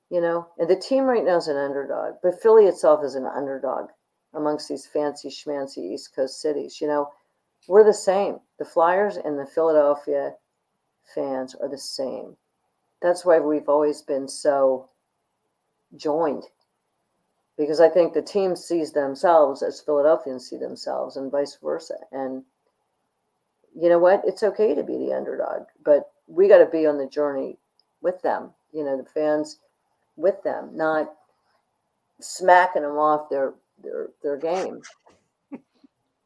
you 0.10 0.22
know, 0.22 0.48
and 0.58 0.70
the 0.70 0.76
team 0.76 1.06
right 1.06 1.26
now 1.26 1.38
is 1.38 1.48
an 1.48 1.58
underdog, 1.58 2.16
but 2.22 2.42
Philly 2.42 2.66
itself 2.66 3.04
is 3.04 3.16
an 3.16 3.26
underdog 3.26 3.90
amongst 4.36 4.70
these 4.70 4.86
fancy 4.86 5.30
schmancy 5.30 5.80
East 5.80 6.16
Coast 6.16 6.40
cities. 6.40 6.80
You 6.80 6.88
know, 6.88 7.10
we're 7.68 7.84
the 7.84 7.94
same. 7.94 8.40
The 8.60 8.66
Flyers 8.66 9.18
and 9.18 9.40
the 9.40 9.48
Philadelphia 9.48 10.34
fans 11.16 11.56
are 11.56 11.70
the 11.70 11.78
same. 11.78 12.36
That's 13.02 13.26
why 13.26 13.40
we've 13.40 13.70
always 13.70 14.02
been 14.02 14.28
so 14.28 14.89
joined 15.96 16.44
because 17.58 17.82
I 17.82 17.90
think 17.90 18.14
the 18.14 18.22
team 18.22 18.56
sees 18.56 18.94
themselves 18.94 19.62
as 19.62 19.82
Philadelphians 19.82 20.50
see 20.50 20.58
themselves 20.58 21.18
and 21.18 21.30
vice 21.30 21.58
versa. 21.62 21.96
And 22.12 22.44
you 23.76 23.90
know 23.90 24.00
what? 24.00 24.22
It's 24.26 24.44
okay 24.44 24.74
to 24.74 24.84
be 24.84 24.98
the 24.98 25.14
underdog, 25.14 25.64
but 25.84 26.12
we 26.28 26.48
got 26.48 26.60
to 26.60 26.66
be 26.66 26.86
on 26.86 26.98
the 26.98 27.08
journey 27.08 27.58
with 28.02 28.22
them, 28.22 28.52
you 28.72 28.84
know, 28.84 28.98
the 28.98 29.10
fans 29.10 29.60
with 30.16 30.42
them, 30.44 30.70
not 30.74 31.14
smacking 32.22 32.84
them 32.84 32.98
off 32.98 33.30
their 33.30 33.54
their 33.84 34.08
their 34.24 34.38
game. 34.38 34.82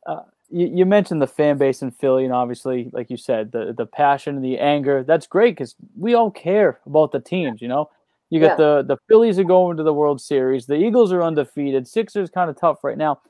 Uh, 0.06 0.24
you, 0.50 0.68
you 0.68 0.86
mentioned 0.86 1.22
the 1.22 1.28
fan 1.28 1.58
base 1.58 1.82
in 1.82 1.90
Philly, 1.90 2.26
and 2.26 2.34
obviously, 2.34 2.90
like 2.92 3.10
you 3.10 3.16
said, 3.16 3.54
the 3.54 3.72
the 3.72 3.86
passion 3.86 4.36
and 4.36 4.44
the 4.44 4.60
anger. 4.60 5.02
That's 5.02 5.28
great 5.28 5.52
because 5.52 5.76
we 5.98 6.14
all 6.14 6.30
care 6.30 6.82
about 6.86 7.14
the 7.14 7.22
teams. 7.22 7.62
You 7.62 7.70
know, 7.70 7.90
you 8.34 8.40
got 8.40 8.58
the 8.58 8.84
the 8.88 8.98
Phillies 9.08 9.38
are 9.40 9.44
going 9.44 9.78
to 9.78 9.84
the 9.84 9.94
World 9.94 10.20
Series. 10.20 10.66
The 10.66 10.76
Eagles 10.76 11.12
are 11.14 11.22
undefeated. 11.24 11.88
Sixers 11.88 12.30
kind 12.30 12.50
of 12.50 12.58
tough 12.58 12.84
right 12.84 12.98
now. 12.98 13.22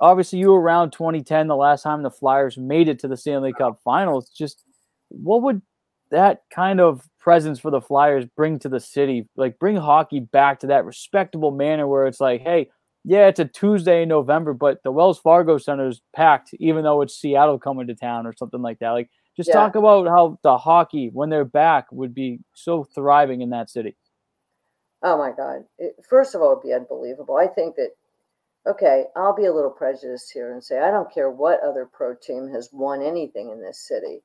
Obviously, 0.00 0.38
you 0.38 0.50
were 0.50 0.60
around 0.60 0.92
2010, 0.92 1.48
the 1.48 1.56
last 1.56 1.82
time 1.82 2.02
the 2.02 2.10
Flyers 2.10 2.56
made 2.58 2.88
it 2.88 2.98
to 3.00 3.08
the 3.08 3.16
Stanley 3.16 3.52
Cup 3.52 3.80
Finals. 3.82 4.30
Just 4.30 4.64
what 5.08 5.42
would 5.42 5.62
that 6.10 6.42
kind 6.50 6.80
of 6.80 7.02
presence 7.18 7.58
for 7.58 7.70
the 7.70 7.80
Flyers 7.80 8.24
bring 8.36 8.58
to 8.60 8.68
the 8.68 8.80
city? 8.80 9.28
Like, 9.36 9.58
bring 9.58 9.76
hockey 9.76 10.20
back 10.20 10.60
to 10.60 10.68
that 10.68 10.84
respectable 10.84 11.50
manner 11.50 11.86
where 11.86 12.06
it's 12.06 12.20
like, 12.20 12.42
hey, 12.42 12.70
yeah, 13.04 13.26
it's 13.28 13.40
a 13.40 13.44
Tuesday 13.46 14.02
in 14.02 14.08
November, 14.08 14.52
but 14.52 14.82
the 14.84 14.92
Wells 14.92 15.18
Fargo 15.18 15.58
Center 15.58 15.88
is 15.88 16.00
packed, 16.14 16.50
even 16.60 16.84
though 16.84 17.00
it's 17.02 17.18
Seattle 17.18 17.58
coming 17.58 17.86
to 17.88 17.94
town 17.94 18.26
or 18.26 18.34
something 18.36 18.62
like 18.62 18.78
that. 18.80 18.90
Like, 18.90 19.10
just 19.36 19.48
Yeah. 19.48 19.54
talk 19.54 19.74
about 19.76 20.06
how 20.06 20.38
the 20.42 20.58
hockey, 20.58 21.08
when 21.12 21.30
they're 21.30 21.44
back, 21.44 21.86
would 21.90 22.14
be 22.14 22.40
so 22.54 22.84
thriving 22.84 23.40
in 23.40 23.50
that 23.50 23.70
city. 23.70 23.96
Oh 25.02 25.16
my 25.16 25.32
God. 25.32 25.64
It, 25.78 25.94
first 26.08 26.34
of 26.34 26.42
all, 26.42 26.52
it'd 26.52 26.62
be 26.62 26.72
unbelievable. 26.72 27.36
I 27.36 27.46
think 27.46 27.76
that, 27.76 27.90
okay, 28.66 29.04
I'll 29.16 29.34
be 29.34 29.46
a 29.46 29.52
little 29.52 29.70
prejudiced 29.70 30.32
here 30.32 30.52
and 30.52 30.62
say, 30.62 30.78
I 30.80 30.90
don't 30.90 31.12
care 31.12 31.30
what 31.30 31.62
other 31.62 31.86
pro 31.86 32.14
team 32.14 32.48
has 32.52 32.70
won 32.72 33.02
anything 33.02 33.50
in 33.50 33.60
this 33.60 33.86
city. 33.86 34.22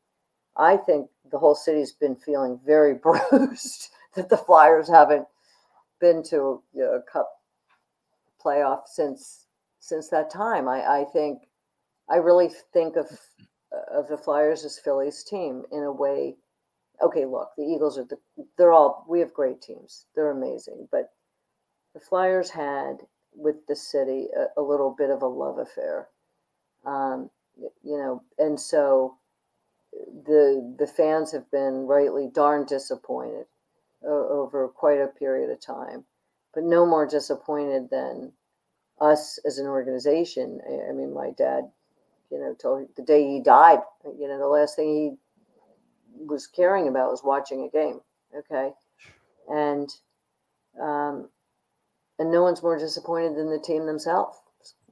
I 0.58 0.78
think 0.78 1.10
the 1.32 1.40
whole 1.40 1.56
city's 1.56 1.92
been 1.92 2.16
feeling 2.16 2.60
very 2.66 2.94
bruised 3.04 3.90
that 4.16 4.30
the 4.30 4.38
Flyers 4.38 4.90
haven't 4.90 5.28
been 6.00 6.24
to 6.24 6.62
you 6.74 6.82
know, 6.82 6.94
a 6.96 7.02
cup 7.02 7.30
playoff 8.44 8.82
since 8.88 9.48
since 9.80 10.10
that 10.10 10.30
time. 10.30 10.68
I, 10.68 11.02
I 11.02 11.06
think 11.12 11.44
I 12.10 12.18
really 12.18 12.50
think 12.74 12.96
of 12.96 13.08
of 13.92 14.08
the 14.08 14.18
Flyers 14.18 14.66
as 14.66 14.80
Philly's 14.80 15.24
team 15.24 15.64
in 15.72 15.84
a 15.84 15.92
way 15.92 16.36
okay, 17.02 17.26
look, 17.26 17.52
the 17.58 17.64
Eagles 17.64 17.98
are 17.98 18.06
the 18.06 18.18
they're 18.58 18.74
all 18.74 19.06
we 19.08 19.20
have 19.20 19.34
great 19.34 19.62
teams. 19.62 20.06
They're 20.16 20.32
amazing, 20.32 20.88
but 20.92 21.12
the 21.94 22.00
Flyers 22.00 22.50
had 22.50 22.98
with 23.36 23.66
the 23.68 23.76
city 23.76 24.28
a, 24.36 24.62
a 24.62 24.64
little 24.64 24.92
bit 24.92 25.10
of 25.10 25.22
a 25.22 25.28
love 25.28 25.60
affair. 25.60 26.10
Um, 26.86 27.30
you 27.84 27.98
know, 27.98 28.24
and 28.40 28.60
so 28.60 29.18
the 30.26 30.76
the 30.80 30.88
fans 30.88 31.32
have 31.32 31.50
been 31.52 31.88
rightly 31.88 32.30
darn 32.34 32.66
disappointed 32.66 33.46
o- 34.06 34.30
over 34.30 34.68
quite 34.70 35.02
a 35.02 35.08
period 35.08 35.50
of 35.50 35.60
time, 35.60 36.06
but 36.54 36.64
no 36.64 36.86
more 36.86 37.08
disappointed 37.08 37.90
than 37.90 38.34
us 39.02 39.40
as 39.46 39.58
an 39.60 39.68
organization. 39.68 40.62
I, 40.70 40.90
I 40.90 40.92
mean, 40.94 41.14
my 41.14 41.32
dad, 41.32 41.72
you 42.32 42.40
know, 42.40 42.56
told 42.56 42.90
the 42.96 43.04
day 43.04 43.28
he 43.28 43.40
died, 43.42 43.82
you 44.20 44.28
know, 44.28 44.40
the 44.40 44.48
last 44.48 44.76
thing 44.76 44.90
he 44.96 45.18
was 46.18 46.48
caring 46.48 46.88
about 46.88 47.12
was 47.12 47.24
watching 47.24 47.64
a 47.64 47.70
game. 47.70 48.00
Okay, 48.36 48.72
and 49.50 49.90
um, 50.82 51.30
and 52.20 52.32
no 52.32 52.44
one's 52.44 52.64
more 52.64 52.78
disappointed 52.78 53.36
than 53.36 53.50
the 53.50 53.60
team 53.60 53.86
themselves. 53.86 54.38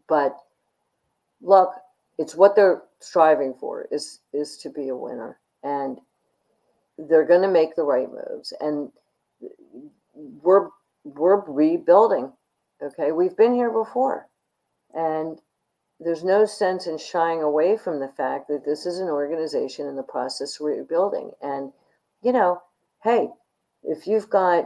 But 0.08 0.38
look, 1.42 1.74
it's 2.18 2.36
what 2.36 2.56
they're 2.56 2.84
striving 3.00 3.54
for 3.60 3.88
is 3.92 4.20
is 4.34 4.58
to 4.58 4.70
be 4.70 4.90
a 4.90 4.96
winner, 4.96 5.40
and 5.64 6.00
they're 6.98 7.26
going 7.26 7.42
to 7.42 7.48
make 7.48 7.76
the 7.76 7.84
right 7.84 8.10
moves. 8.10 8.54
And 8.62 8.92
we're 10.14 10.70
we're 11.04 11.42
rebuilding 11.46 12.32
Okay, 12.84 13.12
we've 13.12 13.38
been 13.38 13.54
here 13.54 13.70
before, 13.70 14.28
and 14.96 15.40
there's 16.04 16.24
no 16.24 16.46
sense 16.46 16.88
in 16.88 16.98
shying 16.98 17.42
away 17.42 17.78
from 17.78 18.00
the 18.00 18.08
fact 18.08 18.48
that 18.48 18.66
this 18.66 18.86
is 18.86 19.00
an 19.00 19.08
organization 19.08 19.88
in 19.88 19.96
the 19.96 20.04
process 20.04 20.60
of 20.60 20.66
rebuilding. 20.66 21.32
And 21.42 21.72
you 22.22 22.32
know, 22.32 22.62
hey, 23.04 23.30
if 23.84 24.08
you've 24.08 24.30
got 24.30 24.66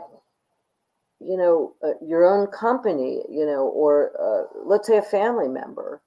you 1.19 1.37
know 1.37 1.73
uh, 1.83 1.93
your 2.05 2.25
own 2.25 2.47
company, 2.47 3.21
you 3.29 3.45
know, 3.45 3.67
or 3.67 4.11
uh, 4.19 4.59
let's 4.65 4.87
say 4.87 4.97
a 4.97 5.01
family 5.01 5.47
member 5.47 6.01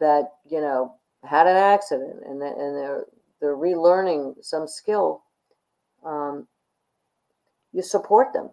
that 0.00 0.24
you 0.44 0.60
know 0.60 0.96
had 1.22 1.46
an 1.46 1.56
accident 1.56 2.22
and 2.26 2.42
and 2.42 2.76
they're 2.76 3.04
they're 3.40 3.56
relearning 3.56 4.34
some 4.42 4.66
skill, 4.66 5.22
um, 6.04 6.48
you 7.72 7.82
support 7.82 8.32
them. 8.32 8.50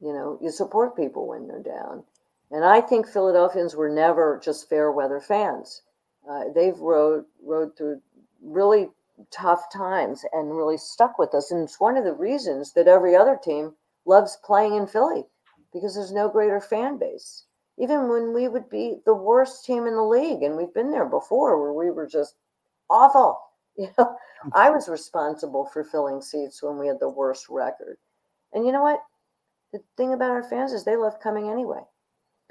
You 0.00 0.12
know, 0.12 0.38
you 0.42 0.50
support 0.50 0.96
people 0.96 1.28
when 1.28 1.46
they're 1.46 1.62
down. 1.62 2.04
And 2.52 2.66
I 2.66 2.82
think 2.82 3.08
Philadelphians 3.08 3.74
were 3.74 3.88
never 3.88 4.38
just 4.44 4.68
fair 4.68 4.92
weather 4.92 5.20
fans. 5.20 5.80
Uh, 6.28 6.44
they've 6.54 6.78
rode 6.78 7.24
rode 7.42 7.74
through 7.78 8.02
really 8.42 8.90
tough 9.30 9.72
times 9.72 10.22
and 10.34 10.54
really 10.54 10.76
stuck 10.76 11.18
with 11.18 11.34
us. 11.34 11.50
And 11.50 11.64
it's 11.64 11.80
one 11.80 11.96
of 11.96 12.04
the 12.04 12.12
reasons 12.12 12.74
that 12.74 12.88
every 12.88 13.16
other 13.16 13.38
team 13.42 13.74
loves 14.04 14.36
playing 14.44 14.74
in 14.74 14.86
Philly 14.86 15.24
because 15.72 15.94
there's 15.94 16.12
no 16.12 16.28
greater 16.28 16.60
fan 16.60 16.98
base. 16.98 17.46
Even 17.78 18.10
when 18.10 18.34
we 18.34 18.48
would 18.48 18.68
be 18.68 19.00
the 19.06 19.14
worst 19.14 19.64
team 19.64 19.86
in 19.86 19.94
the 19.94 20.02
league, 20.02 20.42
and 20.42 20.54
we've 20.54 20.74
been 20.74 20.90
there 20.90 21.06
before 21.06 21.58
where 21.58 21.72
we 21.72 21.90
were 21.90 22.06
just 22.06 22.36
awful. 22.90 23.40
You 23.74 23.88
know, 23.96 24.16
I 24.52 24.68
was 24.68 24.86
responsible 24.86 25.64
for 25.64 25.82
filling 25.82 26.20
seats 26.20 26.62
when 26.62 26.76
we 26.76 26.88
had 26.88 27.00
the 27.00 27.08
worst 27.08 27.48
record. 27.48 27.96
And 28.52 28.66
you 28.66 28.72
know 28.72 28.82
what? 28.82 29.02
The 29.72 29.80
thing 29.96 30.12
about 30.12 30.30
our 30.30 30.42
fans 30.42 30.74
is 30.74 30.84
they 30.84 30.96
love 30.96 31.18
coming 31.20 31.48
anyway 31.48 31.80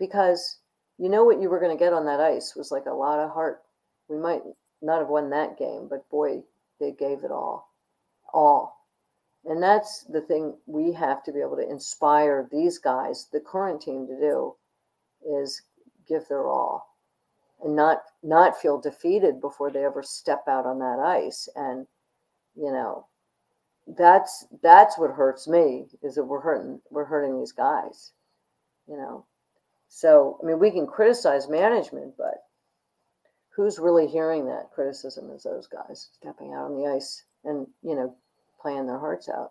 because 0.02 0.58
you 0.98 1.10
know 1.10 1.24
what 1.24 1.40
you 1.40 1.48
were 1.48 1.60
going 1.60 1.76
to 1.76 1.80
get 1.80 1.94
on 1.94 2.06
that 2.08 2.20
ice 2.20 2.56
was 2.56 2.72
like 2.72 2.88
a 2.88 2.92
lot 2.92 3.20
of 3.20 3.30
heart. 3.32 3.62
We 4.10 4.18
might 4.18 4.42
not 4.82 4.98
have 4.98 5.10
won 5.10 5.30
that 5.30 5.60
game, 5.60 5.88
but 5.88 6.10
boy, 6.10 6.42
they 6.80 6.92
gave 6.92 7.24
it 7.24 7.32
all. 7.32 7.72
All. 8.34 8.88
And 9.46 9.62
that's 9.62 10.04
the 10.10 10.22
thing 10.22 10.56
we 10.66 10.92
have 10.94 11.24
to 11.24 11.32
be 11.32 11.40
able 11.40 11.56
to 11.58 11.70
inspire 11.70 12.50
these 12.52 12.80
guys, 12.80 13.28
the 13.32 13.40
current 13.40 13.82
team, 13.82 14.08
to 14.08 14.20
do 14.20 14.56
is 15.24 15.62
give 16.08 16.28
their 16.28 16.48
all 16.48 16.92
and 17.64 17.76
not 17.76 18.02
not 18.24 18.60
feel 18.60 18.82
defeated 18.82 19.40
before 19.40 19.70
they 19.70 19.86
ever 19.86 20.02
step 20.02 20.44
out 20.48 20.66
on 20.66 20.80
that 20.80 21.00
ice 21.00 21.48
and 21.56 21.86
you 22.56 22.72
know 22.72 23.06
that's 23.98 24.48
that's 24.64 24.98
what 24.98 25.12
hurts 25.12 25.48
me 25.48 25.86
is 26.02 26.16
that 26.16 26.24
we're 26.24 26.42
hurting 26.42 26.82
we're 26.90 27.06
hurting 27.06 27.38
these 27.38 27.52
guys 27.52 28.14
you 28.88 28.98
know 28.98 29.26
so 29.94 30.40
i 30.42 30.46
mean 30.46 30.58
we 30.58 30.72
can 30.72 30.88
criticize 30.88 31.50
management 31.50 32.14
but 32.18 32.46
who's 33.54 33.78
really 33.78 34.08
hearing 34.08 34.46
that 34.46 34.72
criticism 34.74 35.30
is 35.32 35.44
those 35.44 35.68
guys 35.68 36.10
stepping 36.14 36.54
out 36.54 36.66
on 36.66 36.82
the 36.82 36.88
ice 36.88 37.26
and 37.44 37.68
you 37.84 37.96
know 37.96 38.16
playing 38.62 38.88
their 38.88 39.00
hearts 39.00 39.28
out 39.28 39.50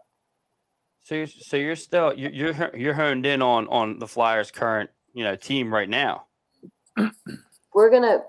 so 1.03 1.14
you're, 1.14 1.26
so 1.26 1.57
you're 1.57 1.76
still 1.76 2.14
you're, 2.14 2.30
you're 2.30 2.76
you're 2.76 2.95
honed 2.95 3.26
in 3.26 3.43
on 3.43 3.68
on 3.68 3.99
the 3.99 4.09
flyers 4.09 4.51
current 4.51 4.88
you 5.12 5.22
know 5.22 5.36
team 5.36 5.72
right 5.72 5.91
now 5.91 6.24
we're 7.74 7.91
gonna 7.91 8.20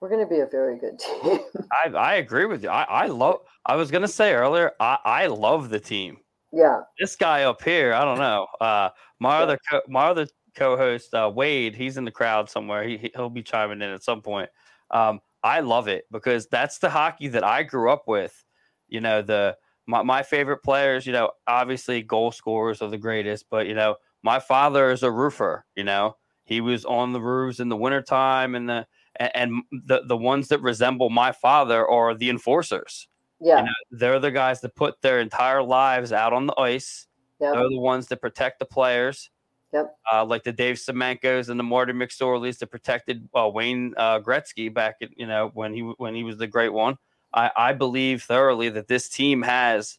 we're 0.00 0.08
gonna 0.08 0.26
be 0.26 0.40
a 0.40 0.46
very 0.46 0.78
good 0.78 0.98
team. 0.98 1.40
I 1.72 1.88
I 1.88 2.14
agree 2.14 2.46
with 2.46 2.62
you. 2.62 2.70
I 2.70 2.84
I 2.84 3.06
love. 3.06 3.40
I 3.66 3.76
was 3.76 3.90
gonna 3.90 4.08
say 4.08 4.32
earlier. 4.32 4.72
I 4.80 4.98
I 5.04 5.26
love 5.26 5.68
the 5.68 5.80
team. 5.80 6.18
Yeah. 6.52 6.80
This 6.98 7.16
guy 7.16 7.44
up 7.44 7.62
here. 7.62 7.92
I 7.92 8.04
don't 8.04 8.18
know. 8.18 8.46
Uh, 8.60 8.90
my 9.20 9.38
yeah. 9.38 9.42
other 9.42 9.58
co- 9.70 9.82
my 9.88 10.06
other 10.06 10.26
co-host 10.54 11.14
uh, 11.14 11.30
Wade. 11.34 11.74
He's 11.74 11.96
in 11.96 12.04
the 12.04 12.10
crowd 12.10 12.50
somewhere. 12.50 12.82
He 12.84 13.10
he'll 13.14 13.30
be 13.30 13.42
chiming 13.42 13.82
in 13.82 13.90
at 13.90 14.02
some 14.02 14.22
point. 14.22 14.50
Um, 14.90 15.20
I 15.42 15.60
love 15.60 15.88
it 15.88 16.04
because 16.10 16.46
that's 16.48 16.78
the 16.78 16.90
hockey 16.90 17.28
that 17.28 17.44
I 17.44 17.62
grew 17.62 17.90
up 17.90 18.06
with. 18.06 18.44
You 18.88 19.00
know 19.00 19.22
the 19.22 19.56
my, 19.86 20.02
my 20.02 20.22
favorite 20.22 20.62
players. 20.62 21.06
You 21.06 21.12
know 21.12 21.30
obviously 21.46 22.02
goal 22.02 22.32
scorers 22.32 22.82
are 22.82 22.90
the 22.90 22.98
greatest, 22.98 23.46
but 23.50 23.66
you 23.66 23.74
know 23.74 23.96
my 24.22 24.40
father 24.40 24.90
is 24.90 25.02
a 25.02 25.10
roofer. 25.10 25.64
You 25.76 25.84
know 25.84 26.16
he 26.44 26.60
was 26.60 26.84
on 26.84 27.12
the 27.12 27.20
roofs 27.20 27.60
in 27.60 27.68
the 27.68 27.76
wintertime 27.76 28.54
and 28.54 28.68
the 28.68 28.86
and 29.18 29.62
the 29.70 30.02
the 30.06 30.16
ones 30.16 30.48
that 30.48 30.60
resemble 30.60 31.10
my 31.10 31.32
father 31.32 31.88
are 31.88 32.14
the 32.14 32.30
enforcers. 32.30 33.08
Yeah. 33.40 33.58
You 33.58 33.64
know, 33.64 33.72
they're 33.90 34.18
the 34.20 34.30
guys 34.30 34.60
that 34.60 34.74
put 34.74 35.00
their 35.00 35.20
entire 35.20 35.62
lives 35.62 36.12
out 36.12 36.32
on 36.32 36.46
the 36.46 36.58
ice. 36.58 37.06
Yep. 37.40 37.54
They're 37.54 37.68
the 37.68 37.78
ones 37.78 38.06
that 38.08 38.20
protect 38.20 38.58
the 38.58 38.66
players. 38.66 39.30
Yep. 39.72 39.96
Uh, 40.12 40.24
like 40.24 40.42
the 40.42 40.52
Dave 40.52 40.76
Semenkos 40.76 41.48
and 41.48 41.58
the 41.58 41.64
Martin 41.64 41.96
McSorleys 41.96 42.58
that 42.58 42.66
protected 42.68 43.28
uh, 43.34 43.48
Wayne 43.48 43.94
uh, 43.96 44.18
Gretzky 44.18 44.72
back 44.72 44.96
at, 45.00 45.10
you 45.16 45.26
know 45.26 45.50
when 45.54 45.72
he 45.74 45.80
when 45.80 46.14
he 46.14 46.24
was 46.24 46.38
the 46.38 46.46
great 46.46 46.72
one. 46.72 46.96
I, 47.32 47.50
I 47.56 47.72
believe 47.72 48.24
thoroughly 48.24 48.68
that 48.70 48.88
this 48.88 49.08
team 49.08 49.42
has 49.42 49.98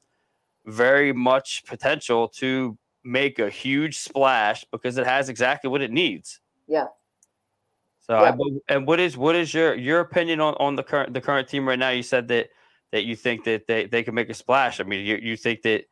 very 0.65 1.13
much 1.13 1.63
potential 1.65 2.27
to 2.27 2.77
make 3.03 3.39
a 3.39 3.49
huge 3.49 3.97
splash 3.97 4.65
because 4.71 4.97
it 4.97 5.05
has 5.05 5.29
exactly 5.29 5.69
what 5.69 5.81
it 5.81 5.91
needs. 5.91 6.39
Yeah. 6.67 6.87
So 8.01 8.19
yeah. 8.19 8.31
I 8.31 8.73
and 8.73 8.85
what 8.85 8.99
is 8.99 9.15
what 9.15 9.35
is 9.35 9.53
your 9.53 9.73
your 9.75 10.01
opinion 10.01 10.41
on, 10.41 10.55
on 10.55 10.75
the 10.75 10.83
current 10.83 11.13
the 11.13 11.21
current 11.21 11.47
team 11.47 11.67
right 11.67 11.79
now? 11.79 11.89
You 11.89 12.03
said 12.03 12.27
that 12.27 12.49
that 12.91 13.05
you 13.05 13.15
think 13.15 13.45
that 13.45 13.67
they, 13.67 13.85
they 13.85 14.03
can 14.03 14.13
make 14.13 14.29
a 14.29 14.33
splash. 14.33 14.79
I 14.79 14.83
mean, 14.83 15.05
you 15.05 15.17
you 15.17 15.37
think 15.37 15.61
that 15.61 15.85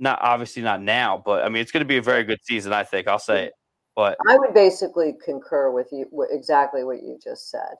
not 0.00 0.18
obviously 0.22 0.62
not 0.62 0.82
now, 0.82 1.22
but 1.24 1.44
I 1.44 1.48
mean 1.48 1.62
it's 1.62 1.72
going 1.72 1.84
to 1.84 1.88
be 1.88 1.98
a 1.98 2.02
very 2.02 2.24
good 2.24 2.40
season. 2.42 2.72
I 2.72 2.84
think 2.84 3.08
I'll 3.08 3.18
say 3.18 3.46
it. 3.46 3.52
But 3.96 4.16
I 4.28 4.38
would 4.38 4.54
basically 4.54 5.14
concur 5.24 5.70
with 5.70 5.88
you 5.92 6.06
exactly 6.30 6.84
what 6.84 7.02
you 7.02 7.18
just 7.22 7.50
said, 7.50 7.74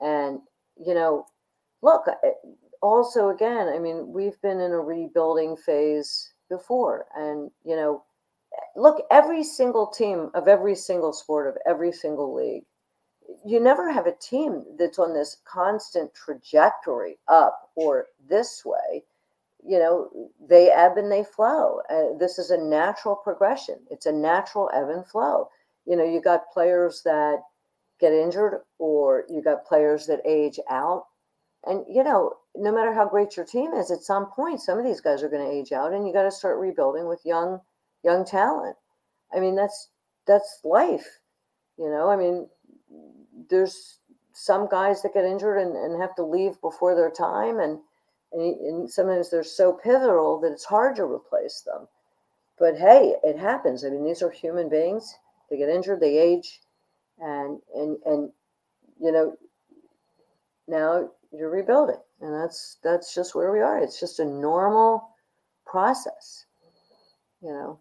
and 0.00 0.40
you 0.84 0.94
know, 0.94 1.26
look. 1.82 2.08
Uh, 2.08 2.28
also, 2.82 3.30
again, 3.30 3.68
I 3.68 3.78
mean, 3.78 4.12
we've 4.12 4.40
been 4.42 4.60
in 4.60 4.70
a 4.70 4.78
rebuilding 4.78 5.56
phase 5.56 6.32
before. 6.48 7.06
And, 7.14 7.50
you 7.64 7.76
know, 7.76 8.04
eh, 8.52 8.80
look, 8.80 9.02
every 9.10 9.42
single 9.42 9.88
team 9.88 10.30
of 10.34 10.48
every 10.48 10.74
single 10.74 11.12
sport 11.12 11.48
of 11.48 11.56
every 11.66 11.92
single 11.92 12.34
league, 12.34 12.64
you 13.44 13.60
never 13.60 13.90
have 13.90 14.06
a 14.06 14.16
team 14.16 14.64
that's 14.78 14.98
on 14.98 15.12
this 15.12 15.38
constant 15.44 16.14
trajectory 16.14 17.18
up 17.28 17.70
or 17.74 18.06
this 18.28 18.62
way. 18.64 19.04
You 19.66 19.78
know, 19.78 20.30
they 20.48 20.70
ebb 20.70 20.96
and 20.96 21.10
they 21.10 21.24
flow. 21.24 21.80
Uh, 21.90 22.16
this 22.18 22.38
is 22.38 22.50
a 22.50 22.58
natural 22.58 23.16
progression. 23.16 23.78
It's 23.90 24.06
a 24.06 24.12
natural 24.12 24.70
ebb 24.72 24.88
and 24.88 25.06
flow. 25.06 25.48
You 25.86 25.96
know, 25.96 26.04
you 26.04 26.20
got 26.20 26.50
players 26.52 27.02
that 27.04 27.38
get 28.00 28.12
injured 28.12 28.60
or 28.78 29.24
you 29.28 29.42
got 29.42 29.64
players 29.64 30.06
that 30.06 30.20
age 30.24 30.60
out 30.70 31.06
and 31.66 31.84
you 31.88 32.04
know, 32.04 32.32
no 32.54 32.72
matter 32.72 32.94
how 32.94 33.08
great 33.08 33.36
your 33.36 33.44
team 33.44 33.72
is, 33.74 33.90
at 33.90 34.02
some 34.02 34.26
point, 34.26 34.60
some 34.60 34.78
of 34.78 34.84
these 34.84 35.00
guys 35.00 35.22
are 35.22 35.28
going 35.28 35.44
to 35.44 35.52
age 35.52 35.72
out, 35.72 35.92
and 35.92 36.06
you 36.06 36.12
got 36.12 36.22
to 36.22 36.30
start 36.30 36.58
rebuilding 36.58 37.06
with 37.06 37.20
young, 37.24 37.60
young 38.04 38.24
talent. 38.24 38.76
I 39.34 39.40
mean, 39.40 39.56
that's 39.56 39.88
that's 40.26 40.60
life. 40.64 41.06
You 41.76 41.90
know, 41.90 42.08
I 42.08 42.16
mean, 42.16 42.48
there's 43.50 43.98
some 44.32 44.68
guys 44.68 45.02
that 45.02 45.14
get 45.14 45.24
injured 45.24 45.58
and, 45.58 45.76
and 45.76 46.00
have 46.00 46.14
to 46.16 46.22
leave 46.22 46.60
before 46.60 46.94
their 46.94 47.10
time, 47.10 47.58
and, 47.58 47.80
and 48.32 48.60
and 48.60 48.90
sometimes 48.90 49.30
they're 49.30 49.44
so 49.44 49.72
pivotal 49.72 50.40
that 50.40 50.52
it's 50.52 50.64
hard 50.64 50.96
to 50.96 51.04
replace 51.04 51.60
them. 51.60 51.88
But 52.58 52.76
hey, 52.76 53.14
it 53.22 53.38
happens. 53.38 53.84
I 53.84 53.90
mean, 53.90 54.04
these 54.04 54.22
are 54.22 54.30
human 54.30 54.68
beings. 54.68 55.14
They 55.50 55.58
get 55.58 55.68
injured, 55.68 56.00
they 56.00 56.18
age, 56.18 56.60
and 57.18 57.60
and 57.74 57.98
and 58.04 58.32
you 59.00 59.12
know, 59.12 59.36
now 60.68 61.10
you're 61.32 61.50
rebuilding 61.50 61.96
and 62.20 62.34
that's 62.34 62.78
that's 62.82 63.14
just 63.14 63.34
where 63.34 63.52
we 63.52 63.60
are 63.60 63.78
it's 63.78 64.00
just 64.00 64.20
a 64.20 64.24
normal 64.24 65.10
process 65.66 66.46
you 67.42 67.50
know 67.50 67.78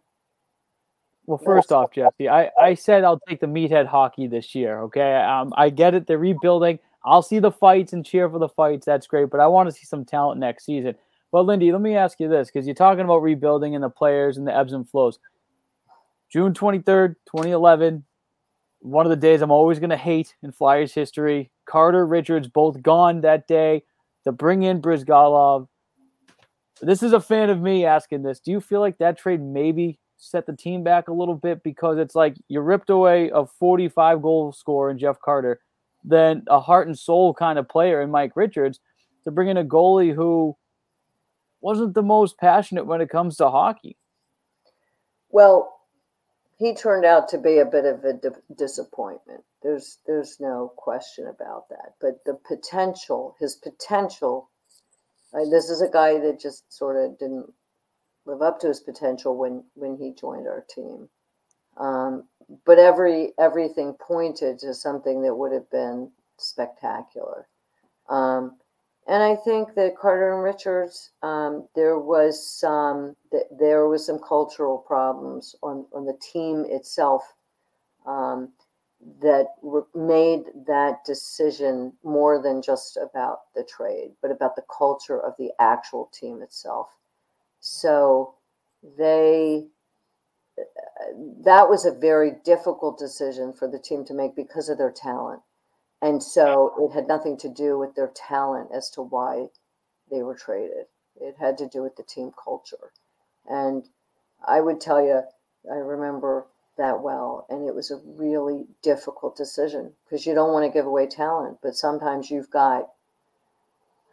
well 1.25 1.37
first 1.37 1.71
off 1.71 1.91
jesse 1.91 2.27
i 2.27 2.49
i 2.59 2.73
said 2.73 3.03
i'll 3.03 3.19
take 3.27 3.39
the 3.39 3.47
meathead 3.47 3.85
hockey 3.85 4.27
this 4.27 4.55
year 4.55 4.81
okay 4.81 5.15
um, 5.15 5.53
i 5.55 5.69
get 5.69 5.93
it 5.93 6.07
they're 6.07 6.17
rebuilding 6.17 6.79
i'll 7.05 7.21
see 7.21 7.39
the 7.39 7.51
fights 7.51 7.93
and 7.93 8.05
cheer 8.05 8.29
for 8.29 8.39
the 8.39 8.49
fights 8.49 8.85
that's 8.85 9.07
great 9.07 9.29
but 9.29 9.39
i 9.39 9.47
want 9.47 9.67
to 9.67 9.75
see 9.75 9.85
some 9.85 10.03
talent 10.03 10.39
next 10.39 10.65
season 10.65 10.95
but 11.31 11.45
lindy 11.45 11.71
let 11.71 11.81
me 11.81 11.95
ask 11.95 12.19
you 12.19 12.27
this 12.27 12.49
because 12.49 12.65
you're 12.65 12.75
talking 12.75 13.05
about 13.05 13.21
rebuilding 13.21 13.75
and 13.75 13.83
the 13.83 13.89
players 13.89 14.37
and 14.37 14.47
the 14.47 14.55
ebbs 14.55 14.73
and 14.73 14.89
flows 14.89 15.19
june 16.29 16.53
23rd 16.53 17.15
2011 17.25 18.03
one 18.85 19.05
of 19.05 19.09
the 19.09 19.15
days 19.15 19.41
I'm 19.41 19.51
always 19.51 19.79
going 19.79 19.89
to 19.89 19.97
hate 19.97 20.35
in 20.43 20.51
Flyers 20.51 20.93
history. 20.93 21.49
Carter 21.65 22.05
Richards 22.05 22.47
both 22.47 22.83
gone 22.83 23.21
that 23.21 23.47
day 23.47 23.83
to 24.25 24.31
bring 24.31 24.61
in 24.61 24.79
Bryzgalov. 24.79 25.67
This 26.81 27.01
is 27.01 27.13
a 27.13 27.19
fan 27.19 27.49
of 27.49 27.59
me 27.61 27.83
asking 27.83 28.21
this. 28.21 28.39
Do 28.39 28.51
you 28.51 28.61
feel 28.61 28.81
like 28.81 28.99
that 28.99 29.17
trade 29.17 29.41
maybe 29.41 29.97
set 30.17 30.45
the 30.45 30.55
team 30.55 30.83
back 30.83 31.07
a 31.07 31.13
little 31.13 31.33
bit 31.33 31.63
because 31.63 31.97
it's 31.97 32.13
like 32.13 32.35
you 32.47 32.59
ripped 32.61 32.91
away 32.91 33.31
a 33.33 33.45
45 33.45 34.21
goal 34.21 34.51
scorer 34.51 34.91
in 34.91 34.99
Jeff 34.99 35.19
Carter, 35.19 35.59
then 36.07 36.43
a 36.47 36.59
heart 36.59 36.87
and 36.87 36.97
soul 36.97 37.33
kind 37.33 37.57
of 37.57 37.67
player 37.67 38.01
in 38.01 38.11
Mike 38.11 38.33
Richards 38.35 38.79
to 39.23 39.31
bring 39.31 39.49
in 39.49 39.57
a 39.57 39.63
goalie 39.63 40.13
who 40.13 40.55
wasn't 41.61 41.95
the 41.95 42.03
most 42.03 42.37
passionate 42.37 42.85
when 42.85 43.01
it 43.01 43.09
comes 43.09 43.37
to 43.37 43.49
hockey? 43.49 43.97
Well, 45.29 45.75
he 46.57 46.73
turned 46.73 47.05
out 47.05 47.27
to 47.29 47.37
be 47.37 47.57
a 47.57 47.65
bit 47.65 47.85
of 47.85 48.03
a 48.05 48.13
di- 48.13 48.29
disappointment. 48.55 49.43
There's 49.61 49.97
there's 50.05 50.39
no 50.39 50.71
question 50.77 51.27
about 51.27 51.67
that. 51.69 51.95
But 51.99 52.23
the 52.25 52.35
potential, 52.47 53.35
his 53.39 53.55
potential, 53.55 54.49
this 55.33 55.69
is 55.69 55.81
a 55.81 55.89
guy 55.89 56.19
that 56.19 56.39
just 56.39 56.71
sort 56.71 57.03
of 57.03 57.17
didn't 57.17 57.51
live 58.25 58.41
up 58.41 58.59
to 58.59 58.67
his 58.67 58.79
potential 58.79 59.35
when 59.35 59.63
when 59.73 59.97
he 59.97 60.13
joined 60.13 60.47
our 60.47 60.63
team. 60.69 61.09
Um, 61.77 62.23
but 62.65 62.79
every 62.79 63.33
everything 63.39 63.93
pointed 63.93 64.59
to 64.59 64.73
something 64.73 65.21
that 65.23 65.35
would 65.35 65.51
have 65.51 65.69
been 65.71 66.11
spectacular. 66.37 67.47
Um, 68.09 68.57
and 69.07 69.21
I 69.21 69.35
think 69.35 69.75
that 69.75 69.97
Carter 69.97 70.33
and 70.33 70.43
Richards, 70.43 71.11
um, 71.21 71.67
there 71.75 71.99
was 71.99 72.45
some 72.47 73.15
there 73.59 73.87
was 73.87 74.05
some 74.05 74.19
cultural 74.19 74.79
problems 74.79 75.55
on 75.61 75.85
on 75.93 76.05
the 76.05 76.17
team 76.21 76.65
itself 76.67 77.35
um, 78.05 78.49
that 79.21 79.47
made 79.93 80.45
that 80.67 81.05
decision 81.05 81.93
more 82.03 82.41
than 82.41 82.61
just 82.61 82.97
about 82.97 83.53
the 83.53 83.63
trade, 83.63 84.11
but 84.21 84.31
about 84.31 84.55
the 84.55 84.65
culture 84.75 85.19
of 85.19 85.33
the 85.37 85.51
actual 85.59 86.09
team 86.13 86.41
itself. 86.41 86.89
So 87.59 88.35
they 88.97 89.67
that 91.43 91.69
was 91.69 91.85
a 91.85 91.91
very 91.91 92.31
difficult 92.43 92.97
decision 92.97 93.53
for 93.53 93.67
the 93.67 93.79
team 93.79 94.05
to 94.05 94.13
make 94.13 94.35
because 94.35 94.69
of 94.69 94.77
their 94.77 94.91
talent. 94.91 95.41
And 96.01 96.21
so 96.21 96.73
it 96.79 96.93
had 96.93 97.07
nothing 97.07 97.37
to 97.37 97.49
do 97.49 97.77
with 97.77 97.95
their 97.95 98.11
talent 98.15 98.69
as 98.73 98.89
to 98.91 99.01
why 99.01 99.47
they 100.11 100.21
were 100.21 100.35
traded. 100.35 100.85
It 101.19 101.35
had 101.39 101.57
to 101.59 101.67
do 101.67 101.81
with 101.81 101.95
the 101.95 102.03
team 102.03 102.31
culture. 102.41 102.91
And 103.47 103.87
I 104.45 104.61
would 104.61 104.81
tell 104.81 105.01
you, 105.01 105.23
I 105.71 105.75
remember 105.75 106.45
that 106.77 107.01
well. 107.01 107.45
And 107.49 107.67
it 107.67 107.73
was 107.73 107.91
a 107.91 108.01
really 108.05 108.65
difficult 108.81 109.37
decision 109.37 109.93
because 110.03 110.25
you 110.25 110.35
don't 110.35 110.51
want 110.51 110.65
to 110.65 110.77
give 110.77 110.85
away 110.85 111.07
talent, 111.07 111.59
but 111.61 111.75
sometimes 111.75 112.29
you've 112.29 112.51
got. 112.51 112.89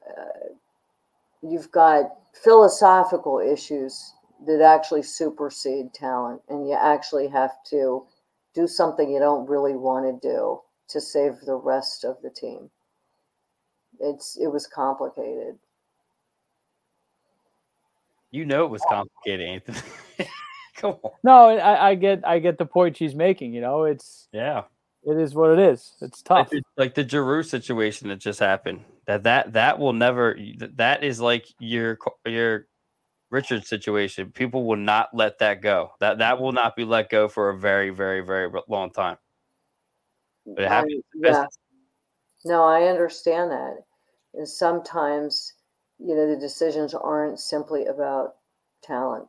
Uh, 0.08 0.54
you've 1.42 1.70
got 1.70 2.12
philosophical 2.32 3.38
issues 3.38 4.14
that 4.46 4.62
actually 4.62 5.02
supersede 5.02 5.94
talent 5.94 6.42
and 6.48 6.68
you 6.68 6.74
actually 6.80 7.28
have 7.28 7.52
to 7.68 8.04
do 8.54 8.66
something 8.68 9.10
you 9.10 9.20
don't 9.20 9.48
really 9.48 9.74
want 9.76 10.04
to 10.22 10.28
do 10.28 10.60
to 10.88 11.00
save 11.00 11.40
the 11.46 11.54
rest 11.56 12.04
of 12.04 12.16
the 12.22 12.30
team 12.30 12.70
it's 14.00 14.38
it 14.40 14.48
was 14.48 14.66
complicated 14.66 15.58
You 18.32 18.46
know 18.46 18.64
it 18.64 18.70
was 18.70 18.84
complicated, 18.84 19.46
Anthony. 19.48 19.78
Come 20.76 20.96
on. 21.02 21.12
No, 21.24 21.48
I, 21.50 21.90
I 21.90 21.94
get 21.96 22.26
I 22.26 22.38
get 22.40 22.58
the 22.58 22.66
point 22.66 22.96
she's 22.96 23.14
making. 23.14 23.54
You 23.54 23.60
know, 23.62 23.84
it's 23.84 24.28
Yeah. 24.32 24.64
it 25.04 25.18
is 25.18 25.34
what 25.34 25.50
it 25.52 25.60
is. 25.60 25.94
It's 26.02 26.22
Like 26.36 26.48
tough. 26.48 26.50
the, 26.50 26.62
like 26.78 26.94
the 26.94 27.08
Giroux 27.08 27.42
situation 27.44 28.08
that 28.08 28.18
just 28.20 28.40
happened. 28.40 28.84
That 29.06 29.24
that 29.24 29.54
that 29.54 29.78
will 29.78 29.92
never. 29.94 30.38
That 30.76 31.04
is 31.04 31.20
like 31.20 31.46
your 31.58 31.98
your 32.26 32.66
Richard 33.32 33.66
situation. 33.66 34.30
People 34.30 34.66
will 34.66 34.76
not 34.76 35.08
let 35.14 35.38
that 35.38 35.62
go. 35.62 35.92
That 36.00 36.18
that 36.18 36.38
will 36.38 36.52
not 36.52 36.76
be 36.76 36.84
let 36.84 37.08
go 37.10 37.26
for 37.28 37.48
a 37.48 37.58
very 37.58 37.90
very 37.90 38.20
very 38.20 38.48
long 38.68 38.92
time. 38.92 39.16
But 40.46 40.64
it 40.64 40.70
I- 40.70 40.74
happens. 40.74 41.02
in 41.14 41.20
yeah 41.24 41.46
no 42.44 42.64
i 42.64 42.82
understand 42.88 43.52
that 43.52 43.76
and 44.34 44.48
sometimes 44.48 45.54
you 46.00 46.16
know 46.16 46.26
the 46.28 46.36
decisions 46.36 46.92
aren't 46.92 47.38
simply 47.38 47.86
about 47.86 48.34
talent 48.82 49.28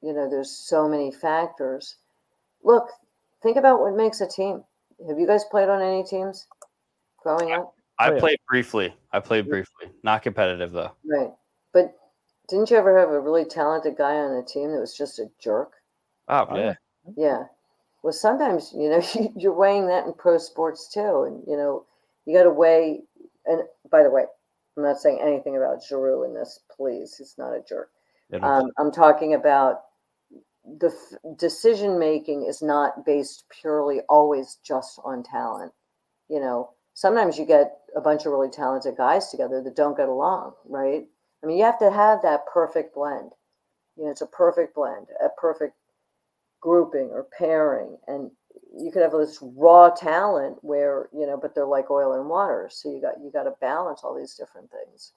you 0.00 0.12
know 0.12 0.30
there's 0.30 0.50
so 0.50 0.88
many 0.88 1.10
factors 1.10 1.96
look 2.62 2.88
think 3.42 3.56
about 3.56 3.80
what 3.80 3.96
makes 3.96 4.20
a 4.20 4.28
team 4.28 4.62
have 5.08 5.18
you 5.18 5.26
guys 5.26 5.44
played 5.50 5.68
on 5.68 5.82
any 5.82 6.04
teams 6.04 6.46
growing 7.20 7.50
up 7.52 7.74
I 7.98 8.10
Oh, 8.10 8.18
played 8.20 8.38
briefly. 8.48 8.94
I 9.12 9.18
played 9.18 9.44
mm-hmm. 9.44 9.50
briefly. 9.50 9.86
Not 10.04 10.22
competitive 10.22 10.70
though. 10.70 10.92
Right. 11.04 11.32
But 11.72 11.94
didn't 12.48 12.70
you 12.70 12.76
ever 12.76 12.98
have 12.98 13.10
a 13.10 13.20
really 13.20 13.44
talented 13.44 13.96
guy 13.96 14.14
on 14.16 14.36
a 14.36 14.44
team 14.44 14.72
that 14.72 14.80
was 14.80 14.96
just 14.96 15.18
a 15.18 15.30
jerk? 15.38 15.72
Oh 16.28 16.46
Oh, 16.50 16.56
yeah. 16.56 16.74
Yeah. 17.16 17.44
Well, 18.02 18.12
sometimes, 18.12 18.72
you 18.76 18.88
know, 18.90 19.02
you're 19.36 19.52
weighing 19.54 19.86
that 19.88 20.06
in 20.06 20.12
pro 20.14 20.38
sports 20.38 20.88
too. 20.92 21.24
And, 21.26 21.42
you 21.46 21.56
know, 21.56 21.84
you 22.26 22.36
got 22.36 22.44
to 22.44 22.50
weigh. 22.50 23.02
And 23.46 23.62
by 23.90 24.02
the 24.02 24.10
way, 24.10 24.24
I'm 24.76 24.82
not 24.82 24.98
saying 24.98 25.20
anything 25.20 25.56
about 25.56 25.82
Giroux 25.84 26.24
in 26.24 26.34
this, 26.34 26.60
please. 26.74 27.16
He's 27.16 27.36
not 27.38 27.52
a 27.54 27.62
jerk. 27.68 27.90
Um, 28.42 28.70
I'm 28.78 28.92
talking 28.92 29.34
about 29.34 29.82
the 30.64 30.88
f- 30.88 31.36
decision 31.36 31.98
making 31.98 32.44
is 32.44 32.62
not 32.62 33.04
based 33.04 33.44
purely 33.48 34.00
always 34.08 34.58
just 34.62 35.00
on 35.04 35.22
talent. 35.22 35.72
You 36.28 36.40
know, 36.40 36.70
sometimes 36.94 37.38
you 37.38 37.46
get 37.46 37.78
a 37.96 38.00
bunch 38.00 38.26
of 38.26 38.32
really 38.32 38.50
talented 38.50 38.96
guys 38.96 39.28
together 39.30 39.62
that 39.62 39.76
don't 39.76 39.96
get 39.96 40.08
along, 40.08 40.52
right? 40.66 41.06
I 41.42 41.46
mean, 41.46 41.58
you 41.58 41.64
have 41.64 41.78
to 41.78 41.90
have 41.90 42.22
that 42.22 42.46
perfect 42.52 42.94
blend. 42.94 43.30
You 43.96 44.04
know, 44.04 44.10
it's 44.10 44.22
a 44.22 44.26
perfect 44.26 44.74
blend, 44.74 45.06
a 45.24 45.28
perfect 45.40 45.74
grouping 46.60 47.10
or 47.12 47.26
pairing. 47.36 47.96
And 48.06 48.30
you 48.76 48.90
could 48.90 49.02
have 49.02 49.12
this 49.12 49.38
raw 49.40 49.90
talent 49.90 50.58
where, 50.62 51.08
you 51.12 51.26
know, 51.26 51.36
but 51.36 51.54
they're 51.54 51.66
like 51.66 51.90
oil 51.90 52.14
and 52.14 52.28
water. 52.28 52.68
So 52.70 52.90
you 52.90 53.00
got 53.00 53.14
you 53.22 53.30
got 53.32 53.44
to 53.44 53.54
balance 53.60 54.00
all 54.02 54.16
these 54.16 54.34
different 54.34 54.70
things. 54.70 55.12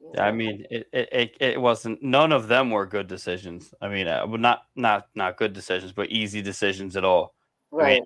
You 0.00 0.12
I 0.20 0.30
mean, 0.30 0.64
it, 0.70 0.88
it 0.92 1.08
it 1.12 1.36
it 1.40 1.60
wasn't. 1.60 2.02
None 2.02 2.32
of 2.32 2.48
them 2.48 2.70
were 2.70 2.86
good 2.86 3.08
decisions. 3.08 3.74
I 3.80 3.88
mean, 3.88 4.06
uh, 4.06 4.26
not 4.26 4.62
not 4.76 5.08
not 5.14 5.36
good 5.36 5.52
decisions, 5.52 5.92
but 5.92 6.10
easy 6.10 6.40
decisions 6.42 6.96
at 6.96 7.04
all. 7.04 7.34
Right. 7.70 7.86
I 7.86 7.94
mean, 7.94 8.04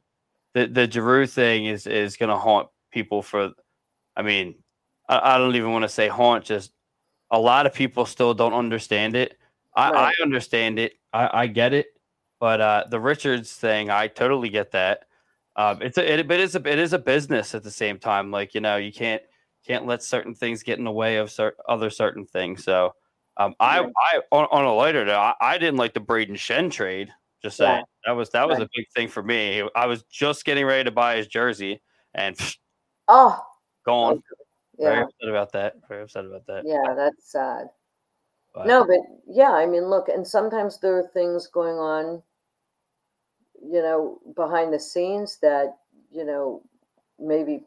the 0.55 0.67
the 0.67 0.91
Giroux 0.91 1.27
thing 1.27 1.67
is 1.67 1.87
is 1.87 2.17
going 2.17 2.31
to 2.31 2.37
haunt 2.37 2.69
people 2.91 3.23
for. 3.23 3.51
I 4.17 4.23
mean, 4.23 4.57
I, 5.13 5.35
I 5.35 5.39
don't 5.39 5.55
even 5.57 5.73
want 5.73 5.83
to 5.83 5.89
say 5.89 6.09
haunt. 6.09 6.45
Just 6.45 6.73
a 7.31 7.39
lot 7.39 7.67
of 7.67 7.75
people 7.75 8.07
still 8.07 8.35
don't 8.35 8.55
understand 8.55 9.17
it. 9.17 9.39
I, 9.77 9.91
Right. 9.91 10.15
I 10.19 10.23
understand 10.23 10.79
it. 10.79 10.95
I, 11.13 11.43
I 11.43 11.47
get 11.47 11.73
it. 11.73 11.87
But 12.41 12.61
uh, 12.61 12.85
the 12.91 13.01
Richards 13.01 13.53
thing, 13.53 13.91
I 13.91 14.09
totally 14.09 14.49
get 14.49 14.73
that. 14.73 15.05
Um, 15.55 15.83
it's 15.83 15.99
a, 15.99 16.13
it, 16.21 16.29
but 16.29 16.41
it's 16.41 16.55
a, 16.55 16.69
it 16.69 16.79
is 16.79 16.93
a 16.93 16.99
business 16.99 17.55
at 17.55 17.63
the 17.63 17.71
same 17.71 17.99
time. 17.99 18.31
Like 18.31 18.55
you 18.55 18.61
know, 18.61 18.77
you 18.77 18.93
can't 18.93 19.23
can't 19.67 19.87
let 19.87 20.03
certain 20.03 20.35
things 20.35 20.63
get 20.63 20.79
in 20.79 20.85
the 20.85 20.91
way 20.91 21.17
of 21.17 21.31
cer- 21.31 21.57
other 21.69 21.89
certain 21.91 22.27
things. 22.27 22.65
So, 22.65 22.95
um, 23.37 23.55
I. 23.61 23.81
I 23.81 24.21
on, 24.33 24.47
on 24.51 24.65
a 24.65 24.75
lighter 24.75 25.05
note, 25.05 25.15
I, 25.15 25.35
I 25.41 25.59
didn't 25.59 25.77
like 25.77 25.95
the 25.95 26.01
Brayden 26.01 26.33
Schenn 26.33 26.71
trade. 26.73 27.11
Just 27.43 27.59
saying 27.59 27.85
that 28.07 28.13
was 28.13 28.31
that 28.31 28.49
was 28.49 28.59
Right. 28.59 28.67
a 28.67 28.71
big 28.75 28.87
thing 28.95 29.09
for 29.09 29.23
me. 29.23 29.63
I 29.77 29.87
was 29.87 30.03
just 30.05 30.45
getting 30.45 30.65
ready 30.65 30.85
to 30.85 30.91
buy 30.91 31.17
his 31.17 31.27
jersey 31.29 31.83
and 32.15 32.37
Oh, 33.09 33.39
gone. 33.85 34.23
Very 34.83 34.97
yeah. 34.97 35.03
upset 35.05 35.29
about 35.29 35.53
that. 35.53 35.75
Very 35.89 36.03
upset 36.03 36.25
about 36.25 36.47
that. 36.47 36.65
Yeah, 36.67 36.95
that's 36.95 37.31
sad. 37.31 37.69
But, 38.55 38.67
No, 38.67 38.85
but 38.85 38.99
yeah, 39.27 39.53
I 39.53 39.67
mean, 39.67 39.87
look, 39.87 40.09
and 40.09 40.27
sometimes 40.27 40.79
there 40.79 40.99
are 40.99 41.09
things 41.15 41.47
going 41.47 41.77
on, 41.77 42.23
you 43.63 43.81
know, 43.81 44.21
behind 44.35 44.73
the 44.73 44.81
scenes 44.81 45.39
that, 45.41 45.77
you 46.11 46.25
know, 46.25 46.63
maybe 47.19 47.65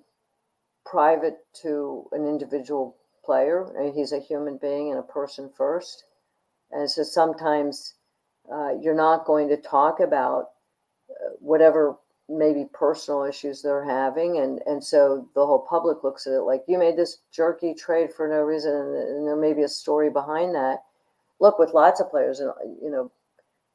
private 0.86 1.38
to 1.61 2.07
an 2.11 2.28
individual 2.28 2.97
player. 3.24 3.74
I 3.80 3.86
mean, 3.86 3.93
he's 3.93 4.11
a 4.11 4.20
human 4.20 4.57
being 4.57 4.91
and 4.91 4.99
a 4.99 5.03
person 5.03 5.49
first. 5.57 6.03
And 6.72 6.89
so 6.89 7.01
sometimes 7.03 7.95
uh, 8.51 8.74
you're 8.80 8.93
not 8.93 9.26
going 9.26 9.47
to 9.49 9.57
talk 9.57 9.99
about 9.99 10.49
uh, 11.09 11.34
whatever 11.39 11.95
maybe 12.28 12.65
personal 12.73 13.23
issues 13.23 13.61
they're 13.61 13.84
having. 13.84 14.39
And, 14.39 14.61
and 14.65 14.84
so 14.84 15.28
the 15.36 15.45
whole 15.45 15.65
public 15.69 16.03
looks 16.03 16.28
at 16.28 16.34
it 16.34 16.41
like 16.41 16.63
you 16.67 16.78
made 16.78 16.97
this 16.97 17.19
jerky 17.32 17.73
trade 17.73 18.11
for 18.13 18.28
no 18.28 18.41
reason. 18.41 18.73
And, 18.73 18.95
and 18.95 19.28
there 19.28 19.36
may 19.36 19.53
be 19.53 19.63
a 19.63 19.69
story 19.69 20.09
behind 20.09 20.55
that. 20.55 20.84
Look, 21.39 21.59
with 21.59 21.73
lots 21.73 21.99
of 21.99 22.09
players, 22.09 22.39
and 22.39 22.51
you 22.82 22.89
know, 22.89 23.11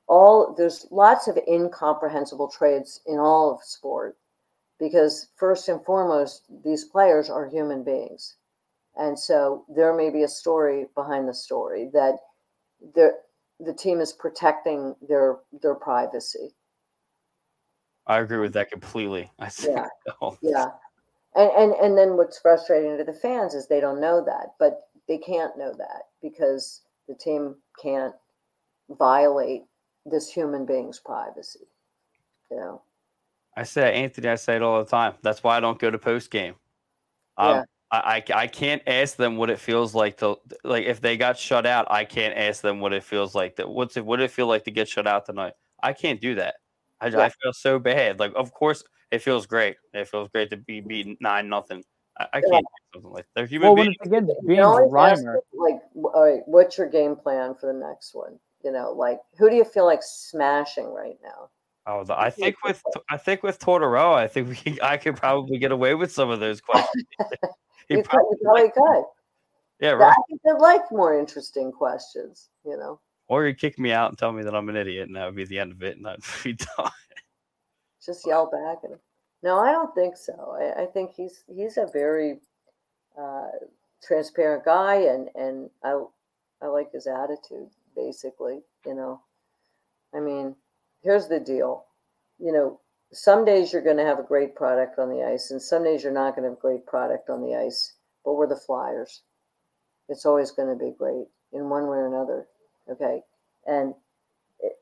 all 0.08 0.54
there's 0.56 0.86
lots 0.90 1.28
of 1.28 1.38
incomprehensible 1.46 2.48
trades 2.48 3.00
in 3.06 3.18
all 3.18 3.54
of 3.54 3.62
sport 3.62 4.16
because 4.78 5.28
first 5.36 5.68
and 5.68 5.84
foremost, 5.84 6.44
these 6.64 6.84
players 6.84 7.28
are 7.28 7.46
human 7.46 7.84
beings. 7.84 8.36
And 8.96 9.16
so 9.16 9.64
there 9.68 9.94
may 9.94 10.10
be 10.10 10.24
a 10.24 10.28
story 10.28 10.86
behind 10.94 11.28
the 11.28 11.34
story 11.34 11.90
that 11.92 12.16
the 12.94 13.12
the 13.60 13.74
team 13.74 14.00
is 14.00 14.12
protecting 14.12 14.96
their 15.06 15.36
their 15.62 15.74
privacy. 15.74 16.54
I 18.06 18.18
agree 18.18 18.38
with 18.38 18.52
that 18.54 18.70
completely. 18.70 19.30
I 19.38 19.48
see 19.48 19.70
Yeah. 19.70 19.86
Yeah. 20.40 20.70
And, 21.36 21.50
and 21.52 21.72
and 21.74 21.98
then 21.98 22.16
what's 22.16 22.40
frustrating 22.40 22.98
to 22.98 23.04
the 23.04 23.12
fans 23.12 23.54
is 23.54 23.68
they 23.68 23.80
don't 23.80 24.00
know 24.00 24.24
that, 24.24 24.54
but 24.58 24.88
they 25.06 25.18
can't 25.18 25.56
know 25.56 25.72
that 25.78 26.08
because 26.20 26.82
the 27.08 27.14
team 27.14 27.54
can't 27.80 28.14
violate 28.98 29.62
this 30.06 30.28
human 30.28 30.66
being's 30.66 30.98
privacy. 30.98 31.68
You 32.50 32.56
know. 32.56 32.82
I 33.56 33.62
say 33.62 33.94
Anthony, 33.94 34.28
I 34.28 34.36
say 34.36 34.56
it 34.56 34.62
all 34.62 34.82
the 34.82 34.90
time. 34.90 35.14
That's 35.22 35.42
why 35.42 35.56
I 35.56 35.60
don't 35.60 35.78
go 35.78 35.90
to 35.90 35.98
post 35.98 36.30
game. 36.30 36.54
Um, 37.36 37.56
Yeah. 37.56 37.64
I, 37.92 37.98
I, 37.98 38.42
I 38.42 38.46
can't 38.46 38.82
ask 38.86 39.16
them 39.16 39.36
what 39.36 39.50
it 39.50 39.58
feels 39.58 39.94
like 39.94 40.18
to 40.18 40.36
like 40.62 40.84
if 40.84 41.00
they 41.00 41.16
got 41.16 41.36
shut 41.36 41.66
out. 41.66 41.90
I 41.90 42.04
can't 42.04 42.36
ask 42.36 42.62
them 42.62 42.80
what 42.80 42.92
it 42.92 43.02
feels 43.02 43.34
like 43.34 43.56
that. 43.56 43.68
What's 43.68 43.96
it? 43.96 44.06
What 44.06 44.18
did 44.18 44.24
it 44.24 44.30
feel 44.30 44.46
like 44.46 44.64
to 44.64 44.70
get 44.70 44.88
shut 44.88 45.06
out 45.06 45.26
tonight? 45.26 45.54
I 45.82 45.92
can't 45.92 46.20
do 46.20 46.36
that. 46.36 46.56
I, 47.00 47.08
Yeah. 47.08 47.18
I 47.20 47.28
feel 47.30 47.52
so 47.52 47.78
bad. 47.78 48.18
Like, 48.20 48.32
of 48.36 48.52
course, 48.52 48.84
it 49.10 49.20
feels 49.22 49.46
great. 49.46 49.76
It 49.92 50.08
feels 50.08 50.28
great 50.28 50.50
to 50.50 50.56
be 50.56 50.80
beaten 50.80 51.16
nine 51.20 51.48
nothing. 51.48 51.82
I, 52.18 52.24
I 52.34 52.38
Yeah. 52.38 52.50
can't 52.50 52.64
do 52.66 52.92
something 52.94 53.10
like 53.12 53.24
that. 53.24 53.30
They're 53.34 53.46
human 53.46 53.68
Well, 53.74 53.76
beings. 53.84 53.96
again 54.04 54.26
You 54.28 54.36
being 54.46 54.58
can 54.58 54.64
always 54.66 55.12
ask 55.12 55.24
Reimer, 55.24 55.36
like, 55.54 55.80
w- 55.94 56.12
all 56.14 56.24
right, 56.24 56.42
what's 56.46 56.76
your 56.78 56.88
game 56.88 57.16
plan 57.16 57.54
for 57.54 57.72
the 57.72 57.78
next 57.78 58.14
one? 58.14 58.38
You 58.62 58.72
know, 58.72 58.92
like, 58.92 59.20
who 59.38 59.48
do 59.48 59.56
you 59.56 59.64
feel 59.64 59.86
like 59.86 60.00
smashing 60.02 60.92
right 60.92 61.16
now? 61.22 61.48
Oh, 61.86 62.04
the, 62.04 62.18
I 62.18 62.28
think 62.28 62.56
with 62.62 62.82
I 63.08 63.16
think 63.16 63.42
with 63.42 63.58
Tortorella, 63.58 64.14
I 64.16 64.26
think 64.28 64.48
we 64.64 64.78
I 64.82 64.98
could 64.98 65.16
probably 65.16 65.58
get 65.58 65.72
away 65.72 65.94
with 65.94 66.12
some 66.12 66.28
of 66.30 66.38
those 66.38 66.60
questions. 66.60 67.04
He 67.88 67.94
You, 67.96 68.02
could, 68.02 68.04
probably- 68.10 68.36
you 68.38 68.38
probably 68.44 68.70
could. 68.70 69.04
yeah, 69.80 69.90
right. 69.92 70.10
I 70.12 70.22
think 70.28 70.40
they'd 70.44 70.60
like 70.60 70.82
more 70.92 71.18
interesting 71.18 71.72
questions. 71.72 72.50
You 72.66 72.76
know, 72.76 73.00
Or 73.30 73.46
you 73.46 73.54
kick 73.54 73.78
me 73.78 73.92
out 73.92 74.08
and 74.08 74.18
tell 74.18 74.32
me 74.32 74.42
that 74.42 74.56
I'm 74.56 74.68
an 74.68 74.76
idiot, 74.76 75.06
and 75.06 75.14
that 75.14 75.24
would 75.24 75.36
be 75.36 75.44
the 75.44 75.60
end 75.60 75.70
of 75.70 75.84
it, 75.84 75.96
and 75.96 76.04
I'd 76.06 76.18
be 76.44 76.54
done. 76.54 76.90
just 78.04 78.26
yell 78.26 78.50
back 78.50 78.78
and. 78.82 78.98
No, 79.42 79.58
I 79.60 79.70
don't 79.70 79.94
think 79.94 80.16
so. 80.16 80.58
I, 80.60 80.82
I 80.82 80.86
think 80.86 81.12
he's 81.16 81.44
he's 81.46 81.78
a 81.78 81.86
very 81.92 82.40
uh, 83.18 83.48
transparent 84.02 84.64
guy, 84.64 84.96
and 84.96 85.28
and 85.36 85.70
I 85.84 86.02
I 86.60 86.66
like 86.66 86.90
his 86.92 87.06
attitude. 87.06 87.70
Basically, 87.94 88.58
you 88.84 88.94
know, 88.94 89.22
I 90.12 90.18
mean, 90.18 90.56
here's 91.02 91.28
the 91.28 91.38
deal. 91.38 91.84
You 92.40 92.52
know, 92.52 92.80
some 93.12 93.44
days 93.44 93.72
you're 93.72 93.80
going 93.80 93.96
to 93.96 94.04
have 94.04 94.18
a 94.18 94.24
great 94.24 94.56
product 94.56 94.98
on 94.98 95.08
the 95.08 95.22
ice, 95.22 95.52
and 95.52 95.62
some 95.62 95.84
days 95.84 96.02
you're 96.02 96.12
not 96.12 96.34
going 96.34 96.42
to 96.42 96.50
have 96.50 96.58
a 96.58 96.60
great 96.60 96.84
product 96.84 97.30
on 97.30 97.42
the 97.42 97.54
ice. 97.54 97.94
But 98.24 98.34
we're 98.34 98.48
the 98.48 98.56
Flyers. 98.56 99.22
It's 100.08 100.26
always 100.26 100.50
going 100.50 100.76
to 100.76 100.84
be 100.84 100.92
great 100.98 101.28
in 101.52 101.70
one 101.70 101.84
way 101.84 101.96
or 101.96 102.08
another. 102.08 102.48
Okay, 102.90 103.22
and 103.66 103.94
it, 104.60 104.72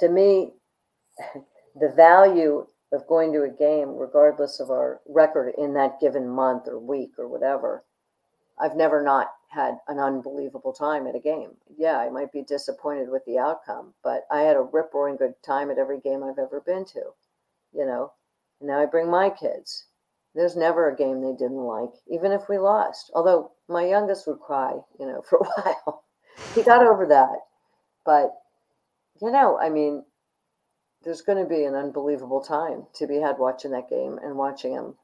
to 0.00 0.08
me, 0.08 0.52
the 1.80 1.92
value 1.96 2.66
of 2.92 3.06
going 3.06 3.32
to 3.32 3.42
a 3.42 3.48
game, 3.48 3.96
regardless 3.96 4.60
of 4.60 4.70
our 4.70 5.00
record 5.06 5.54
in 5.56 5.74
that 5.74 6.00
given 6.00 6.28
month 6.28 6.68
or 6.68 6.78
week 6.78 7.12
or 7.18 7.26
whatever, 7.26 7.84
I've 8.58 8.76
never 8.76 9.02
not 9.02 9.28
had 9.48 9.78
an 9.88 9.98
unbelievable 9.98 10.72
time 10.72 11.06
at 11.06 11.14
a 11.14 11.20
game. 11.20 11.50
Yeah, 11.76 11.98
I 11.98 12.10
might 12.10 12.32
be 12.32 12.42
disappointed 12.42 13.10
with 13.10 13.24
the 13.24 13.38
outcome, 13.38 13.94
but 14.02 14.26
I 14.30 14.42
had 14.42 14.56
a 14.56 14.62
rip 14.62 14.92
roaring 14.94 15.16
good 15.16 15.34
time 15.42 15.70
at 15.70 15.78
every 15.78 16.00
game 16.00 16.22
I've 16.22 16.38
ever 16.38 16.60
been 16.60 16.84
to, 16.86 17.02
you 17.72 17.86
know. 17.86 18.12
And 18.60 18.68
now 18.68 18.80
I 18.80 18.86
bring 18.86 19.10
my 19.10 19.30
kids. 19.30 19.86
There's 20.34 20.56
never 20.56 20.88
a 20.88 20.96
game 20.96 21.20
they 21.20 21.32
didn't 21.32 21.64
like, 21.64 21.92
even 22.06 22.32
if 22.32 22.48
we 22.48 22.58
lost. 22.58 23.10
Although 23.14 23.52
my 23.68 23.86
youngest 23.86 24.26
would 24.26 24.40
cry, 24.40 24.72
you 24.98 25.06
know, 25.06 25.22
for 25.28 25.38
a 25.38 25.62
while. 25.62 26.04
he 26.54 26.62
got 26.62 26.86
over 26.86 27.06
that. 27.06 27.36
But, 28.04 28.34
you 29.20 29.30
know, 29.30 29.58
I 29.58 29.68
mean, 29.68 30.04
there's 31.04 31.22
going 31.22 31.42
to 31.42 31.48
be 31.48 31.64
an 31.64 31.74
unbelievable 31.74 32.40
time 32.40 32.86
to 32.94 33.06
be 33.06 33.16
had 33.16 33.38
watching 33.38 33.72
that 33.72 33.88
game 33.88 34.18
and 34.22 34.36
watching 34.36 34.72
him 34.72 34.94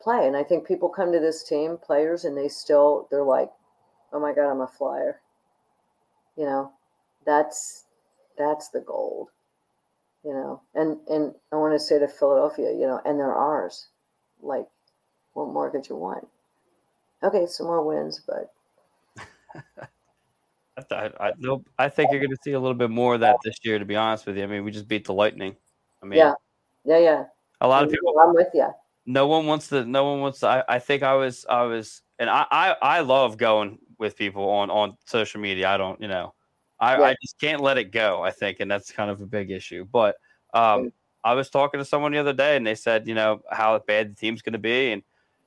play. 0.00 0.26
And 0.26 0.36
I 0.36 0.44
think 0.44 0.66
people 0.66 0.88
come 0.88 1.12
to 1.12 1.20
this 1.20 1.42
team, 1.42 1.76
players, 1.76 2.24
and 2.24 2.36
they 2.36 2.48
still 2.48 3.08
they're 3.10 3.24
like, 3.24 3.50
"Oh 4.12 4.20
my 4.20 4.32
God, 4.32 4.50
I'm 4.50 4.60
a 4.60 4.66
flyer." 4.66 5.20
You 6.36 6.44
know, 6.44 6.72
that's 7.24 7.84
that's 8.38 8.68
the 8.68 8.80
gold. 8.80 9.28
You 10.24 10.32
know, 10.32 10.62
and 10.74 10.98
and 11.08 11.34
I 11.52 11.56
want 11.56 11.74
to 11.74 11.80
say 11.80 11.98
to 11.98 12.08
Philadelphia, 12.08 12.72
you 12.72 12.86
know, 12.86 13.00
and 13.04 13.18
they're 13.18 13.34
ours. 13.34 13.88
Like, 14.40 14.66
what 15.32 15.48
more 15.48 15.70
could 15.70 15.88
you 15.88 15.96
want? 15.96 16.28
Okay, 17.22 17.46
some 17.46 17.66
more 17.66 17.82
wins, 17.82 18.20
but 18.26 18.52
I, 20.76 20.82
th- 20.82 21.12
I, 21.18 21.32
no, 21.38 21.64
I 21.78 21.88
think 21.88 22.10
you're 22.10 22.20
going 22.20 22.30
to 22.30 22.38
see 22.44 22.52
a 22.52 22.60
little 22.60 22.76
bit 22.76 22.90
more 22.90 23.14
of 23.14 23.20
that 23.20 23.36
this 23.42 23.56
year. 23.62 23.78
To 23.78 23.84
be 23.84 23.96
honest 23.96 24.26
with 24.26 24.36
you, 24.36 24.44
I 24.44 24.46
mean, 24.46 24.64
we 24.64 24.70
just 24.70 24.88
beat 24.88 25.06
the 25.06 25.14
Lightning. 25.14 25.56
I 26.02 26.06
mean, 26.06 26.18
yeah, 26.18 26.34
yeah, 26.84 26.98
yeah. 26.98 27.24
a 27.60 27.68
lot 27.68 27.82
of 27.82 27.90
people. 27.90 28.14
I'm 28.22 28.34
with 28.34 28.48
you. 28.52 28.68
No 29.06 29.26
one 29.26 29.46
wants 29.46 29.68
to. 29.68 29.84
No 29.84 30.04
one 30.04 30.20
wants 30.20 30.40
to. 30.40 30.48
I, 30.48 30.64
I 30.68 30.78
think 30.78 31.02
I 31.02 31.14
was. 31.14 31.46
I 31.48 31.62
was, 31.62 32.02
and 32.18 32.28
I, 32.28 32.46
I. 32.50 32.76
I 32.82 33.00
love 33.00 33.38
going 33.38 33.78
with 33.98 34.16
people 34.16 34.48
on 34.50 34.70
on 34.70 34.96
social 35.06 35.40
media. 35.40 35.68
I 35.68 35.76
don't. 35.78 36.00
You 36.00 36.08
know, 36.08 36.34
I. 36.78 36.98
Yeah. 36.98 37.04
I 37.04 37.16
just 37.22 37.40
can't 37.40 37.62
let 37.62 37.78
it 37.78 37.90
go. 37.90 38.22
I 38.22 38.30
think, 38.30 38.60
and 38.60 38.70
that's 38.70 38.92
kind 38.92 39.10
of 39.10 39.20
a 39.22 39.26
big 39.26 39.50
issue. 39.50 39.86
But 39.90 40.16
um, 40.52 40.92
I 41.24 41.34
was 41.34 41.48
talking 41.48 41.78
to 41.78 41.84
someone 41.84 42.12
the 42.12 42.18
other 42.18 42.34
day, 42.34 42.56
and 42.56 42.66
they 42.66 42.74
said, 42.74 43.08
you 43.08 43.14
know, 43.14 43.40
how 43.50 43.78
bad 43.78 44.10
the 44.10 44.14
team's 44.14 44.42
going 44.42 44.52
to 44.52 44.58
be, 44.58 44.92
and 44.92 45.02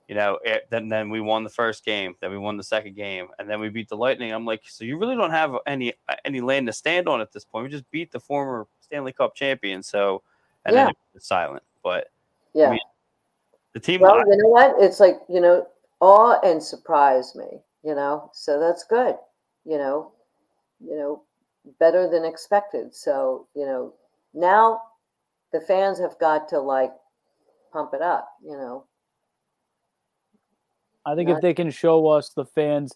you 0.10 0.16
know, 0.16 0.40
it, 0.44 0.68
then 0.72 0.90
then 0.90 1.12
we 1.12 1.22
won 1.22 1.44
the 1.44 1.52
first 1.52 1.86
game, 1.86 2.16
then 2.20 2.32
we 2.32 2.38
won 2.40 2.58
the 2.58 2.64
second 2.64 2.96
game, 2.96 3.28
and 3.38 3.48
then 3.48 3.60
we 3.60 3.70
beat 3.70 3.88
the 3.90 3.96
Lightning. 3.96 4.34
I'm 4.34 4.44
like, 4.44 4.64
so 4.68 4.84
you 4.84 4.98
really 4.98 5.16
don't 5.16 5.30
have 5.30 5.56
any 5.68 5.94
uh, 6.10 6.16
any 6.26 6.42
land 6.42 6.66
to 6.66 6.74
stand 6.74 7.08
on 7.08 7.22
at 7.22 7.32
this 7.32 7.46
point. 7.46 7.66
We 7.66 7.70
just 7.70 7.90
beat 7.92 8.12
the 8.12 8.20
former 8.20 8.66
Stanley 8.82 9.14
Cup 9.14 9.36
champion, 9.36 9.84
so 9.84 10.24
and 10.66 10.76
then 10.76 10.94
it's 11.14 11.28
silent. 11.28 11.62
But 11.84 12.10
Yeah. 12.56 12.72
mean, 12.72 12.80
the 13.74 13.80
team, 13.80 14.02
Well, 14.02 14.18
you 14.18 14.36
know 14.36 14.50
what? 14.50 14.76
It's 14.80 15.00
like, 15.00 15.20
you 15.30 15.42
know, 15.42 15.68
awe 16.00 16.40
and 16.44 16.62
surprise 16.62 17.36
me, 17.36 17.62
you 17.84 17.94
know, 17.94 18.32
so 18.34 18.60
that's 18.60 18.86
good, 18.86 19.16
you 19.64 19.78
know, 19.78 20.12
you 20.84 20.96
know, 20.98 21.22
better 21.80 22.10
than 22.10 22.26
expected. 22.26 22.96
So, 22.96 23.48
you 23.54 23.68
know, 23.68 23.94
now 24.34 24.82
the 25.54 25.62
fans 25.62 26.00
have 26.00 26.18
got 26.18 26.50
to 26.50 26.60
like 26.60 26.94
pump 27.72 27.94
it 27.94 28.02
up, 28.02 28.28
you 28.44 28.58
know. 28.58 28.86
I 31.06 31.16
think 31.16 31.30
Not- 31.30 31.38
if 31.38 31.42
they 31.42 31.54
can 31.54 31.70
show 31.72 32.08
us 32.08 32.30
the 32.30 32.46
fans 32.46 32.94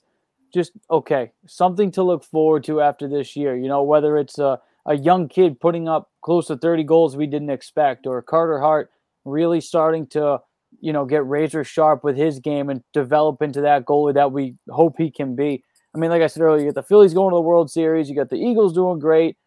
just 0.53 0.71
okay, 0.91 1.31
something 1.47 1.91
to 1.91 2.03
look 2.03 2.23
forward 2.23 2.63
to 2.65 2.79
after 2.79 3.07
this 3.07 3.35
year, 3.35 3.55
you 3.55 3.67
know, 3.67 3.81
whether 3.81 4.17
it's 4.17 4.37
a, 4.37 4.61
a 4.85 4.95
young 4.95 5.27
kid 5.27 5.59
putting 5.59 5.87
up 5.87 6.11
close 6.21 6.47
to 6.47 6.57
30 6.57 6.83
goals 6.83 7.17
we 7.17 7.25
didn't 7.25 7.49
expect, 7.49 8.05
or 8.05 8.21
Carter 8.21 8.59
Hart 8.59 8.91
really 9.25 9.59
starting 9.59 10.05
to, 10.07 10.39
you 10.79 10.93
know, 10.93 11.05
get 11.05 11.25
razor 11.25 11.63
sharp 11.63 12.03
with 12.03 12.15
his 12.15 12.39
game 12.39 12.69
and 12.69 12.83
develop 12.93 13.41
into 13.41 13.61
that 13.61 13.85
goalie 13.85 14.13
that 14.13 14.31
we 14.31 14.55
hope 14.69 14.95
he 14.97 15.09
can 15.09 15.35
be. 15.35 15.63
I 15.95 15.97
mean, 15.97 16.09
like 16.09 16.21
I 16.21 16.27
said 16.27 16.43
earlier, 16.43 16.61
you 16.65 16.71
got 16.71 16.75
the 16.75 16.87
Phillies 16.87 17.13
going 17.13 17.31
to 17.31 17.35
the 17.35 17.41
World 17.41 17.71
Series, 17.71 18.09
you 18.09 18.15
got 18.15 18.29
the 18.29 18.35
Eagles 18.35 18.73
doing 18.73 18.99
great. 18.99 19.37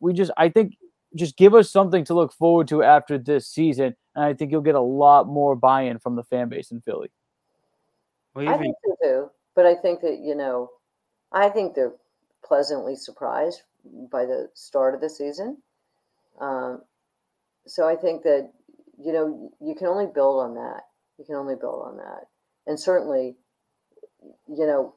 We 0.00 0.12
just, 0.12 0.30
I 0.36 0.48
think, 0.48 0.76
just 1.14 1.36
give 1.36 1.54
us 1.54 1.70
something 1.70 2.04
to 2.06 2.14
look 2.14 2.32
forward 2.32 2.68
to 2.68 2.82
after 2.82 3.18
this 3.18 3.46
season, 3.46 3.94
and 4.14 4.24
I 4.24 4.34
think 4.34 4.50
you'll 4.50 4.60
get 4.60 4.74
a 4.74 4.80
lot 4.80 5.26
more 5.26 5.56
buy-in 5.56 5.98
from 5.98 6.16
the 6.16 6.24
fan 6.24 6.48
base 6.48 6.70
in 6.70 6.80
Philly. 6.80 7.10
Well, 8.34 8.48
I 8.48 8.54
even- 8.54 8.60
think 8.62 8.76
so 8.84 8.96
too, 9.02 9.30
but 9.54 9.66
I 9.66 9.74
think 9.74 10.00
that, 10.00 10.18
you 10.18 10.34
know, 10.34 10.70
I 11.32 11.48
think 11.48 11.74
they're 11.74 11.94
pleasantly 12.44 12.96
surprised 12.96 13.62
by 13.84 14.24
the 14.26 14.50
start 14.54 14.94
of 14.94 15.00
the 15.00 15.10
season. 15.10 15.62
Um, 16.38 16.82
so 17.66 17.88
I 17.88 17.96
think 17.96 18.22
that, 18.22 18.52
you 18.98 19.12
know, 19.12 19.52
you 19.60 19.74
can 19.74 19.86
only 19.86 20.06
build 20.06 20.40
on 20.40 20.54
that. 20.54 20.82
You 21.18 21.24
can 21.24 21.34
only 21.36 21.54
build 21.54 21.82
on 21.86 21.96
that. 21.98 22.28
And 22.66 22.78
certainly, 22.78 23.36
you 24.48 24.66
know, 24.66 24.94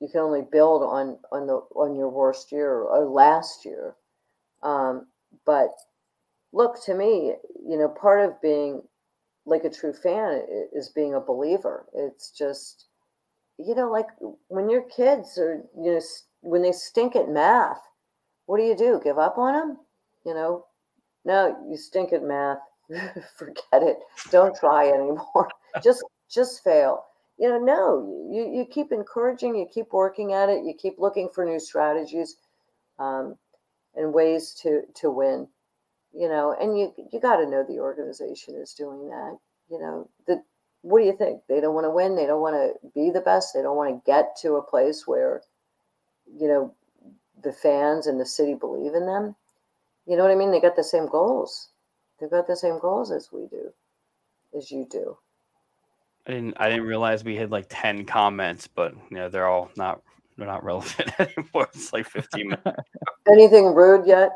you 0.00 0.08
can 0.08 0.20
only 0.20 0.42
build 0.42 0.82
on 0.82 1.18
on 1.32 1.46
the 1.46 1.54
on 1.74 1.94
your 1.94 2.08
worst 2.08 2.52
year 2.52 2.80
or 2.82 3.04
last 3.06 3.64
year. 3.64 3.96
Um, 4.62 5.06
but 5.44 5.74
look 6.52 6.82
to 6.84 6.94
me, 6.94 7.34
you 7.66 7.78
know, 7.78 7.88
part 7.88 8.20
of 8.20 8.40
being 8.40 8.82
like 9.46 9.64
a 9.64 9.70
true 9.70 9.92
fan 9.92 10.42
is 10.72 10.88
being 10.88 11.14
a 11.14 11.20
believer. 11.20 11.86
It's 11.94 12.30
just, 12.30 12.86
you 13.58 13.74
know, 13.74 13.90
like 13.90 14.06
when 14.48 14.70
your 14.70 14.82
kids 14.82 15.38
are, 15.38 15.62
you 15.76 15.92
know, 15.92 16.00
when 16.40 16.62
they 16.62 16.72
stink 16.72 17.16
at 17.16 17.28
math, 17.28 17.80
what 18.46 18.58
do 18.58 18.64
you 18.64 18.76
do? 18.76 19.00
Give 19.02 19.18
up 19.18 19.38
on 19.38 19.54
them? 19.54 19.78
You 20.24 20.34
know, 20.34 20.66
no, 21.24 21.56
you 21.68 21.76
stink 21.76 22.12
at 22.12 22.22
math. 22.22 22.58
Forget 23.36 23.82
it. 23.82 23.98
Don't 24.30 24.56
try 24.56 24.88
anymore. 24.88 25.50
just, 25.82 26.04
just 26.30 26.62
fail. 26.62 27.04
You 27.38 27.48
know, 27.48 27.58
no, 27.58 28.28
you, 28.30 28.50
you 28.58 28.64
keep 28.64 28.92
encouraging, 28.92 29.56
you 29.56 29.66
keep 29.72 29.92
working 29.92 30.32
at 30.32 30.48
it, 30.48 30.64
you 30.64 30.74
keep 30.74 30.98
looking 30.98 31.28
for 31.34 31.44
new 31.44 31.58
strategies 31.58 32.36
um, 32.98 33.36
and 33.96 34.14
ways 34.14 34.54
to, 34.62 34.82
to 34.94 35.10
win 35.10 35.48
you 36.16 36.28
know, 36.28 36.54
and 36.58 36.78
you 36.78 36.94
you 37.12 37.20
got 37.20 37.36
to 37.36 37.48
know 37.48 37.64
the 37.66 37.80
organization 37.80 38.54
is 38.56 38.74
doing 38.74 39.08
that. 39.08 39.36
You 39.70 39.80
know, 39.80 40.08
the 40.26 40.42
what 40.82 41.00
do 41.00 41.06
you 41.06 41.16
think? 41.16 41.40
They 41.48 41.60
don't 41.60 41.74
want 41.74 41.86
to 41.86 41.90
win. 41.90 42.14
They 42.14 42.26
don't 42.26 42.42
want 42.42 42.56
to 42.56 42.88
be 42.94 43.10
the 43.10 43.20
best. 43.20 43.54
They 43.54 43.62
don't 43.62 43.76
want 43.76 43.94
to 43.94 44.10
get 44.10 44.36
to 44.42 44.56
a 44.56 44.62
place 44.62 45.06
where, 45.06 45.40
you 46.38 46.46
know, 46.46 46.74
the 47.42 47.52
fans 47.52 48.06
and 48.06 48.20
the 48.20 48.26
city 48.26 48.54
believe 48.54 48.94
in 48.94 49.06
them. 49.06 49.34
You 50.06 50.16
know 50.16 50.22
what 50.22 50.30
I 50.30 50.34
mean? 50.34 50.50
They 50.50 50.60
got 50.60 50.76
the 50.76 50.84
same 50.84 51.08
goals. 51.08 51.70
They've 52.20 52.30
got 52.30 52.46
the 52.46 52.56
same 52.56 52.78
goals 52.78 53.10
as 53.10 53.30
we 53.32 53.46
do, 53.46 53.72
as 54.56 54.70
you 54.70 54.86
do. 54.90 55.16
I 56.26 56.32
didn't. 56.32 56.54
I 56.58 56.68
didn't 56.68 56.86
realize 56.86 57.24
we 57.24 57.36
had 57.36 57.50
like 57.50 57.66
ten 57.68 58.04
comments, 58.04 58.66
but 58.66 58.94
you 59.10 59.16
know 59.16 59.28
they're 59.28 59.48
all 59.48 59.70
not. 59.76 60.02
They're 60.36 60.46
not 60.46 60.64
relevant 60.64 61.12
anymore. 61.18 61.68
It's 61.74 61.92
like 61.92 62.06
fifteen 62.06 62.48
minutes. 62.48 62.88
Anything 63.28 63.74
rude 63.74 64.06
yet? 64.06 64.30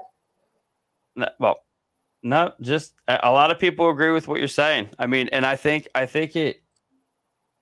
No, 1.14 1.28
well, 1.38 1.60
no, 2.22 2.52
just 2.60 2.94
a, 3.06 3.30
lot 3.30 3.50
of 3.50 3.58
people 3.58 3.88
agree 3.90 4.10
with 4.10 4.26
what 4.26 4.38
you're 4.38 4.48
saying. 4.48 4.90
I 4.98 5.06
mean, 5.06 5.28
and 5.30 5.46
I 5.46 5.56
think 5.56 5.88
I 5.94 6.06
think 6.06 6.34
it. 6.34 6.62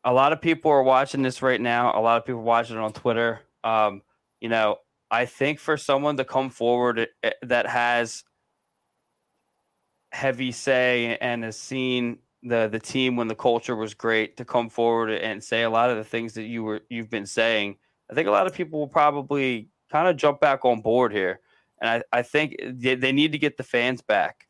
a 0.05 0.13
lot 0.13 0.33
of 0.33 0.41
people 0.41 0.71
are 0.71 0.83
watching 0.83 1.23
this 1.23 1.43
right 1.43 1.61
now. 1.61 1.99
A 1.99 2.01
lot 2.01 2.17
of 2.17 2.25
people 2.25 2.43
watching 2.43 2.77
it 2.77 2.81
on 2.81 2.93
Twitter. 2.93 3.41
Um, 3.65 4.03
you 4.41 4.49
know, 4.49 4.79
I 5.11 5.27
think 5.27 5.59
for 5.59 5.77
someone 5.77 6.17
to 6.17 6.25
come 6.25 6.51
forward 6.51 7.01
eh, 7.01 7.07
eh, 7.23 7.33
that 7.43 7.67
has 7.67 8.25
heavy 10.13 10.53
say 10.53 11.19
and 11.21 11.45
has 11.45 11.59
seen 11.59 12.19
the 12.43 12.69
the 12.69 12.79
team 12.79 13.17
when 13.17 13.29
the 13.29 13.35
culture 13.35 13.77
was 13.77 13.93
great 13.95 14.37
to 14.39 14.45
come 14.45 14.71
forward 14.71 15.11
and 15.11 15.43
say 15.43 15.63
a 15.63 15.71
lot 15.71 15.91
of 15.91 15.97
the 15.97 16.05
things 16.05 16.35
that 16.35 16.45
you 16.45 16.63
were 16.63 16.81
you've 16.89 17.11
been 17.11 17.27
saying. 17.27 17.77
I 18.11 18.15
think 18.15 18.29
a 18.29 18.31
lot 18.31 18.47
of 18.47 18.55
people 18.55 18.79
will 18.79 18.89
probably 18.89 19.69
kind 19.91 20.09
of 20.09 20.17
jump 20.17 20.41
back 20.41 20.65
on 20.65 20.81
board 20.81 21.13
here, 21.13 21.41
and 21.81 21.91
I 21.91 22.19
I 22.19 22.23
think 22.23 22.57
they, 22.63 22.95
they 22.95 23.13
need 23.13 23.33
to 23.33 23.39
get 23.39 23.57
the 23.57 23.65
fans 23.65 24.01
back. 24.01 24.46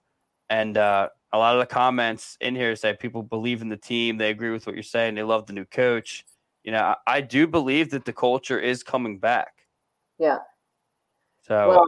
And 0.49 0.76
uh, 0.76 1.09
a 1.32 1.38
lot 1.38 1.55
of 1.55 1.61
the 1.61 1.66
comments 1.66 2.36
in 2.40 2.55
here 2.55 2.76
say 2.76 2.94
people 2.94 3.22
believe 3.22 3.62
in 3.62 3.68
the 3.68 3.76
team, 3.76 4.16
they 4.16 4.30
agree 4.30 4.51
with 4.51 4.66
what 4.66 4.74
you're 4.74 4.82
saying, 4.82 5.14
they 5.14 5.22
love 5.22 5.47
the 5.47 5.53
new 5.53 5.64
coach. 5.64 6.24
You 6.64 6.72
know, 6.72 6.80
I, 6.82 6.97
I 7.07 7.20
do 7.20 7.47
believe 7.47 7.90
that 7.90 8.05
the 8.05 8.12
culture 8.12 8.59
is 8.59 8.82
coming 8.82 9.18
back. 9.18 9.53
Yeah. 10.18 10.38
So 11.42 11.68
Well, 11.68 11.84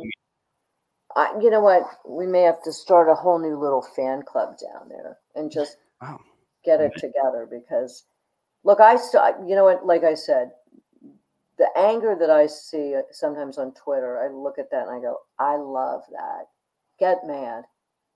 I, 1.16 1.34
you 1.40 1.50
know 1.50 1.60
what? 1.60 1.82
We 2.06 2.26
may 2.26 2.42
have 2.42 2.62
to 2.62 2.72
start 2.72 3.08
a 3.08 3.14
whole 3.14 3.38
new 3.38 3.58
little 3.58 3.82
fan 3.96 4.22
club 4.22 4.56
down 4.58 4.88
there 4.88 5.18
and 5.34 5.50
just 5.50 5.78
wow. 6.00 6.20
get 6.64 6.80
it 6.80 6.92
together 6.98 7.48
because 7.50 8.04
look 8.64 8.80
i 8.80 8.96
still 8.96 9.22
you 9.46 9.54
know 9.54 9.64
what 9.64 9.86
like 9.86 10.04
i 10.04 10.14
said 10.14 10.50
the 11.56 11.68
anger 11.76 12.16
that 12.18 12.30
i 12.30 12.46
see 12.46 12.94
sometimes 13.10 13.58
on 13.58 13.72
twitter 13.72 14.18
i 14.20 14.28
look 14.28 14.58
at 14.58 14.70
that 14.70 14.86
and 14.86 14.96
i 14.96 15.00
go 15.00 15.16
i 15.38 15.56
love 15.56 16.02
that 16.10 16.46
get 16.98 17.26
mad 17.26 17.64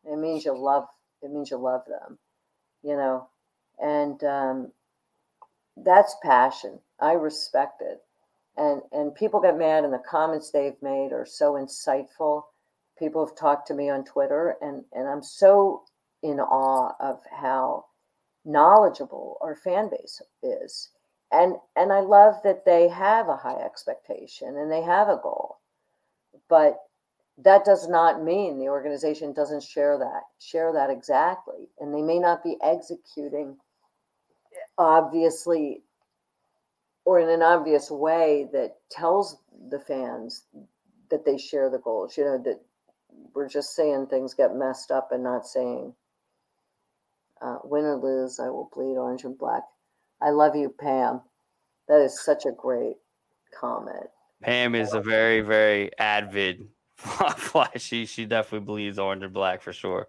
it 0.05 0.19
means 0.19 0.45
you 0.45 0.57
love 0.57 0.87
it 1.23 1.31
means 1.31 1.51
you 1.51 1.57
love 1.57 1.83
them 1.87 2.19
you 2.83 2.97
know? 2.97 3.29
And 3.81 4.23
um, 4.25 4.73
that's 5.77 6.17
passion. 6.23 6.79
I 7.01 7.13
respect 7.13 7.83
it. 7.83 8.01
And 8.57 8.83
and 8.93 9.15
people 9.15 9.41
get 9.41 9.57
mad 9.57 9.85
and 9.85 9.93
the 9.93 10.03
comments 10.09 10.51
they've 10.51 10.81
made 10.83 11.13
are 11.13 11.27
so 11.27 11.55
insightful. 11.55 12.43
People 12.99 13.27
have 13.27 13.37
talked 13.37 13.67
to 13.69 13.75
me 13.75 13.89
on 13.89 14.05
twitter 14.05 14.57
and 14.61 14.85
and 14.93 15.09
i'm 15.09 15.23
so 15.23 15.83
in 16.23 16.39
awe 16.39 16.93
of 17.01 17.21
how 17.31 17.87
knowledgeable 18.45 19.39
our 19.41 19.57
fan 19.57 19.89
base 19.89 20.21
is. 20.43 20.91
And 21.33 21.55
and 21.77 21.93
i 21.93 22.01
love 22.01 22.35
that 22.45 22.67
they 22.67 22.89
have 22.89 23.29
a 23.29 23.37
high 23.37 23.57
expectation 23.65 24.57
and 24.59 24.71
they 24.71 24.83
have 24.83 25.09
a 25.09 25.21
goal. 25.23 25.57
But 26.51 26.79
that 27.45 27.65
does 27.65 27.89
not 27.89 28.23
mean 28.23 28.59
the 28.59 28.69
organization 28.69 29.33
doesn't 29.33 29.63
share 29.63 29.99
that 29.99 30.23
share 30.39 30.73
that 30.73 30.91
exactly 30.91 31.69
and 31.81 31.95
they 31.95 32.03
may 32.03 32.19
not 32.19 32.43
be 32.43 32.57
executing 32.63 33.57
obviously 34.79 35.83
or 37.05 37.21
in 37.21 37.29
an 37.29 37.43
obvious 37.43 37.91
way 37.91 38.49
that 38.53 38.77
tells 38.91 39.39
the 39.71 39.81
fans 39.81 40.45
that 41.11 41.25
they 41.25 41.39
share 41.39 41.71
the 41.71 41.79
goals 41.79 42.17
you 42.17 42.25
know 42.25 42.39
that 42.43 42.61
we're 43.35 43.49
just 43.49 43.75
saying 43.75 44.07
things 44.07 44.35
get 44.35 44.55
messed 44.55 44.91
up 44.91 45.11
and 45.13 45.23
not 45.23 45.47
saying 45.47 45.95
uh, 47.43 47.59
win 47.65 47.85
or 47.85 47.97
lose, 47.97 48.39
I 48.39 48.49
will 48.49 48.71
bleed 48.73 48.97
orange 48.97 49.25
and 49.25 49.37
black. 49.37 49.63
I 50.21 50.31
love 50.31 50.55
you, 50.55 50.73
Pam. 50.81 51.21
That 51.89 52.01
is 52.01 52.23
such 52.25 52.47
a 52.47 52.53
great 52.53 52.97
comment. 53.59 54.07
Pam 54.43 54.75
is 54.75 54.95
a 54.95 55.01
very, 55.01 55.41
very 55.41 55.91
avid 55.99 56.69
fly. 57.37 57.69
She 57.77 58.07
she 58.07 58.25
definitely 58.27 58.65
believes 58.65 58.99
orange 58.99 59.23
and 59.23 59.33
black 59.33 59.63
for 59.63 59.73
sure. 59.73 60.09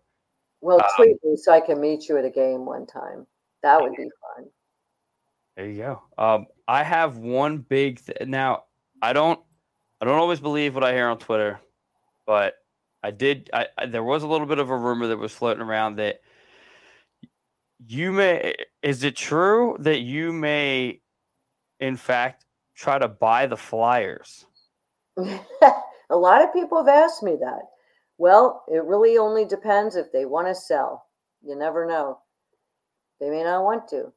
Well, 0.62 0.78
Um, 0.78 0.88
tweet 0.96 1.18
me 1.24 1.36
so 1.36 1.52
I 1.52 1.60
can 1.60 1.82
meet 1.82 2.08
you 2.08 2.18
at 2.18 2.26
a 2.26 2.30
game 2.30 2.66
one 2.66 2.86
time. 2.86 3.28
That 3.64 3.82
would 3.82 3.96
be 3.96 4.04
fun. 4.36 4.46
There 5.56 5.68
you 5.68 5.78
go. 5.82 6.02
Um, 6.18 6.48
I 6.68 6.84
have 6.84 7.18
one 7.18 7.58
big 7.58 8.04
th- 8.06 8.28
now. 8.28 8.66
I 9.02 9.14
don't 9.14 9.39
I 10.02 10.06
don't 10.06 10.20
always 10.20 10.39
believe 10.39 10.76
what 10.76 10.84
I 10.84 10.94
hear 10.94 11.08
on 11.08 11.18
Twitter, 11.18 11.60
but 12.26 12.56
I 13.04 13.12
did. 13.12 13.50
I, 13.54 13.68
I 13.78 13.86
there 13.88 14.04
was 14.04 14.24
a 14.24 14.28
little 14.28 14.48
bit 14.48 14.60
of 14.60 14.70
a 14.70 14.78
rumor 14.78 15.08
that 15.08 15.18
was 15.18 15.34
floating 15.34 15.62
around 15.64 15.98
that 15.98 16.22
you 17.86 18.12
may. 18.12 18.56
Is 18.82 19.04
it 19.04 19.16
true 19.16 19.76
that 19.80 20.00
you 20.00 20.32
may, 20.32 21.02
in 21.80 21.98
fact, 21.98 22.46
try 22.76 22.98
to 22.98 23.08
buy 23.08 23.48
the 23.48 23.58
Flyers? 23.58 24.46
a 26.10 26.16
lot 26.16 26.43
of 26.43 26.54
people 26.54 26.78
have 26.78 26.88
asked 26.88 27.24
me 27.24 27.36
that. 27.39 27.62
Well, 28.18 28.64
it 28.68 28.84
really 28.84 29.18
only 29.18 29.45
depends 29.45 29.95
if 29.95 30.12
they 30.12 30.26
want 30.26 30.47
to 30.47 30.56
sell. 30.56 31.06
You 31.43 31.56
never 31.56 31.86
know. 31.86 32.20
They 33.20 33.30
may 33.30 33.43
not 33.43 33.64
want 33.64 33.88
to. 33.89 34.12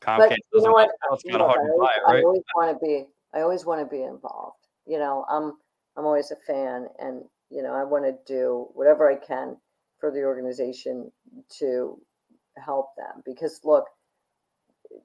Comcast 0.00 0.18
but 0.18 0.30
you 0.52 0.62
know 0.62 0.72
what? 0.72 0.90
You 1.24 1.32
kind 1.32 1.42
of 1.42 1.46
know, 1.46 1.46
hard 1.46 1.60
I 1.60 1.66
to 1.66 1.72
always, 1.72 1.90
buy 2.06 2.14
it, 2.16 2.18
I 2.18 2.22
always 2.22 2.42
want 2.56 2.80
to 2.80 2.84
be. 2.84 3.06
I 3.34 3.40
always 3.40 3.64
want 3.64 3.80
to 3.80 3.86
be 3.86 4.02
involved. 4.02 4.66
You 4.86 4.98
know, 4.98 5.24
I'm. 5.28 5.54
I'm 5.94 6.06
always 6.06 6.30
a 6.30 6.36
fan, 6.36 6.86
and 6.98 7.22
you 7.50 7.62
know, 7.62 7.74
I 7.74 7.84
want 7.84 8.04
to 8.04 8.16
do 8.26 8.68
whatever 8.72 9.10
I 9.10 9.16
can 9.16 9.56
for 10.00 10.10
the 10.10 10.22
organization 10.22 11.12
to 11.58 12.00
help 12.56 12.96
them 12.96 13.22
because 13.26 13.60
look, 13.62 13.84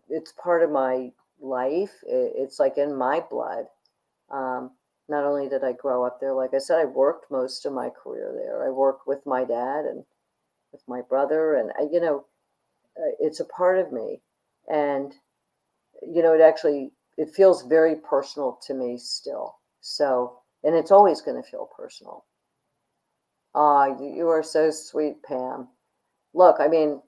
it's 0.10 0.32
part 0.42 0.64
of 0.64 0.72
my 0.72 1.12
life. 1.42 1.92
It's 2.06 2.60
like 2.60 2.78
in 2.78 2.96
my 2.96 3.22
blood. 3.30 3.66
Um, 4.32 4.72
not 5.10 5.24
only 5.26 5.48
did 5.50 5.64
I 5.64 5.74
grow 5.74 6.06
up 6.06 6.20
there, 6.20 6.34
like 6.34 6.54
I 6.54 6.60
said, 6.60 6.80
I 6.80 6.86
worked 6.86 7.32
most 7.32 7.66
of 7.66 7.74
my 7.74 7.90
career 7.90 8.34
there. 8.36 8.66
I 8.66 8.70
worked 8.70 9.08
with 9.08 9.26
my 9.26 9.44
dad 9.44 9.86
and 9.86 10.04
with 10.72 10.82
my 10.88 11.02
brother, 11.02 11.56
and 11.56 11.72
I, 11.80 11.84
you 11.92 12.00
know, 12.02 12.26
uh, 12.98 13.12
it's 13.20 13.40
a 13.40 13.46
part 13.46 13.78
of 13.80 13.92
me. 13.92 14.22
And 14.70 15.14
you 16.02 16.22
know, 16.22 16.34
it 16.34 16.42
actually 16.42 16.92
it 17.18 17.30
feels 17.30 17.64
very 17.64 17.96
personal 17.96 18.60
to 18.68 18.74
me 18.74 18.98
still. 18.98 19.56
So, 19.82 20.40
and 20.64 20.76
it's 20.76 20.92
always 20.92 21.22
going 21.22 21.42
to 21.42 21.50
feel 21.50 21.70
personal. 21.76 22.26
Ah, 23.56 23.88
you, 24.00 24.14
you 24.16 24.28
are 24.28 24.44
so 24.44 24.70
sweet, 24.70 25.24
Pam. 25.24 25.68
Look, 26.34 26.58
I 26.60 26.68
mean, 26.68 27.02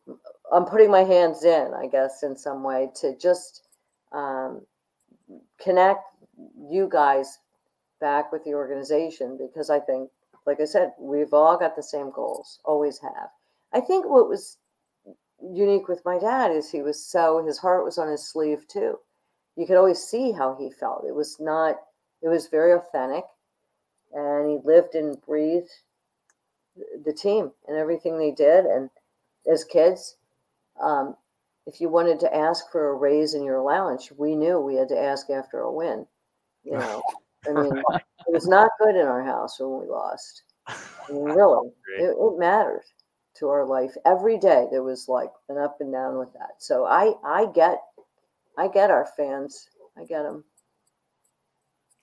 I'm 0.51 0.65
putting 0.65 0.89
my 0.89 1.03
hands 1.03 1.43
in, 1.43 1.73
I 1.75 1.87
guess, 1.87 2.23
in 2.23 2.35
some 2.35 2.63
way 2.63 2.89
to 3.01 3.15
just 3.17 3.63
um, 4.11 4.65
connect 5.61 6.05
you 6.69 6.89
guys 6.91 7.37
back 7.99 8.31
with 8.31 8.43
the 8.43 8.53
organization 8.53 9.37
because 9.37 9.69
I 9.69 9.79
think, 9.79 10.09
like 10.45 10.59
I 10.59 10.65
said, 10.65 10.93
we've 10.99 11.33
all 11.33 11.57
got 11.57 11.75
the 11.75 11.83
same 11.83 12.11
goals, 12.11 12.59
always 12.65 12.99
have. 12.99 13.29
I 13.73 13.79
think 13.79 14.05
what 14.05 14.29
was 14.29 14.57
unique 15.41 15.87
with 15.87 16.03
my 16.05 16.17
dad 16.17 16.51
is 16.51 16.69
he 16.69 16.81
was 16.81 17.03
so, 17.03 17.43
his 17.45 17.57
heart 17.57 17.85
was 17.85 17.97
on 17.97 18.09
his 18.09 18.27
sleeve 18.27 18.67
too. 18.67 18.97
You 19.55 19.65
could 19.65 19.77
always 19.77 19.99
see 19.99 20.31
how 20.31 20.55
he 20.59 20.71
felt. 20.71 21.05
It 21.07 21.15
was 21.15 21.39
not, 21.39 21.77
it 22.21 22.29
was 22.29 22.47
very 22.47 22.73
authentic 22.73 23.25
and 24.13 24.49
he 24.49 24.57
lived 24.63 24.95
and 24.95 25.21
breathed 25.21 25.69
the 27.05 27.13
team 27.13 27.51
and 27.67 27.77
everything 27.77 28.17
they 28.17 28.31
did. 28.31 28.65
And 28.65 28.89
as 29.51 29.63
kids, 29.63 30.17
um, 30.81 31.15
if 31.65 31.79
you 31.79 31.89
wanted 31.89 32.19
to 32.21 32.35
ask 32.35 32.71
for 32.71 32.89
a 32.89 32.95
raise 32.95 33.33
in 33.33 33.43
your 33.43 33.57
allowance, 33.57 34.11
we 34.11 34.35
knew 34.35 34.59
we 34.59 34.75
had 34.75 34.89
to 34.89 34.99
ask 34.99 35.29
after 35.29 35.59
a 35.59 35.71
win. 35.71 36.05
You 36.63 36.71
know, 36.77 37.03
I 37.47 37.51
mean, 37.51 37.71
it 37.95 38.33
was 38.33 38.47
not 38.47 38.71
good 38.79 38.95
in 38.95 39.07
our 39.07 39.23
house 39.23 39.59
when 39.59 39.81
we 39.81 39.87
lost. 39.87 40.43
I 40.67 41.11
mean, 41.11 41.23
really, 41.23 41.69
it, 41.99 42.15
it 42.17 42.39
mattered 42.39 42.83
to 43.37 43.49
our 43.49 43.65
life 43.65 43.95
every 44.05 44.37
day. 44.37 44.67
There 44.71 44.83
was 44.83 45.07
like 45.07 45.29
an 45.49 45.57
up 45.57 45.77
and 45.79 45.91
down 45.91 46.17
with 46.17 46.31
that. 46.33 46.55
So 46.59 46.85
I, 46.85 47.13
I 47.23 47.47
get, 47.53 47.81
I 48.57 48.67
get 48.67 48.91
our 48.91 49.07
fans. 49.17 49.69
I 49.97 50.05
get 50.05 50.23
them. 50.23 50.43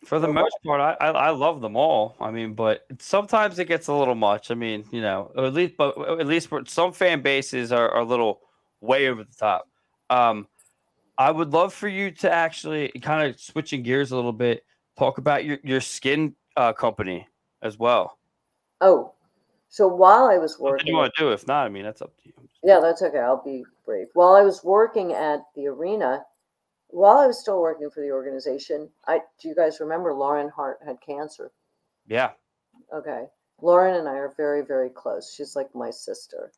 For 0.05 0.21
the 0.21 0.29
most 0.29 0.57
part, 0.65 0.81
I, 0.81 0.93
I 1.05 1.11
I 1.11 1.31
love 1.31 1.61
them 1.61 1.75
all. 1.75 2.15
I 2.21 2.31
mean, 2.31 2.55
but 2.55 2.87
sometimes 3.01 3.59
it 3.59 3.65
gets 3.65 3.89
a 3.89 3.95
little 3.95 4.15
much. 4.15 4.53
I 4.53 4.55
mean, 4.55 4.85
you 4.93 5.01
know, 5.01 5.33
at 5.37 5.53
least 5.53 5.75
but 5.77 5.99
at 6.21 6.27
least 6.29 6.49
some 6.67 6.93
fan 6.93 7.23
bases 7.23 7.73
are, 7.73 7.91
are 7.91 8.03
a 8.03 8.05
little 8.05 8.41
way 8.81 9.09
over 9.09 9.25
the 9.25 9.35
top. 9.35 9.69
Um, 10.09 10.47
I 11.19 11.31
would 11.31 11.53
love 11.53 11.75
for 11.75 11.89
you 11.89 12.11
to 12.13 12.31
actually 12.31 12.91
kind 13.03 13.29
of 13.29 13.41
switching 13.41 13.83
gears 13.83 14.13
a 14.13 14.17
little 14.17 14.33
bit, 14.33 14.65
talk 14.99 15.19
about 15.19 15.45
your 15.45 15.59
your 15.63 15.81
skin 15.81 16.35
uh, 16.57 16.73
company 16.73 17.27
as 17.63 17.79
well. 17.79 18.19
Oh, 18.81 19.13
so 19.69 19.87
while 19.87 20.27
I 20.27 20.39
was 20.39 20.59
working, 20.59 20.87
you 20.87 20.95
want 20.95 21.13
to 21.17 21.23
do? 21.23 21.33
If 21.33 21.47
not, 21.47 21.67
I 21.67 21.69
mean, 21.69 21.85
that's 21.85 22.03
up 22.03 22.17
to 22.23 22.29
you. 22.29 22.35
Yeah, 22.63 22.81
that's 22.81 23.03
okay. 23.03 23.19
I'll 23.19 23.43
be 23.43 23.65
brief. 23.85 24.09
While 24.15 24.35
I 24.35 24.43
was 24.43 24.65
working 24.65 25.13
at 25.13 25.41
the 25.55 25.67
arena, 25.67 26.25
while 26.89 27.19
I 27.19 27.27
was 27.27 27.41
still 27.41 27.61
working 27.61 27.91
for 27.91 28.01
the 28.01 28.11
organization, 28.11 28.89
I 29.07 29.21
do 29.41 29.49
you 29.49 29.55
guys 29.55 29.81
remember 29.81 30.15
Lauren 30.15 30.49
Hart 30.49 30.79
had 30.85 31.01
cancer? 31.01 31.53
Yeah. 32.07 32.31
Okay. 32.93 33.27
Lauren 33.63 33.97
and 33.97 34.09
I 34.09 34.15
are 34.15 34.35
very, 34.37 34.63
very 34.63 34.91
close. 34.91 35.33
She's 35.35 35.57
like 35.57 35.75
my 35.75 35.91
sister. 35.91 36.53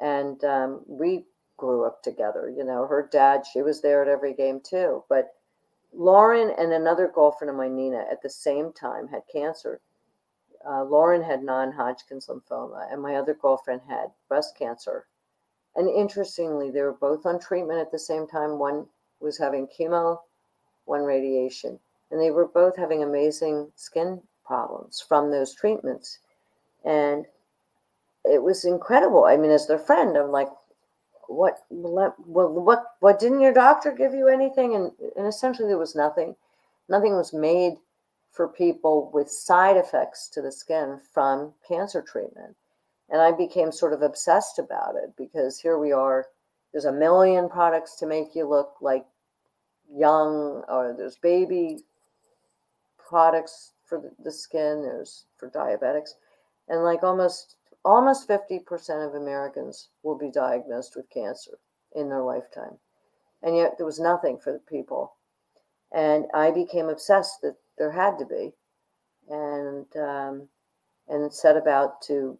And 0.00 0.42
um, 0.44 0.82
we 0.86 1.24
grew 1.56 1.84
up 1.84 2.02
together. 2.02 2.52
You 2.56 2.64
know, 2.64 2.86
her 2.86 3.08
dad, 3.10 3.44
she 3.52 3.62
was 3.62 3.82
there 3.82 4.02
at 4.02 4.08
every 4.08 4.34
game 4.34 4.60
too. 4.62 5.04
But 5.08 5.30
Lauren 5.92 6.50
and 6.58 6.72
another 6.72 7.08
girlfriend 7.08 7.50
of 7.50 7.56
mine, 7.56 7.76
Nina, 7.76 8.04
at 8.10 8.22
the 8.22 8.30
same 8.30 8.72
time 8.72 9.08
had 9.08 9.22
cancer. 9.32 9.80
Uh, 10.68 10.84
Lauren 10.84 11.22
had 11.22 11.42
non 11.42 11.72
Hodgkin's 11.72 12.26
lymphoma, 12.26 12.92
and 12.92 13.00
my 13.00 13.16
other 13.16 13.34
girlfriend 13.34 13.82
had 13.88 14.10
breast 14.28 14.56
cancer. 14.56 15.06
And 15.76 15.88
interestingly, 15.88 16.70
they 16.70 16.82
were 16.82 16.92
both 16.92 17.24
on 17.26 17.38
treatment 17.38 17.78
at 17.78 17.90
the 17.90 17.98
same 17.98 18.26
time. 18.26 18.58
One 18.58 18.86
was 19.20 19.38
having 19.38 19.68
chemo, 19.68 20.18
one 20.84 21.02
radiation, 21.02 21.78
and 22.10 22.20
they 22.20 22.30
were 22.30 22.46
both 22.46 22.76
having 22.76 23.02
amazing 23.02 23.70
skin 23.76 24.20
problems 24.44 25.04
from 25.06 25.30
those 25.30 25.54
treatments. 25.54 26.18
And 26.84 27.26
it 28.24 28.42
was 28.42 28.64
incredible. 28.64 29.24
I 29.24 29.36
mean, 29.36 29.50
as 29.50 29.66
their 29.66 29.78
friend, 29.78 30.16
I'm 30.16 30.30
like, 30.30 30.48
what, 31.28 31.64
what, 31.68 32.14
what, 32.26 32.84
what 33.00 33.18
didn't 33.18 33.40
your 33.40 33.52
doctor 33.52 33.92
give 33.92 34.14
you 34.14 34.28
anything? 34.28 34.74
And, 34.74 34.92
and 35.16 35.26
essentially, 35.26 35.68
there 35.68 35.78
was 35.78 35.94
nothing. 35.94 36.34
Nothing 36.88 37.16
was 37.16 37.32
made 37.32 37.74
for 38.32 38.48
people 38.48 39.10
with 39.12 39.30
side 39.30 39.76
effects 39.76 40.28
to 40.28 40.42
the 40.42 40.52
skin 40.52 40.98
from 41.12 41.52
cancer 41.66 42.02
treatment. 42.02 42.56
And 43.10 43.20
I 43.20 43.32
became 43.32 43.72
sort 43.72 43.92
of 43.92 44.02
obsessed 44.02 44.58
about 44.58 44.94
it 44.96 45.12
because 45.16 45.58
here 45.58 45.78
we 45.78 45.92
are. 45.92 46.26
There's 46.72 46.84
a 46.84 46.92
million 46.92 47.48
products 47.48 47.96
to 47.96 48.06
make 48.06 48.34
you 48.34 48.46
look 48.46 48.74
like 48.80 49.06
young, 49.90 50.62
or 50.68 50.94
there's 50.96 51.16
baby 51.16 51.80
products 52.98 53.72
for 53.84 54.12
the 54.22 54.30
skin, 54.30 54.82
there's 54.82 55.24
for 55.36 55.48
diabetics. 55.50 56.10
And 56.68 56.84
like 56.84 57.02
almost 57.02 57.56
almost 57.88 58.28
50% 58.28 59.06
of 59.06 59.14
Americans 59.14 59.88
will 60.02 60.18
be 60.18 60.30
diagnosed 60.30 60.94
with 60.94 61.08
cancer 61.10 61.58
in 61.94 62.08
their 62.08 62.22
lifetime. 62.22 62.78
And 63.42 63.56
yet 63.56 63.76
there 63.76 63.86
was 63.86 63.98
nothing 63.98 64.38
for 64.38 64.52
the 64.52 64.58
people. 64.58 65.14
And 65.92 66.26
I 66.34 66.50
became 66.50 66.88
obsessed 66.88 67.40
that 67.42 67.56
there 67.78 67.92
had 67.92 68.18
to 68.18 68.26
be. 68.26 68.52
And 69.30 69.86
um, 69.96 70.48
and 71.08 71.32
set 71.32 71.56
about 71.56 72.02
to 72.02 72.38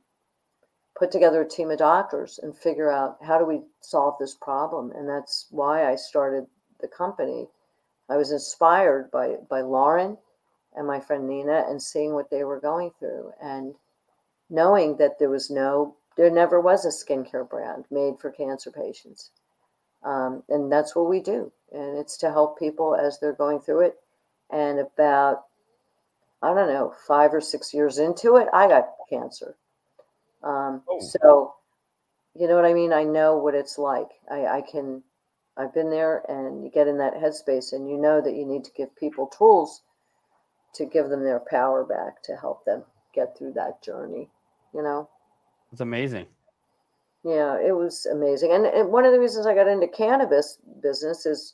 put 0.98 1.10
together 1.10 1.42
a 1.42 1.48
team 1.48 1.70
of 1.70 1.78
doctors 1.78 2.38
and 2.42 2.56
figure 2.56 2.90
out 2.90 3.16
how 3.22 3.38
do 3.38 3.46
we 3.46 3.62
solve 3.80 4.14
this 4.18 4.34
problem. 4.34 4.92
And 4.92 5.08
that's 5.08 5.46
why 5.50 5.90
I 5.90 5.96
started 5.96 6.46
the 6.80 6.88
company. 6.88 7.46
I 8.10 8.16
was 8.16 8.32
inspired 8.32 9.10
by 9.10 9.36
by 9.48 9.60
Lauren 9.60 10.18
and 10.76 10.86
my 10.86 11.00
friend 11.00 11.26
Nina 11.26 11.64
and 11.68 11.80
seeing 11.80 12.14
what 12.14 12.30
they 12.30 12.44
were 12.44 12.60
going 12.60 12.90
through 12.98 13.32
and 13.42 13.74
knowing 14.50 14.96
that 14.96 15.18
there 15.18 15.30
was 15.30 15.50
no, 15.50 15.96
there 16.16 16.30
never 16.30 16.60
was 16.60 16.84
a 16.84 16.88
skincare 16.88 17.48
brand 17.48 17.84
made 17.90 18.18
for 18.18 18.30
cancer 18.30 18.70
patients. 18.70 19.30
Um, 20.04 20.42
and 20.48 20.70
that's 20.70 20.94
what 20.94 21.08
we 21.08 21.20
do. 21.20 21.52
And 21.72 21.98
it's 21.98 22.16
to 22.18 22.30
help 22.30 22.58
people 22.58 22.94
as 22.94 23.18
they're 23.18 23.32
going 23.32 23.60
through 23.60 23.80
it. 23.86 23.96
And 24.50 24.78
about, 24.78 25.44
I 26.42 26.54
don't 26.54 26.72
know, 26.72 26.94
five 27.06 27.34
or 27.34 27.40
six 27.40 27.74
years 27.74 27.98
into 27.98 28.36
it, 28.36 28.48
I 28.52 28.68
got 28.68 28.88
cancer. 29.10 29.56
Um, 30.42 30.82
oh. 30.88 31.00
So, 31.00 31.54
you 32.34 32.46
know 32.46 32.54
what 32.54 32.64
I 32.64 32.72
mean? 32.72 32.92
I 32.92 33.04
know 33.04 33.36
what 33.36 33.54
it's 33.54 33.76
like. 33.76 34.08
I, 34.30 34.46
I 34.46 34.62
can, 34.62 35.02
I've 35.56 35.74
been 35.74 35.90
there 35.90 36.22
and 36.28 36.64
you 36.64 36.70
get 36.70 36.86
in 36.86 36.98
that 36.98 37.14
headspace 37.14 37.72
and 37.72 37.90
you 37.90 37.98
know 37.98 38.20
that 38.20 38.34
you 38.34 38.46
need 38.46 38.64
to 38.64 38.72
give 38.72 38.94
people 38.96 39.26
tools 39.26 39.82
to 40.74 40.86
give 40.86 41.08
them 41.08 41.24
their 41.24 41.40
power 41.40 41.84
back 41.84 42.22
to 42.22 42.36
help 42.36 42.64
them 42.64 42.84
get 43.12 43.36
through 43.36 43.52
that 43.54 43.82
journey 43.82 44.28
you 44.78 44.84
know. 44.84 45.08
It's 45.72 45.80
amazing. 45.80 46.26
Yeah, 47.24 47.58
it 47.58 47.76
was 47.76 48.06
amazing. 48.06 48.52
And, 48.52 48.64
and 48.64 48.90
one 48.90 49.04
of 49.04 49.12
the 49.12 49.18
reasons 49.18 49.44
I 49.44 49.54
got 49.54 49.66
into 49.66 49.88
cannabis 49.88 50.58
business 50.80 51.26
is 51.26 51.52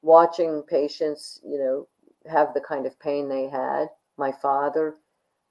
watching 0.00 0.62
patients, 0.62 1.38
you 1.44 1.58
know, 1.58 1.86
have 2.30 2.54
the 2.54 2.60
kind 2.60 2.86
of 2.86 2.98
pain 2.98 3.28
they 3.28 3.46
had. 3.46 3.88
My 4.16 4.32
father 4.32 4.94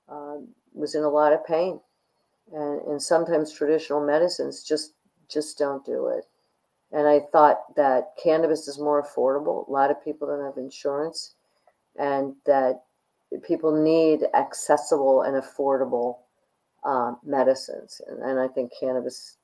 um, 0.09 0.47
was 0.73 0.95
in 0.95 1.03
a 1.03 1.09
lot 1.09 1.31
of 1.31 1.45
pain, 1.45 1.79
and, 2.51 2.81
and 2.81 3.01
sometimes 3.01 3.53
traditional 3.53 4.03
medicines 4.05 4.63
just 4.63 4.93
just 5.29 5.57
don't 5.57 5.85
do 5.85 6.07
it. 6.07 6.25
And 6.91 7.07
I 7.07 7.21
thought 7.31 7.75
that 7.75 8.13
cannabis 8.21 8.67
is 8.67 8.79
more 8.79 9.01
affordable. 9.01 9.67
A 9.67 9.71
lot 9.71 9.91
of 9.91 10.03
people 10.03 10.27
don't 10.27 10.43
have 10.43 10.57
insurance, 10.57 11.35
and 11.97 12.33
that 12.45 12.83
people 13.43 13.71
need 13.71 14.21
accessible 14.33 15.21
and 15.21 15.41
affordable 15.41 16.17
um, 16.83 17.17
medicines. 17.23 18.01
And, 18.07 18.21
and 18.21 18.39
I 18.39 18.47
think 18.47 18.71
cannabis 18.77 19.37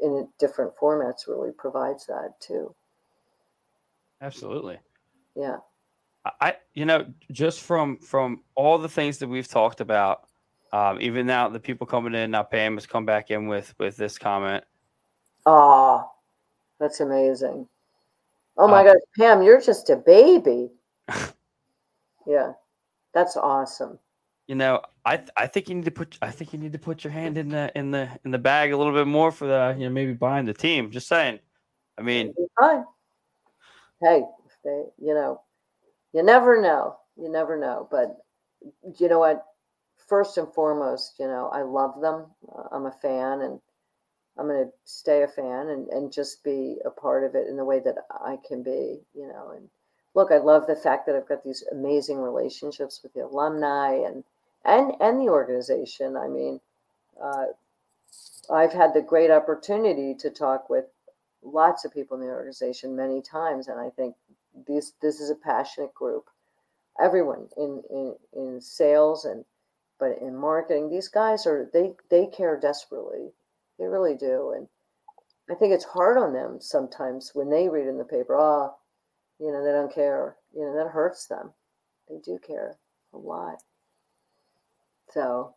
in 0.00 0.28
different 0.38 0.74
formats 0.76 1.28
really 1.28 1.52
provides 1.52 2.06
that 2.06 2.34
too. 2.40 2.74
Absolutely. 4.20 4.78
Yeah. 5.34 5.58
I, 6.40 6.56
you 6.72 6.86
know, 6.86 7.06
just 7.30 7.60
from 7.60 7.98
from 7.98 8.42
all 8.54 8.78
the 8.78 8.88
things 8.88 9.18
that 9.18 9.28
we've 9.28 9.46
talked 9.46 9.82
about, 9.82 10.26
um, 10.72 10.98
even 11.00 11.26
now 11.26 11.48
the 11.48 11.60
people 11.60 11.86
coming 11.86 12.14
in 12.14 12.30
now, 12.30 12.42
Pam 12.42 12.74
has 12.74 12.86
come 12.86 13.04
back 13.04 13.30
in 13.30 13.46
with 13.46 13.74
with 13.78 13.98
this 13.98 14.16
comment. 14.16 14.64
Oh, 15.44 16.10
that's 16.80 17.00
amazing. 17.00 17.68
Oh 18.56 18.68
my 18.68 18.80
uh, 18.80 18.84
God, 18.84 18.96
Pam, 19.18 19.42
you're 19.42 19.60
just 19.60 19.90
a 19.90 19.96
baby. 19.96 20.70
yeah, 22.26 22.52
that's 23.12 23.36
awesome 23.36 23.98
you 24.46 24.54
know, 24.54 24.82
I 25.04 25.16
th- 25.16 25.30
I 25.36 25.46
think 25.46 25.68
you 25.68 25.74
need 25.74 25.86
to 25.86 25.90
put 25.90 26.18
I 26.20 26.30
think 26.30 26.52
you 26.52 26.58
need 26.58 26.72
to 26.72 26.78
put 26.78 27.04
your 27.04 27.12
hand 27.12 27.38
in 27.38 27.48
the 27.48 27.72
in 27.74 27.90
the 27.90 28.08
in 28.24 28.30
the 28.30 28.38
bag 28.38 28.72
a 28.72 28.76
little 28.76 28.92
bit 28.92 29.06
more 29.06 29.32
for 29.32 29.46
the 29.46 29.74
you 29.78 29.84
know 29.84 29.90
maybe 29.90 30.12
buying 30.12 30.44
the 30.44 30.54
team. 30.54 30.90
Just 30.90 31.08
saying. 31.08 31.40
I 31.96 32.02
mean, 32.02 32.34
hey, 34.02 34.22
they, 34.64 34.82
you 34.98 35.14
know, 35.14 35.40
you 36.12 36.22
never 36.22 36.60
know. 36.60 36.96
You 37.16 37.30
never 37.30 37.56
know. 37.56 37.88
But 37.90 38.16
you 38.98 39.08
know 39.08 39.20
what? 39.20 39.44
First 40.08 40.36
and 40.36 40.52
foremost, 40.52 41.14
you 41.18 41.26
know, 41.26 41.48
I 41.52 41.62
love 41.62 42.00
them. 42.00 42.26
Uh, 42.54 42.64
I'm 42.72 42.86
a 42.86 42.92
fan, 42.92 43.40
and 43.42 43.60
I'm 44.36 44.48
going 44.48 44.64
to 44.64 44.70
stay 44.84 45.22
a 45.22 45.28
fan 45.28 45.68
and 45.68 45.88
and 45.88 46.12
just 46.12 46.44
be 46.44 46.76
a 46.84 46.90
part 46.90 47.24
of 47.24 47.34
it 47.34 47.46
in 47.48 47.56
the 47.56 47.64
way 47.64 47.80
that 47.80 47.96
I 48.10 48.38
can 48.46 48.62
be. 48.62 49.00
You 49.14 49.28
know, 49.28 49.52
and 49.56 49.68
look, 50.14 50.32
I 50.32 50.38
love 50.38 50.66
the 50.66 50.76
fact 50.76 51.06
that 51.06 51.14
I've 51.14 51.28
got 51.28 51.44
these 51.44 51.64
amazing 51.72 52.18
relationships 52.18 53.00
with 53.02 53.14
the 53.14 53.24
alumni 53.24 53.94
and 54.06 54.24
and 54.64 54.92
and 55.00 55.20
the 55.20 55.30
organization. 55.30 56.16
I 56.16 56.28
mean, 56.28 56.60
uh, 57.22 57.46
I've 58.52 58.72
had 58.72 58.94
the 58.94 59.02
great 59.02 59.30
opportunity 59.30 60.14
to 60.16 60.30
talk 60.30 60.68
with 60.68 60.86
lots 61.42 61.84
of 61.84 61.92
people 61.92 62.16
in 62.16 62.26
the 62.26 62.32
organization 62.32 62.96
many 62.96 63.22
times, 63.22 63.68
and 63.68 63.80
I 63.80 63.90
think 63.90 64.14
this 64.66 64.92
this 65.02 65.20
is 65.20 65.30
a 65.30 65.34
passionate 65.34 65.94
group. 65.94 66.28
Everyone 67.00 67.48
in 67.56 67.82
in, 67.90 68.14
in 68.32 68.60
sales 68.60 69.24
and 69.24 69.44
but 69.98 70.18
in 70.20 70.36
marketing, 70.36 70.90
these 70.90 71.08
guys 71.08 71.46
are 71.46 71.70
they 71.72 71.94
they 72.10 72.26
care 72.26 72.58
desperately. 72.58 73.32
They 73.78 73.86
really 73.86 74.16
do, 74.16 74.52
and 74.56 74.68
I 75.50 75.54
think 75.54 75.72
it's 75.72 75.84
hard 75.84 76.16
on 76.16 76.32
them 76.32 76.60
sometimes 76.60 77.32
when 77.34 77.50
they 77.50 77.68
read 77.68 77.86
in 77.86 77.98
the 77.98 78.04
paper, 78.04 78.36
oh, 78.36 78.74
you 79.38 79.50
know, 79.52 79.64
they 79.64 79.72
don't 79.72 79.92
care. 79.92 80.36
You 80.54 80.62
know, 80.62 80.74
that 80.76 80.90
hurts 80.90 81.26
them. 81.26 81.52
They 82.08 82.16
do 82.24 82.38
care 82.38 82.76
a 83.12 83.18
lot. 83.18 83.62
So 85.14 85.54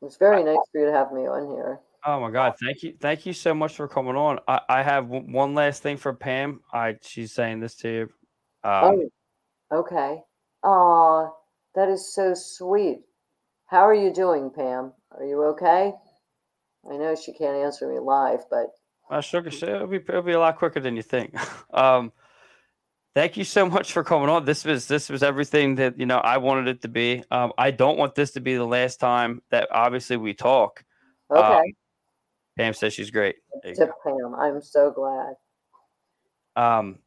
it 0.00 0.04
was 0.06 0.16
very 0.16 0.42
nice 0.42 0.56
for 0.72 0.80
you 0.80 0.86
to 0.86 0.92
have 0.92 1.12
me 1.12 1.26
on 1.26 1.48
here. 1.54 1.80
Oh 2.06 2.18
my 2.18 2.30
God! 2.30 2.54
Thank 2.58 2.82
you, 2.82 2.94
thank 2.98 3.26
you 3.26 3.34
so 3.34 3.52
much 3.52 3.76
for 3.76 3.86
coming 3.86 4.16
on. 4.16 4.38
I, 4.48 4.60
I 4.70 4.82
have 4.82 5.08
one 5.08 5.54
last 5.54 5.82
thing 5.82 5.98
for 5.98 6.14
Pam. 6.14 6.60
I 6.72 6.96
she's 7.02 7.32
saying 7.32 7.60
this 7.60 7.74
to 7.76 7.88
you. 7.90 8.02
Um, 8.64 9.10
oh, 9.70 9.80
okay. 9.80 10.22
Oh, 10.64 11.36
that 11.74 11.90
is 11.90 12.14
so 12.14 12.32
sweet. 12.34 13.00
How 13.66 13.86
are 13.86 13.94
you 13.94 14.14
doing, 14.14 14.50
Pam? 14.50 14.94
Are 15.12 15.24
you 15.24 15.42
okay? 15.48 15.92
I 16.90 16.96
know 16.96 17.14
she 17.14 17.34
can't 17.34 17.58
answer 17.58 17.86
me 17.86 17.98
live, 17.98 18.40
but 18.50 18.68
uh, 19.10 19.20
sugar, 19.20 19.50
it'll 19.50 19.86
be 19.86 19.96
it'll 19.96 20.22
be 20.22 20.32
a 20.32 20.40
lot 20.40 20.56
quicker 20.56 20.80
than 20.80 20.96
you 20.96 21.02
think. 21.02 21.34
um, 21.74 22.12
Thank 23.14 23.36
you 23.36 23.44
so 23.44 23.68
much 23.68 23.92
for 23.92 24.04
coming 24.04 24.28
on. 24.28 24.44
This 24.44 24.64
was 24.64 24.86
this 24.86 25.08
was 25.08 25.22
everything 25.22 25.74
that 25.76 25.98
you 25.98 26.06
know 26.06 26.18
I 26.18 26.36
wanted 26.36 26.68
it 26.68 26.82
to 26.82 26.88
be. 26.88 27.24
Um, 27.30 27.52
I 27.58 27.72
don't 27.72 27.98
want 27.98 28.14
this 28.14 28.30
to 28.32 28.40
be 28.40 28.54
the 28.54 28.66
last 28.66 29.00
time 29.00 29.42
that 29.50 29.68
obviously 29.72 30.16
we 30.16 30.32
talk. 30.32 30.84
Okay. 31.30 31.42
Um, 31.42 31.64
Pam 32.56 32.74
says 32.74 32.92
she's 32.92 33.10
great. 33.10 33.36
To 33.64 33.90
Pam, 34.04 34.34
I'm 34.38 34.62
so 34.62 34.92
glad. 34.92 35.34
Um, 36.54 36.98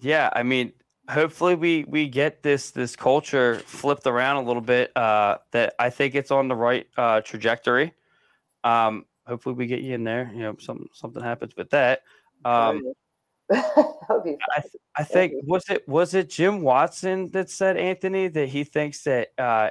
yeah, 0.00 0.30
I 0.32 0.44
mean, 0.44 0.72
hopefully 1.08 1.56
we 1.56 1.84
we 1.88 2.08
get 2.08 2.42
this 2.44 2.70
this 2.70 2.94
culture 2.94 3.58
flipped 3.66 4.06
around 4.06 4.36
a 4.36 4.46
little 4.46 4.62
bit. 4.62 4.96
Uh, 4.96 5.38
that 5.50 5.74
I 5.80 5.90
think 5.90 6.14
it's 6.14 6.30
on 6.30 6.46
the 6.46 6.56
right 6.56 6.86
uh, 6.96 7.22
trajectory. 7.22 7.92
Um, 8.62 9.04
hopefully 9.26 9.56
we 9.56 9.66
get 9.66 9.80
you 9.80 9.94
in 9.94 10.04
there. 10.04 10.30
You 10.32 10.42
know, 10.42 10.56
something 10.60 10.88
something 10.92 11.22
happens 11.22 11.56
with 11.56 11.70
that. 11.70 12.02
Um, 12.44 12.82
I, 13.52 14.20
th- 14.22 14.74
I 14.96 15.04
think 15.04 15.34
was 15.44 15.68
it 15.68 15.86
was 15.86 16.14
it 16.14 16.30
Jim 16.30 16.62
Watson 16.62 17.30
that 17.32 17.50
said 17.50 17.76
Anthony 17.76 18.28
that 18.28 18.48
he 18.48 18.64
thinks 18.64 19.02
that 19.02 19.28
uh, 19.36 19.70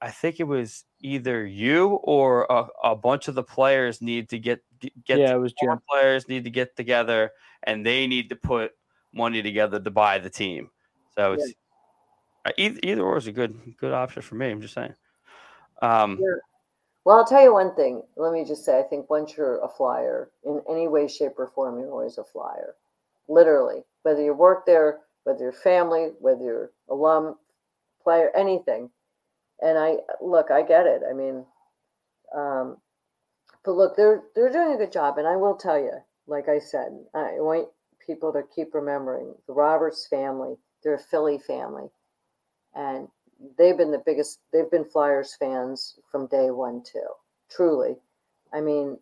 I 0.00 0.10
think 0.10 0.40
it 0.40 0.44
was 0.44 0.84
either 1.00 1.46
you 1.46 1.88
or 2.02 2.46
a, 2.50 2.66
a 2.82 2.96
bunch 2.96 3.28
of 3.28 3.34
the 3.34 3.42
players 3.42 4.02
need 4.02 4.28
to 4.30 4.38
get 4.38 4.60
get 5.06 5.18
yeah 5.18 5.34
it 5.34 5.40
was 5.40 5.54
Jim 5.62 5.78
players 5.90 6.28
need 6.28 6.44
to 6.44 6.50
get 6.50 6.76
together 6.76 7.30
and 7.62 7.84
they 7.84 8.06
need 8.06 8.28
to 8.28 8.36
put 8.36 8.72
money 9.14 9.42
together 9.42 9.80
to 9.80 9.90
buy 9.90 10.18
the 10.18 10.30
team. 10.30 10.70
So 11.14 11.32
it's 11.32 11.46
yeah. 11.46 11.52
Uh, 12.46 12.52
either, 12.58 12.80
either 12.82 13.02
or 13.02 13.16
is 13.16 13.26
a 13.26 13.32
good 13.32 13.58
good 13.78 13.94
option 13.94 14.20
for 14.20 14.34
me. 14.34 14.50
I'm 14.50 14.60
just 14.60 14.74
saying. 14.74 14.94
Um, 15.80 16.18
yeah. 16.20 16.36
Well, 17.06 17.16
I'll 17.16 17.24
tell 17.24 17.42
you 17.42 17.54
one 17.54 17.74
thing. 17.74 18.02
Let 18.16 18.32
me 18.34 18.44
just 18.44 18.64
say, 18.64 18.78
I 18.78 18.82
think 18.82 19.08
once 19.08 19.34
you're 19.36 19.62
a 19.62 19.68
flyer 19.68 20.30
in 20.44 20.60
any 20.68 20.88
way, 20.88 21.08
shape, 21.08 21.38
or 21.38 21.46
form, 21.46 21.78
you're 21.78 21.90
always 21.90 22.18
a 22.18 22.24
flyer 22.24 22.74
literally. 23.28 23.82
Whether 24.02 24.22
you 24.22 24.34
work 24.34 24.66
there, 24.66 25.00
whether 25.24 25.40
you're 25.40 25.52
family, 25.52 26.10
whether 26.20 26.42
you're 26.42 26.70
alum, 26.88 27.36
player, 28.02 28.30
anything. 28.36 28.90
And 29.60 29.78
I 29.78 29.96
look, 30.20 30.50
I 30.50 30.62
get 30.62 30.86
it. 30.86 31.02
I 31.08 31.14
mean, 31.14 31.44
um, 32.34 32.76
but 33.64 33.72
look, 33.72 33.96
they're 33.96 34.22
they're 34.34 34.52
doing 34.52 34.74
a 34.74 34.78
good 34.78 34.92
job, 34.92 35.18
and 35.18 35.26
I 35.26 35.36
will 35.36 35.56
tell 35.56 35.78
you, 35.78 35.92
like 36.26 36.48
I 36.48 36.58
said, 36.58 36.88
I 37.14 37.34
want 37.38 37.68
people 38.04 38.32
to 38.32 38.42
keep 38.54 38.74
remembering 38.74 39.34
the 39.46 39.54
Roberts 39.54 40.06
family. 40.08 40.56
They're 40.82 40.96
a 40.96 40.98
Philly 40.98 41.38
family, 41.38 41.88
and 42.74 43.08
they've 43.56 43.76
been 43.76 43.92
the 43.92 44.02
biggest. 44.04 44.40
They've 44.52 44.70
been 44.70 44.84
Flyers 44.84 45.34
fans 45.38 45.98
from 46.10 46.26
day 46.26 46.50
one 46.50 46.82
too. 46.82 47.06
Truly, 47.50 47.96
I 48.52 48.60
mean, 48.60 48.98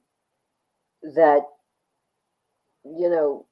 that 1.03 1.43
you 2.85 3.09
know, 3.11 3.47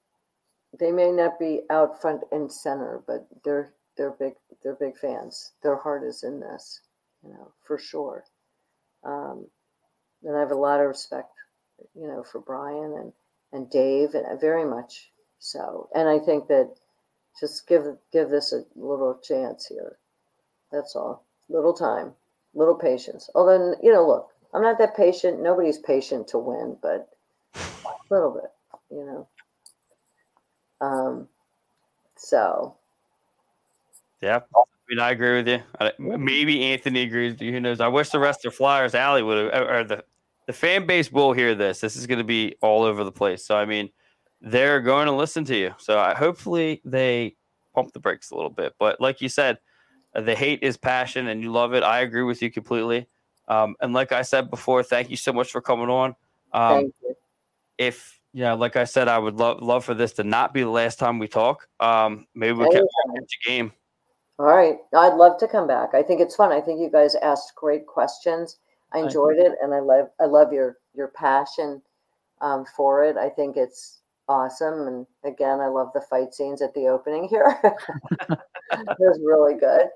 they 0.78 0.92
may 0.92 1.10
not 1.10 1.38
be 1.38 1.62
out 1.70 2.00
front 2.00 2.22
and 2.32 2.50
center, 2.50 3.02
but 3.06 3.26
they're 3.44 3.72
they're 3.96 4.12
big 4.12 4.34
they're 4.62 4.76
big 4.76 4.96
fans. 4.96 5.52
Their 5.62 5.76
heart 5.76 6.04
is 6.04 6.22
in 6.22 6.40
this, 6.40 6.80
you 7.24 7.30
know, 7.30 7.52
for 7.66 7.78
sure. 7.78 8.24
Um, 9.04 9.46
and 10.22 10.36
I 10.36 10.40
have 10.40 10.50
a 10.50 10.56
lot 10.56 10.80
of 10.80 10.86
respect, 10.86 11.32
you 11.94 12.06
know, 12.06 12.22
for 12.22 12.40
Brian 12.40 12.94
and 12.98 13.12
and 13.52 13.70
Dave, 13.70 14.14
and 14.14 14.40
very 14.40 14.64
much 14.64 15.10
so. 15.38 15.88
And 15.94 16.08
I 16.08 16.18
think 16.18 16.46
that 16.48 16.74
just 17.38 17.66
give 17.66 17.84
give 18.12 18.30
this 18.30 18.52
a 18.52 18.64
little 18.76 19.18
chance 19.22 19.66
here. 19.66 19.98
That's 20.70 20.94
all. 20.94 21.24
Little 21.48 21.74
time, 21.74 22.12
little 22.54 22.76
patience. 22.76 23.28
Although 23.34 23.74
you 23.82 23.92
know, 23.92 24.06
look, 24.06 24.28
I'm 24.54 24.62
not 24.62 24.78
that 24.78 24.96
patient. 24.96 25.42
Nobody's 25.42 25.78
patient 25.78 26.28
to 26.28 26.38
win, 26.38 26.76
but 26.80 27.08
a 27.54 27.90
little 28.10 28.30
bit, 28.30 28.50
you 28.90 29.04
know. 29.04 29.28
Um, 30.80 31.28
so. 32.16 32.76
Yeah, 34.20 34.40
I 34.54 34.62
mean, 34.88 34.98
I 34.98 35.10
agree 35.10 35.42
with 35.42 35.48
you. 35.48 35.60
Maybe 35.98 36.64
Anthony 36.64 37.02
agrees 37.02 37.32
with 37.32 37.42
you. 37.42 37.52
Who 37.52 37.60
knows? 37.60 37.80
I 37.80 37.88
wish 37.88 38.10
the 38.10 38.18
rest 38.18 38.44
of 38.44 38.54
Flyers 38.54 38.94
Alley 38.94 39.22
would 39.22 39.52
have, 39.52 39.66
or 39.66 39.84
the 39.84 40.04
the 40.46 40.52
fan 40.52 40.86
base 40.86 41.10
will 41.10 41.32
hear 41.32 41.54
this. 41.54 41.80
This 41.80 41.96
is 41.96 42.06
going 42.06 42.18
to 42.18 42.24
be 42.24 42.56
all 42.60 42.82
over 42.82 43.04
the 43.04 43.12
place. 43.12 43.44
So 43.44 43.56
I 43.56 43.64
mean, 43.64 43.88
they're 44.42 44.80
going 44.80 45.06
to 45.06 45.12
listen 45.12 45.44
to 45.46 45.56
you. 45.56 45.74
So 45.78 45.98
I, 45.98 46.14
hopefully 46.14 46.82
they 46.84 47.36
pump 47.74 47.92
the 47.92 48.00
brakes 48.00 48.30
a 48.30 48.34
little 48.34 48.50
bit. 48.50 48.74
But 48.78 49.00
like 49.00 49.22
you 49.22 49.30
said, 49.30 49.58
uh, 50.14 50.20
the 50.20 50.34
hate 50.34 50.62
is 50.62 50.76
passion, 50.76 51.28
and 51.28 51.42
you 51.42 51.50
love 51.50 51.72
it. 51.72 51.82
I 51.82 52.00
agree 52.00 52.24
with 52.24 52.42
you 52.42 52.50
completely. 52.50 53.08
Um, 53.48 53.76
and 53.80 53.94
like 53.94 54.12
I 54.12 54.20
said 54.22 54.50
before, 54.50 54.82
thank 54.82 55.08
you 55.08 55.16
so 55.16 55.32
much 55.32 55.50
for 55.50 55.60
coming 55.60 55.88
on. 55.88 56.14
Um. 56.52 56.92
If 57.78 58.19
yeah, 58.32 58.52
like 58.52 58.76
I 58.76 58.84
said, 58.84 59.08
I 59.08 59.18
would 59.18 59.36
love 59.36 59.62
love 59.62 59.84
for 59.84 59.94
this 59.94 60.12
to 60.14 60.24
not 60.24 60.54
be 60.54 60.62
the 60.62 60.70
last 60.70 60.98
time 60.98 61.18
we 61.18 61.26
talk. 61.26 61.66
Um, 61.80 62.26
maybe 62.34 62.52
we 62.52 62.70
can 62.70 62.86
catch 63.14 63.38
a 63.44 63.48
game. 63.48 63.72
All 64.38 64.46
right, 64.46 64.76
I'd 64.94 65.14
love 65.14 65.38
to 65.38 65.48
come 65.48 65.66
back. 65.66 65.94
I 65.94 66.02
think 66.02 66.20
it's 66.20 66.36
fun. 66.36 66.52
I 66.52 66.60
think 66.60 66.80
you 66.80 66.90
guys 66.90 67.14
asked 67.16 67.54
great 67.56 67.86
questions. 67.86 68.58
I 68.92 69.00
enjoyed 69.00 69.36
it, 69.36 69.52
and 69.62 69.74
I 69.74 69.80
love 69.80 70.10
I 70.20 70.26
love 70.26 70.52
your 70.52 70.78
your 70.94 71.08
passion 71.08 71.82
um, 72.40 72.64
for 72.76 73.04
it. 73.04 73.16
I 73.16 73.28
think 73.28 73.56
it's 73.56 74.00
awesome, 74.28 74.86
and 74.86 75.06
again, 75.24 75.60
I 75.60 75.66
love 75.66 75.90
the 75.92 76.00
fight 76.00 76.32
scenes 76.32 76.62
at 76.62 76.72
the 76.74 76.86
opening 76.86 77.28
here. 77.28 77.58
it 77.64 78.38
was 78.98 79.20
really 79.24 79.58
good. 79.58 79.88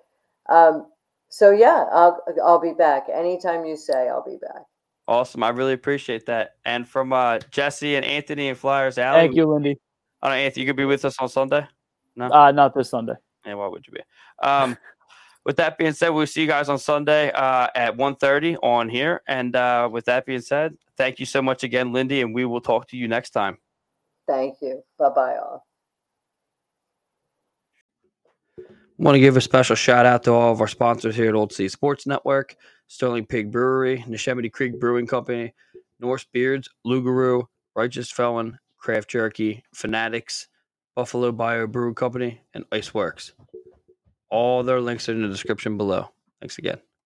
Um, 0.49 0.89
so 1.28 1.53
yeah, 1.53 1.87
I'll 1.93 2.20
I'll 2.45 2.61
be 2.61 2.72
back 2.72 3.07
anytime 3.12 3.64
you 3.64 3.76
say 3.76 4.09
I'll 4.09 4.24
be 4.24 4.39
back. 4.41 4.64
Awesome. 5.07 5.42
I 5.42 5.50
really 5.50 5.74
appreciate 5.74 6.26
that. 6.26 6.57
And 6.64 6.88
from 6.88 7.12
uh, 7.12 7.38
Jesse 7.50 7.96
and 7.96 8.05
Anthony 8.05 8.48
and 8.48 8.59
Flyers 8.59 8.98
Alley. 8.98 9.20
Thank 9.20 9.36
you, 9.36 9.46
Lindy. 9.46 9.78
I 10.22 10.28
don't 10.28 10.36
know, 10.36 10.42
Anthony, 10.42 10.62
you 10.62 10.68
could 10.68 10.76
be 10.76 10.86
with 10.86 11.05
us 11.05 11.16
on 11.18 11.28
Sunday? 11.28 11.66
No? 12.16 12.30
Uh, 12.30 12.50
not 12.52 12.74
this 12.74 12.90
Sunday. 12.90 13.14
Yeah, 13.44 13.55
why 13.55 13.66
would 13.66 13.86
you 13.86 13.92
be? 13.92 14.00
Um, 14.42 14.78
with 15.44 15.57
that 15.57 15.76
being 15.76 15.92
said, 15.92 16.09
we'll 16.09 16.26
see 16.26 16.40
you 16.40 16.46
guys 16.46 16.70
on 16.70 16.78
Sunday 16.78 17.30
uh, 17.32 17.68
at 17.74 17.96
1.30 17.96 18.57
on 18.62 18.88
here. 18.88 19.22
And 19.28 19.55
uh, 19.55 19.90
with 19.92 20.07
that 20.07 20.24
being 20.24 20.40
said, 20.40 20.76
thank 20.96 21.20
you 21.20 21.26
so 21.26 21.42
much 21.42 21.62
again, 21.64 21.92
Lindy, 21.92 22.22
and 22.22 22.34
we 22.34 22.46
will 22.46 22.62
talk 22.62 22.88
to 22.88 22.96
you 22.96 23.07
next 23.07 23.30
time. 23.30 23.59
Thank 24.26 24.57
you. 24.62 24.82
Bye-bye, 24.98 25.36
all. 25.36 25.66
Want 28.96 29.16
to 29.16 29.20
give 29.20 29.36
a 29.36 29.40
special 29.40 29.76
shout 29.76 30.07
out 30.07 30.22
to 30.22 30.32
all 30.32 30.52
of 30.52 30.61
our 30.61 30.68
sponsors 30.68 31.16
here 31.16 31.28
at 31.28 31.34
Old 31.34 31.52
City 31.52 31.68
Sports 31.68 32.07
Network. 32.07 32.57
Sterling 32.87 33.26
Pig 33.26 33.51
Brewery, 33.51 34.05
Neshaminy 34.09 34.53
Creek 34.53 34.78
Brewing 34.78 35.07
Company, 35.07 35.55
Norse 36.01 36.26
Beards, 36.32 36.68
Lugaroo, 36.87 37.45
Righteous 37.74 38.11
Felon, 38.11 38.59
Craft 38.78 39.11
Jerky, 39.11 39.62
Fanatics, 39.74 40.49
Buffalo 40.95 41.32
Bio 41.32 41.66
Brew 41.66 41.95
Company, 41.95 42.43
and 42.53 42.68
Iceworks. 42.70 43.32
All 44.30 44.62
their 44.62 44.80
links 44.80 45.09
are 45.09 45.12
in 45.12 45.22
the 45.22 45.28
description 45.28 45.76
below. 45.76 46.11
Thanks 46.41 46.59
again. 46.59 46.78